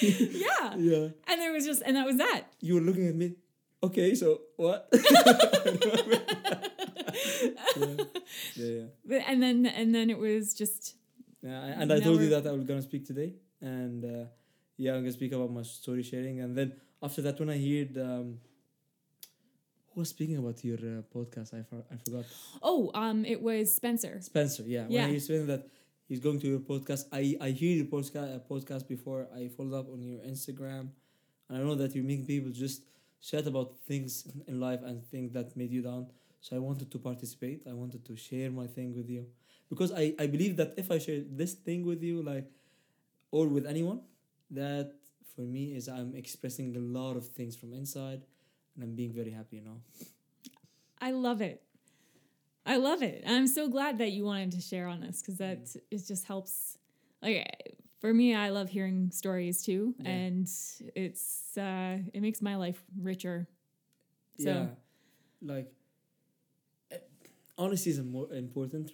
yeah. 0.00 0.74
yeah. 0.90 1.08
And 1.28 1.40
there 1.40 1.52
was 1.52 1.64
just 1.66 1.82
and 1.86 1.94
that 1.96 2.06
was 2.06 2.16
that. 2.16 2.42
You 2.60 2.74
were 2.76 2.80
looking 2.88 3.06
at 3.06 3.14
me. 3.14 3.34
Okay, 3.82 4.14
so 4.14 4.40
what? 4.56 4.88
yeah. 4.92 5.00
Yeah, 8.56 8.66
yeah. 8.78 8.82
But, 9.04 9.22
and 9.28 9.42
then 9.42 9.66
and 9.66 9.94
then 9.94 10.10
it 10.10 10.18
was 10.18 10.54
just 10.54 10.96
Yeah, 11.42 11.60
I- 11.62 11.82
and 11.82 11.92
I 11.92 12.00
told 12.00 12.20
you 12.20 12.28
that 12.30 12.46
I 12.46 12.52
was 12.52 12.64
gonna 12.64 12.82
speak 12.82 13.04
today, 13.06 13.34
and 13.60 14.04
uh, 14.04 14.24
yeah, 14.76 14.92
I'm 14.94 15.00
gonna 15.00 15.12
speak 15.12 15.32
about 15.32 15.50
my 15.52 15.62
story 15.62 16.02
sharing, 16.02 16.40
and 16.40 16.56
then 16.56 16.72
after 17.02 17.22
that, 17.22 17.38
when 17.38 17.50
I 17.50 17.58
heard 17.58 17.96
um, 17.98 18.38
who 19.92 20.00
was 20.00 20.08
speaking 20.08 20.36
about 20.38 20.64
your 20.64 20.78
uh, 20.78 21.02
podcast, 21.14 21.54
I 21.54 21.62
for, 21.62 21.84
I 21.90 21.96
forgot 22.04 22.24
oh 22.62 22.90
um 22.94 23.24
it 23.24 23.40
was 23.40 23.72
Spencer. 23.74 24.20
Spencer. 24.20 24.64
Yeah, 24.66 24.82
when 24.82 24.92
Yeah. 24.92 25.08
he 25.08 25.18
saying 25.20 25.46
that 25.46 25.66
he's 26.08 26.20
going 26.20 26.40
to 26.40 26.48
your 26.48 26.60
podcast, 26.60 27.04
I 27.12 27.36
I 27.40 27.50
hear 27.50 27.76
your 27.76 27.86
podcast 27.86 28.36
uh, 28.36 28.40
podcast 28.40 28.88
before. 28.88 29.28
I 29.34 29.48
followed 29.48 29.78
up 29.80 29.88
on 29.92 30.02
your 30.02 30.20
Instagram, 30.20 30.88
and 31.48 31.58
I 31.58 31.60
know 31.60 31.74
that 31.76 31.94
you 31.94 32.02
make 32.02 32.26
people 32.26 32.50
just 32.50 32.82
chat 33.20 33.46
about 33.46 33.76
things 33.86 34.26
in 34.46 34.60
life 34.60 34.80
and 34.84 35.04
things 35.06 35.32
that 35.32 35.56
made 35.56 35.70
you 35.70 35.82
down. 35.82 36.06
So 36.40 36.56
I 36.56 36.58
wanted 36.58 36.90
to 36.90 36.98
participate. 36.98 37.62
I 37.66 37.72
wanted 37.72 38.04
to 38.04 38.16
share 38.16 38.50
my 38.50 38.66
thing 38.66 38.94
with 38.94 39.08
you 39.08 39.24
because 39.70 39.90
I, 39.92 40.14
I 40.18 40.26
believe 40.26 40.56
that 40.56 40.74
if 40.76 40.90
I 40.90 40.98
share 40.98 41.22
this 41.24 41.54
thing 41.54 41.86
with 41.86 42.02
you, 42.02 42.22
like, 42.22 42.44
or 43.30 43.48
with 43.48 43.64
anyone, 43.66 44.00
that 44.50 44.92
for 45.34 45.42
me 45.42 45.74
is 45.74 45.88
I'm 45.88 46.14
expressing 46.14 46.76
a 46.76 46.80
lot 46.80 47.16
of 47.16 47.28
things 47.28 47.56
from 47.56 47.72
inside, 47.72 48.22
and 48.74 48.84
I'm 48.84 48.94
being 48.94 49.12
very 49.12 49.30
happy. 49.30 49.56
You 49.56 49.62
know. 49.64 49.80
I 51.00 51.10
love 51.10 51.40
it. 51.42 51.62
I 52.66 52.76
love 52.76 53.02
it. 53.02 53.22
And 53.24 53.34
I'm 53.36 53.46
so 53.46 53.68
glad 53.68 53.98
that 53.98 54.12
you 54.12 54.24
wanted 54.24 54.52
to 54.52 54.60
share 54.60 54.86
on 54.88 55.00
this 55.00 55.20
because 55.20 55.36
that 55.38 55.64
Mm. 55.64 55.80
it 55.90 56.06
just 56.06 56.24
helps. 56.26 56.78
Like 57.20 57.76
for 58.00 58.12
me, 58.14 58.34
I 58.34 58.50
love 58.50 58.68
hearing 58.70 59.10
stories 59.10 59.62
too, 59.62 59.94
Yeah. 59.98 60.10
and 60.10 60.48
it's 60.94 61.56
uh, 61.58 61.98
it 62.12 62.20
makes 62.20 62.40
my 62.40 62.56
life 62.56 62.82
richer. 63.00 63.48
So- 64.38 64.48
yeah, 64.50 64.68
like 65.42 65.72
eh, 66.90 66.98
honesty 67.58 67.90
is 67.90 67.98
a 67.98 68.02
more 68.04 68.32
important. 68.32 68.92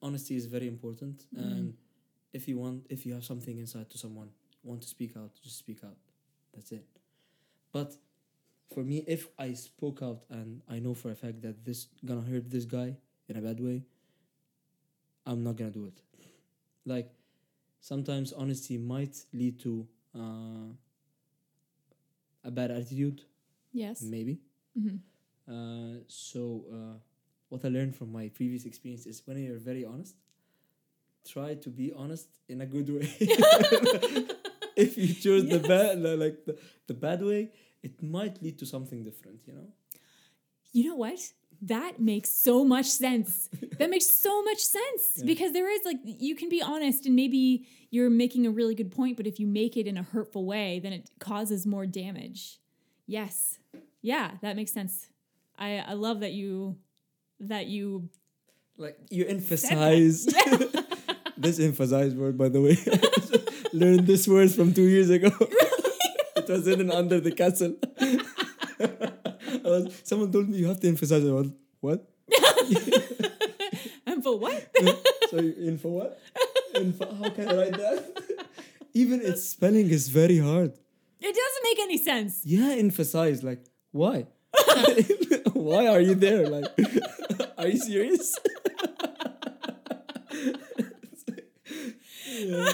Honesty 0.00 0.36
is 0.36 0.46
very 0.46 0.68
important, 0.68 1.26
Mhm. 1.34 1.42
and 1.52 1.76
if 2.32 2.46
you 2.48 2.56
want, 2.58 2.86
if 2.88 3.04
you 3.04 3.14
have 3.14 3.24
something 3.24 3.58
inside 3.58 3.90
to 3.90 3.98
someone, 3.98 4.30
want 4.62 4.82
to 4.82 4.88
speak 4.88 5.16
out, 5.16 5.30
just 5.42 5.58
speak 5.58 5.78
out. 5.84 5.96
That's 6.54 6.72
it. 6.72 6.86
But 7.72 7.96
for 8.74 8.82
me, 8.84 9.04
if 9.06 9.28
I 9.38 9.54
spoke 9.54 10.02
out 10.02 10.24
and 10.30 10.62
I 10.68 10.78
know 10.80 10.94
for 10.94 11.10
a 11.10 11.16
fact 11.16 11.42
that 11.42 11.64
this 11.64 11.88
gonna 12.04 12.22
hurt 12.22 12.50
this 12.50 12.64
guy 12.64 12.96
in 13.28 13.36
a 13.36 13.40
bad 13.42 13.60
way, 13.60 13.84
I'm 15.26 15.42
not 15.44 15.56
gonna 15.56 15.70
do 15.70 15.86
it. 15.86 16.00
Like 16.84 17.10
sometimes 17.80 18.32
honesty 18.32 18.78
might 18.78 19.16
lead 19.32 19.60
to 19.60 19.86
uh, 20.16 20.72
a 22.44 22.50
bad 22.50 22.70
attitude, 22.70 23.22
Yes. 23.72 24.02
maybe. 24.02 24.38
hmm 24.74 24.96
Uh, 25.48 26.04
so 26.08 26.64
uh, 26.70 26.98
what 27.48 27.64
I 27.64 27.68
learned 27.68 27.96
from 27.96 28.12
my 28.12 28.28
previous 28.28 28.66
experience 28.66 29.06
is 29.06 29.22
when 29.26 29.38
you're 29.38 29.58
very 29.58 29.84
honest, 29.84 30.14
try 31.26 31.54
to 31.54 31.70
be 31.70 31.92
honest 31.92 32.28
in 32.48 32.60
a 32.60 32.66
good 32.66 32.88
way. 32.88 33.08
if 34.78 34.96
you 34.96 35.12
choose 35.14 35.44
the 35.50 35.58
bad, 35.60 35.98
like 36.24 36.44
the, 36.46 36.54
the 36.86 36.94
bad 36.94 37.22
way, 37.22 37.50
it 37.82 38.02
might 38.02 38.42
lead 38.42 38.58
to 38.60 38.66
something 38.66 39.04
different. 39.04 39.40
You 39.46 39.54
know. 39.54 39.68
You 40.72 40.84
know 40.90 40.96
what? 40.96 41.18
That 41.62 41.98
makes 41.98 42.30
so 42.30 42.64
much 42.64 42.86
sense. 42.86 43.48
that 43.78 43.90
makes 43.90 44.06
so 44.06 44.42
much 44.44 44.58
sense 44.78 45.02
Yeah. 45.16 45.24
because 45.26 45.52
there 45.52 45.68
is 45.76 45.80
like 45.84 45.98
you 46.04 46.34
can 46.36 46.48
be 46.48 46.62
honest 46.62 47.06
and 47.06 47.14
maybe 47.16 47.66
you're 47.90 48.10
making 48.10 48.46
a 48.46 48.50
really 48.50 48.74
good 48.74 48.92
point, 48.92 49.16
but 49.16 49.26
if 49.26 49.40
you 49.40 49.46
make 49.46 49.76
it 49.76 49.86
in 49.86 49.96
a 49.96 50.02
hurtful 50.02 50.44
way, 50.44 50.78
then 50.82 50.92
it 50.92 51.10
causes 51.18 51.66
more 51.66 51.86
damage. 51.86 52.60
Yes. 53.06 53.58
Yeah, 54.02 54.32
that 54.42 54.54
makes 54.56 54.72
sense. 54.72 55.08
I 55.58 55.78
I 55.78 55.94
love 55.94 56.20
that 56.20 56.32
you 56.32 56.76
that 57.40 57.66
you 57.66 58.08
Like 58.76 58.96
you 59.10 59.24
emphasize 59.26 60.26
Yeah. 60.46 60.82
this 61.36 61.58
emphasize 61.58 62.14
word, 62.14 62.36
by 62.38 62.48
the 62.50 62.60
way. 62.60 62.76
Learned 63.78 64.08
this 64.08 64.26
word 64.34 64.50
from 64.50 64.74
two 64.74 64.88
years 64.88 65.08
ago. 65.08 65.30
it 66.36 66.48
was 66.48 66.66
hidden 66.66 66.90
under 66.90 67.20
the 67.20 67.30
castle. 67.30 67.76
I 68.00 69.70
was, 69.70 70.00
someone 70.02 70.32
told 70.32 70.48
me 70.48 70.58
you 70.58 70.66
have 70.66 70.80
to 70.80 70.88
emphasize. 70.88 71.24
I 71.24 71.30
was, 71.30 71.50
what? 71.80 72.04
and 74.04 74.22
for 74.24 74.36
what? 74.38 74.76
so 75.30 75.36
in 75.36 75.78
for 75.78 75.92
what? 75.92 76.20
In 76.74 76.92
for, 76.92 77.06
how 77.06 77.30
can 77.30 77.48
I 77.48 77.54
write 77.54 77.72
that? 77.72 78.48
Even 78.94 79.20
its 79.20 79.44
spelling 79.48 79.88
is 79.90 80.08
very 80.08 80.38
hard. 80.38 80.72
It 81.20 81.34
doesn't 81.34 81.64
make 81.64 81.78
any 81.78 81.98
sense. 81.98 82.40
Yeah, 82.44 82.72
emphasize. 82.72 83.44
Like, 83.44 83.64
why? 83.92 84.26
why 85.52 85.86
are 85.86 86.00
you 86.00 86.16
there? 86.16 86.48
Like, 86.48 86.66
are 87.56 87.68
you 87.68 87.78
serious? 87.78 88.34
yeah. 92.38 92.72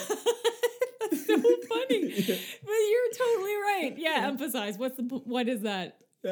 But 2.67 2.81
you're 2.91 3.13
totally 3.17 3.57
right. 3.71 3.95
Yeah, 3.97 4.27
emphasize. 4.27 4.79
What's 4.79 4.97
the 4.97 5.03
what 5.03 5.49
is 5.49 5.63
that? 5.63 6.01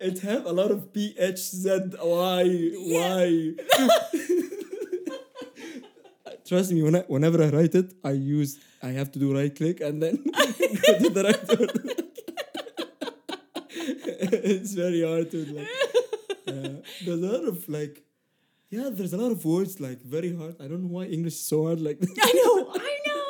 it 0.00 0.18
have 0.20 0.46
a 0.46 0.52
lot 0.52 0.70
of 0.70 0.92
P 0.92 1.14
H 1.18 1.38
Z 1.38 1.80
Y 2.02 2.70
Y. 2.74 3.54
Try 6.44 6.58
trust 6.58 6.72
me, 6.72 6.82
when 6.82 6.96
I, 6.96 7.00
whenever 7.08 7.42
I 7.42 7.48
write 7.48 7.74
it, 7.74 7.94
I 8.04 8.12
use 8.12 8.58
I 8.82 8.88
have 8.88 9.10
to 9.12 9.18
do 9.18 9.34
right 9.34 9.54
click 9.54 9.80
and 9.80 10.02
then 10.02 10.16
go 10.24 10.98
to 10.98 11.10
the 11.10 11.24
right 11.24 11.48
word. 11.48 11.72
it's 14.44 14.72
very 14.72 15.02
hard 15.02 15.30
to 15.30 15.38
like. 15.46 15.68
Uh, 16.46 16.82
there's 17.04 17.22
a 17.22 17.32
lot 17.32 17.44
of 17.48 17.66
like, 17.68 18.02
yeah, 18.68 18.90
there's 18.92 19.14
a 19.14 19.16
lot 19.16 19.32
of 19.32 19.42
words 19.44 19.80
like 19.80 20.02
very 20.02 20.36
hard. 20.36 20.56
I 20.60 20.68
don't 20.68 20.82
know 20.82 20.94
why 20.98 21.04
English 21.04 21.34
is 21.34 21.46
so 21.46 21.64
hard. 21.64 21.80
Like, 21.80 21.98
I 22.02 22.32
know, 22.32 22.74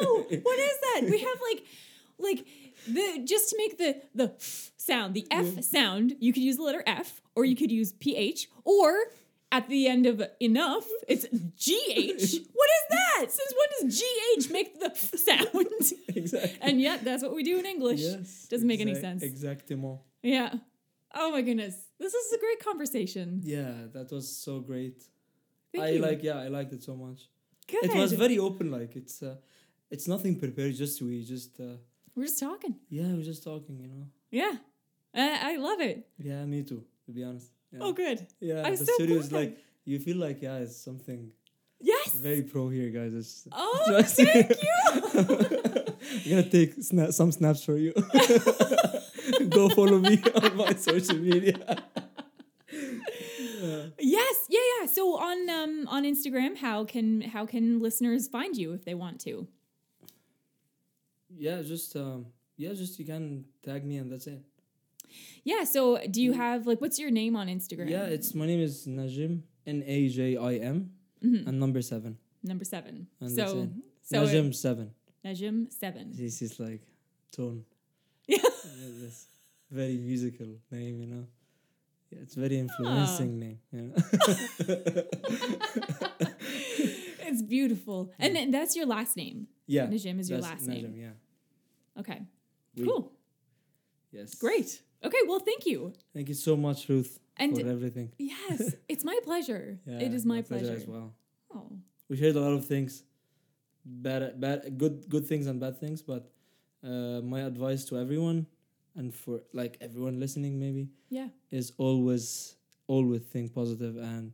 Know. 0.05 0.39
What 0.43 0.59
is 0.59 0.77
that? 0.83 1.01
We 1.11 1.19
have 1.19 1.39
like, 1.51 1.65
like 2.19 2.47
the 2.87 3.23
just 3.25 3.51
to 3.51 3.57
make 3.59 3.79
the 3.79 4.01
the 4.15 4.33
f 4.35 4.71
sound, 4.77 5.15
the 5.15 5.27
F 5.31 5.63
sound. 5.65 6.17
You 6.21 6.33
could 6.33 6.43
use 6.43 6.57
the 6.57 6.63
letter 6.63 6.83
F, 6.87 7.21
or 7.35 7.45
you 7.45 7.57
could 7.57 7.71
use 7.71 7.93
PH, 7.93 8.49
or 8.65 8.95
at 9.55 9.69
the 9.69 9.87
end 9.87 10.07
of 10.07 10.21
enough, 10.41 10.87
it's 11.07 11.25
GH. 11.25 12.25
what 12.59 12.71
is 12.79 12.85
that? 12.91 13.27
Since 13.39 13.51
when 13.59 13.69
does 13.73 13.85
GH 14.01 14.53
make 14.53 14.81
the 14.81 14.91
f 14.91 15.19
sound? 15.29 15.69
exactly. 16.09 16.59
and 16.61 16.81
yet, 16.81 17.05
that's 17.05 17.23
what 17.23 17.35
we 17.35 17.43
do 17.45 17.59
in 17.59 17.67
English. 17.67 18.01
yes, 18.01 18.47
Doesn't 18.51 18.67
make 18.67 18.81
any 18.81 18.95
sense. 18.95 19.23
Exactement. 19.23 20.01
Yeah. 20.23 20.55
Oh 21.15 21.31
my 21.31 21.43
goodness, 21.43 21.77
this 22.01 22.13
is 22.13 22.33
a 22.33 22.39
great 22.39 22.61
conversation. 22.65 23.41
Yeah, 23.45 23.75
that 23.93 24.11
was 24.11 24.27
so 24.29 24.59
great. 24.59 25.05
Thank 25.73 25.85
I 25.85 25.89
you. 25.91 26.03
like. 26.03 26.23
Yeah, 26.25 26.39
I 26.39 26.49
liked 26.49 26.73
it 26.73 26.83
so 26.83 26.97
much. 26.97 27.29
Good. 27.69 27.85
It 27.85 27.95
was 27.95 28.13
very 28.13 28.39
open. 28.39 28.71
Like 28.73 28.97
it's. 28.97 29.23
Uh, 29.23 29.37
it's 29.91 30.07
nothing 30.09 30.39
prepared. 30.39 30.75
Just 30.75 31.01
we 31.03 31.25
just. 31.25 31.59
Uh, 31.61 31.77
We're 32.15 32.25
just 32.25 32.41
talking. 32.41 32.77
yeah, 32.89 33.13
we're 33.13 33.23
just 33.23 33.43
talking. 33.45 33.79
You 33.81 33.89
know. 33.89 34.07
Yeah. 34.31 34.55
I, 35.15 35.53
I 35.53 35.57
love 35.57 35.81
it. 35.81 36.07
Yeah, 36.19 36.45
me 36.45 36.63
too. 36.63 36.83
To 37.07 37.13
be 37.13 37.23
honest. 37.25 37.51
Yeah. 37.73 37.79
Oh, 37.83 37.93
good. 37.93 38.27
Yeah, 38.41 38.63
I'm 38.67 38.77
the 38.77 38.85
so 38.87 38.93
studio 38.95 39.19
is 39.19 39.31
like 39.33 39.59
you 39.85 39.99
feel 39.99 40.17
like 40.17 40.43
yeah, 40.43 40.57
it's 40.59 40.77
something 40.77 41.31
Yes. 41.81 42.15
very 42.15 42.43
pro 42.43 42.69
here, 42.69 42.91
guys. 42.91 43.13
It's 43.15 43.49
Oh, 43.53 43.85
Just- 43.89 44.17
thank 44.17 44.51
you. 44.51 44.73
I'm 45.15 46.31
gonna 46.31 46.49
take 46.51 46.77
sna- 46.79 47.13
some 47.13 47.31
snaps 47.33 47.63
for 47.65 47.77
you. 47.77 47.93
Go 49.49 49.69
follow 49.71 49.99
me 49.99 50.21
on 50.43 50.57
my 50.57 50.75
social 50.75 51.17
media. 51.19 51.59
Yeah. 52.73 53.87
yes. 53.99 54.37
Yeah. 54.49 54.61
Yeah. 54.81 54.87
So 54.87 55.17
on 55.19 55.49
um 55.51 55.87
on 55.89 56.05
Instagram, 56.05 56.57
how 56.57 56.85
can 56.85 57.21
how 57.23 57.47
can 57.47 57.81
listeners 57.81 58.29
find 58.29 58.57
you 58.57 58.73
if 58.73 58.85
they 58.85 58.95
want 58.95 59.21
to? 59.23 59.47
Yeah, 61.37 61.63
just 61.63 61.95
um, 61.97 62.27
yeah, 62.57 62.73
just 62.73 62.99
you 62.99 63.05
can 63.05 63.45
tag 63.65 63.85
me 63.85 63.97
and 63.99 64.11
that's 64.11 64.27
it. 64.27 64.41
Yeah. 65.45 65.65
So 65.65 65.99
do 66.11 66.21
you 66.23 66.33
have 66.33 66.67
like 66.67 66.81
what's 66.81 66.99
your 66.99 67.11
name 67.11 67.37
on 67.37 67.47
Instagram? 67.49 67.89
Yeah, 67.91 68.05
it's 68.05 68.35
my 68.35 68.47
name 68.47 68.61
is 68.61 68.87
Najim 68.87 69.43
N 69.67 69.83
A 69.87 70.09
J 70.09 70.37
I 70.37 70.55
M 70.57 70.91
Mhm. 71.25 71.47
and 71.47 71.59
number 71.61 71.81
seven. 71.83 72.19
number 72.43 72.65
seven. 72.65 73.07
And 73.21 73.31
so 73.31 73.63
it. 73.63 73.69
so 74.03 74.17
Najim 74.23 74.55
seven. 74.55 74.91
Najim 75.25 75.73
seven. 75.73 76.13
This 76.15 76.43
is 76.43 76.59
like 76.61 76.83
tone. 77.33 77.65
Yeah. 78.27 78.39
Yeah, 78.65 78.91
this 79.01 79.27
very 79.71 79.97
musical 79.99 80.47
name, 80.71 81.01
you 81.01 81.07
know. 81.07 81.27
Yeah, 82.11 82.21
it's 82.23 82.35
very 82.35 82.59
influencing 82.59 83.39
name. 83.39 83.59
You 83.73 83.83
know? 83.83 83.95
it's 87.29 87.43
beautiful. 87.43 88.11
And 88.19 88.35
then 88.37 88.51
that's 88.51 88.75
your 88.77 88.87
last 88.87 89.17
name. 89.17 89.49
yeah, 89.67 89.87
Najim 89.87 90.19
is 90.21 90.31
your 90.31 90.41
last 90.41 90.67
name. 90.67 90.95
Yeah. 90.97 91.11
Okay. 91.99 92.21
We- 92.77 92.85
Cool. 92.85 93.13
Yes. 94.13 94.35
Great. 94.37 94.81
Okay. 95.03 95.19
Well, 95.27 95.41
thank 95.41 95.67
you. 95.67 95.93
Thank 96.15 96.29
you 96.29 96.35
so 96.35 96.57
much, 96.57 96.89
Ruth, 96.89 97.19
And 97.37 97.59
for 97.59 97.67
everything. 97.69 98.13
yes, 98.19 98.75
it's 98.89 99.05
my 99.05 99.19
pleasure. 99.25 99.79
Yeah, 99.87 100.01
it 100.01 100.15
is 100.15 100.25
my, 100.25 100.43
pleasure. 100.43 100.73
as 100.75 100.87
well. 100.87 101.13
Oh. 101.55 101.71
We 102.09 102.17
shared 102.17 102.37
a 102.37 102.41
lot 102.41 102.53
of 102.53 102.65
things, 102.67 103.03
bad, 103.85 104.41
bad, 104.41 104.79
good, 104.79 105.09
good 105.09 105.27
things 105.27 105.47
and 105.47 105.59
bad 105.61 105.79
things. 105.79 106.01
But 106.03 106.31
uh, 106.83 107.21
my 107.23 107.41
advice 107.41 107.85
to 107.87 107.99
everyone, 107.99 108.47
and 108.97 109.13
for 109.15 109.41
like 109.53 109.77
everyone 109.81 110.21
listening, 110.21 110.59
maybe, 110.61 110.89
Yeah. 111.11 111.29
is 111.51 111.73
always, 111.77 112.57
always 112.87 113.23
think 113.23 113.53
positive 113.55 113.97
and 113.97 114.33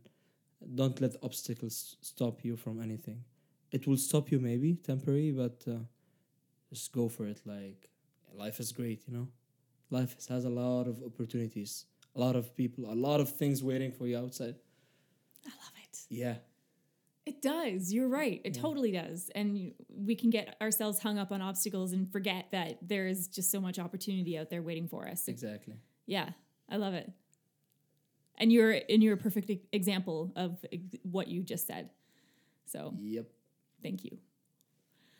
don't 0.75 0.99
let 1.01 1.15
obstacles 1.23 1.95
stop 2.01 2.43
you 2.45 2.55
from 2.55 2.81
anything. 2.81 3.23
It 3.71 3.87
will 3.87 3.97
stop 3.97 4.31
you 4.31 4.39
maybe 4.39 4.75
temporary, 4.75 5.31
but 5.31 5.63
uh, 5.67 5.79
just 6.71 6.91
go 6.91 7.07
for 7.09 7.25
it. 7.27 7.41
Like 7.45 7.89
life 8.33 8.59
is 8.59 8.71
great, 8.71 9.03
you 9.07 9.13
know. 9.13 9.27
Life 9.89 10.15
has- 10.29 10.45
a 10.45 10.49
lot 10.49 10.87
of 10.87 11.03
opportunities, 11.03 11.85
a 12.15 12.19
lot 12.19 12.35
of 12.35 12.55
people, 12.55 12.91
a 12.91 12.95
lot 12.95 13.19
of 13.19 13.29
things 13.29 13.61
waiting 13.63 13.91
for 13.91 14.07
you 14.07 14.17
outside. 14.17 14.55
I 15.45 15.49
love 15.49 15.73
it. 15.83 15.99
Yeah. 16.09 16.37
It 17.25 17.41
does. 17.41 17.93
You're 17.93 18.07
right. 18.07 18.41
It 18.43 18.55
Yeah. 18.55 18.61
totally 18.61 18.91
does. 18.91 19.29
And 19.35 19.73
we 19.89 20.15
can 20.15 20.29
get 20.29 20.55
ourselves 20.61 20.99
hung 20.99 21.17
up 21.19 21.31
on 21.31 21.41
obstacles 21.41 21.91
and 21.93 22.11
forget 22.11 22.49
that 22.51 22.79
there 22.87 23.07
is 23.07 23.27
just 23.27 23.51
so 23.51 23.59
much 23.61 23.77
opportunity 23.79 24.37
out 24.37 24.49
there 24.49 24.63
waiting 24.63 24.87
for 24.87 25.07
us. 25.07 25.27
Exactly. 25.27 25.75
Yeah, 26.07 26.31
I 26.69 26.77
love 26.77 26.93
it. 26.93 27.11
And 28.37 28.51
you're 28.51 28.71
and 28.89 29.03
you're 29.03 29.13
a 29.13 29.17
perfect 29.17 29.51
example 29.71 30.31
of 30.35 30.65
what 31.03 31.27
you 31.27 31.43
just 31.43 31.67
said. 31.67 31.91
So 32.65 32.95
Yep. 32.99 33.27
thank 33.83 34.03
you. 34.03 34.17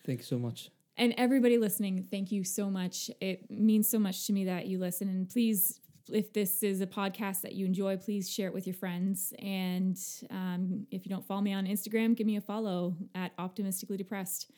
Thank 0.05 0.19
you 0.19 0.25
so 0.25 0.39
much. 0.39 0.71
And 1.01 1.15
everybody 1.17 1.57
listening, 1.57 2.05
thank 2.11 2.31
you 2.31 2.43
so 2.43 2.69
much. 2.69 3.09
It 3.19 3.49
means 3.49 3.89
so 3.89 3.97
much 3.97 4.27
to 4.27 4.33
me 4.33 4.45
that 4.45 4.67
you 4.67 4.77
listen. 4.77 5.09
And 5.09 5.27
please, 5.27 5.79
if 6.13 6.31
this 6.31 6.61
is 6.61 6.79
a 6.79 6.85
podcast 6.85 7.41
that 7.41 7.53
you 7.53 7.65
enjoy, 7.65 7.97
please 7.97 8.29
share 8.29 8.45
it 8.45 8.53
with 8.53 8.67
your 8.67 8.75
friends. 8.75 9.33
And 9.39 9.97
um, 10.29 10.85
if 10.91 11.03
you 11.03 11.09
don't 11.09 11.25
follow 11.25 11.41
me 11.41 11.53
on 11.53 11.65
Instagram, 11.65 12.15
give 12.15 12.27
me 12.27 12.37
a 12.37 12.41
follow 12.41 12.95
at 13.15 13.31
Optimistically 13.39 13.97
Depressed. 13.97 14.51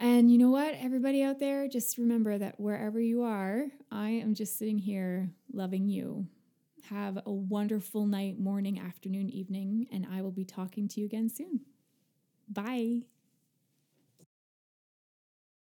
And 0.00 0.28
you 0.28 0.38
know 0.38 0.50
what, 0.50 0.74
everybody 0.74 1.22
out 1.22 1.38
there, 1.38 1.68
just 1.68 1.98
remember 1.98 2.36
that 2.38 2.58
wherever 2.58 3.00
you 3.00 3.22
are, 3.22 3.66
I 3.92 4.08
am 4.08 4.34
just 4.34 4.58
sitting 4.58 4.78
here 4.78 5.30
loving 5.52 5.86
you. 5.86 6.26
Have 6.90 7.20
a 7.24 7.30
wonderful 7.30 8.06
night, 8.06 8.40
morning, 8.40 8.80
afternoon, 8.80 9.30
evening, 9.30 9.86
and 9.92 10.04
I 10.12 10.20
will 10.20 10.32
be 10.32 10.44
talking 10.44 10.88
to 10.88 11.00
you 11.00 11.06
again 11.06 11.28
soon. 11.28 11.60
Bye. 12.48 13.02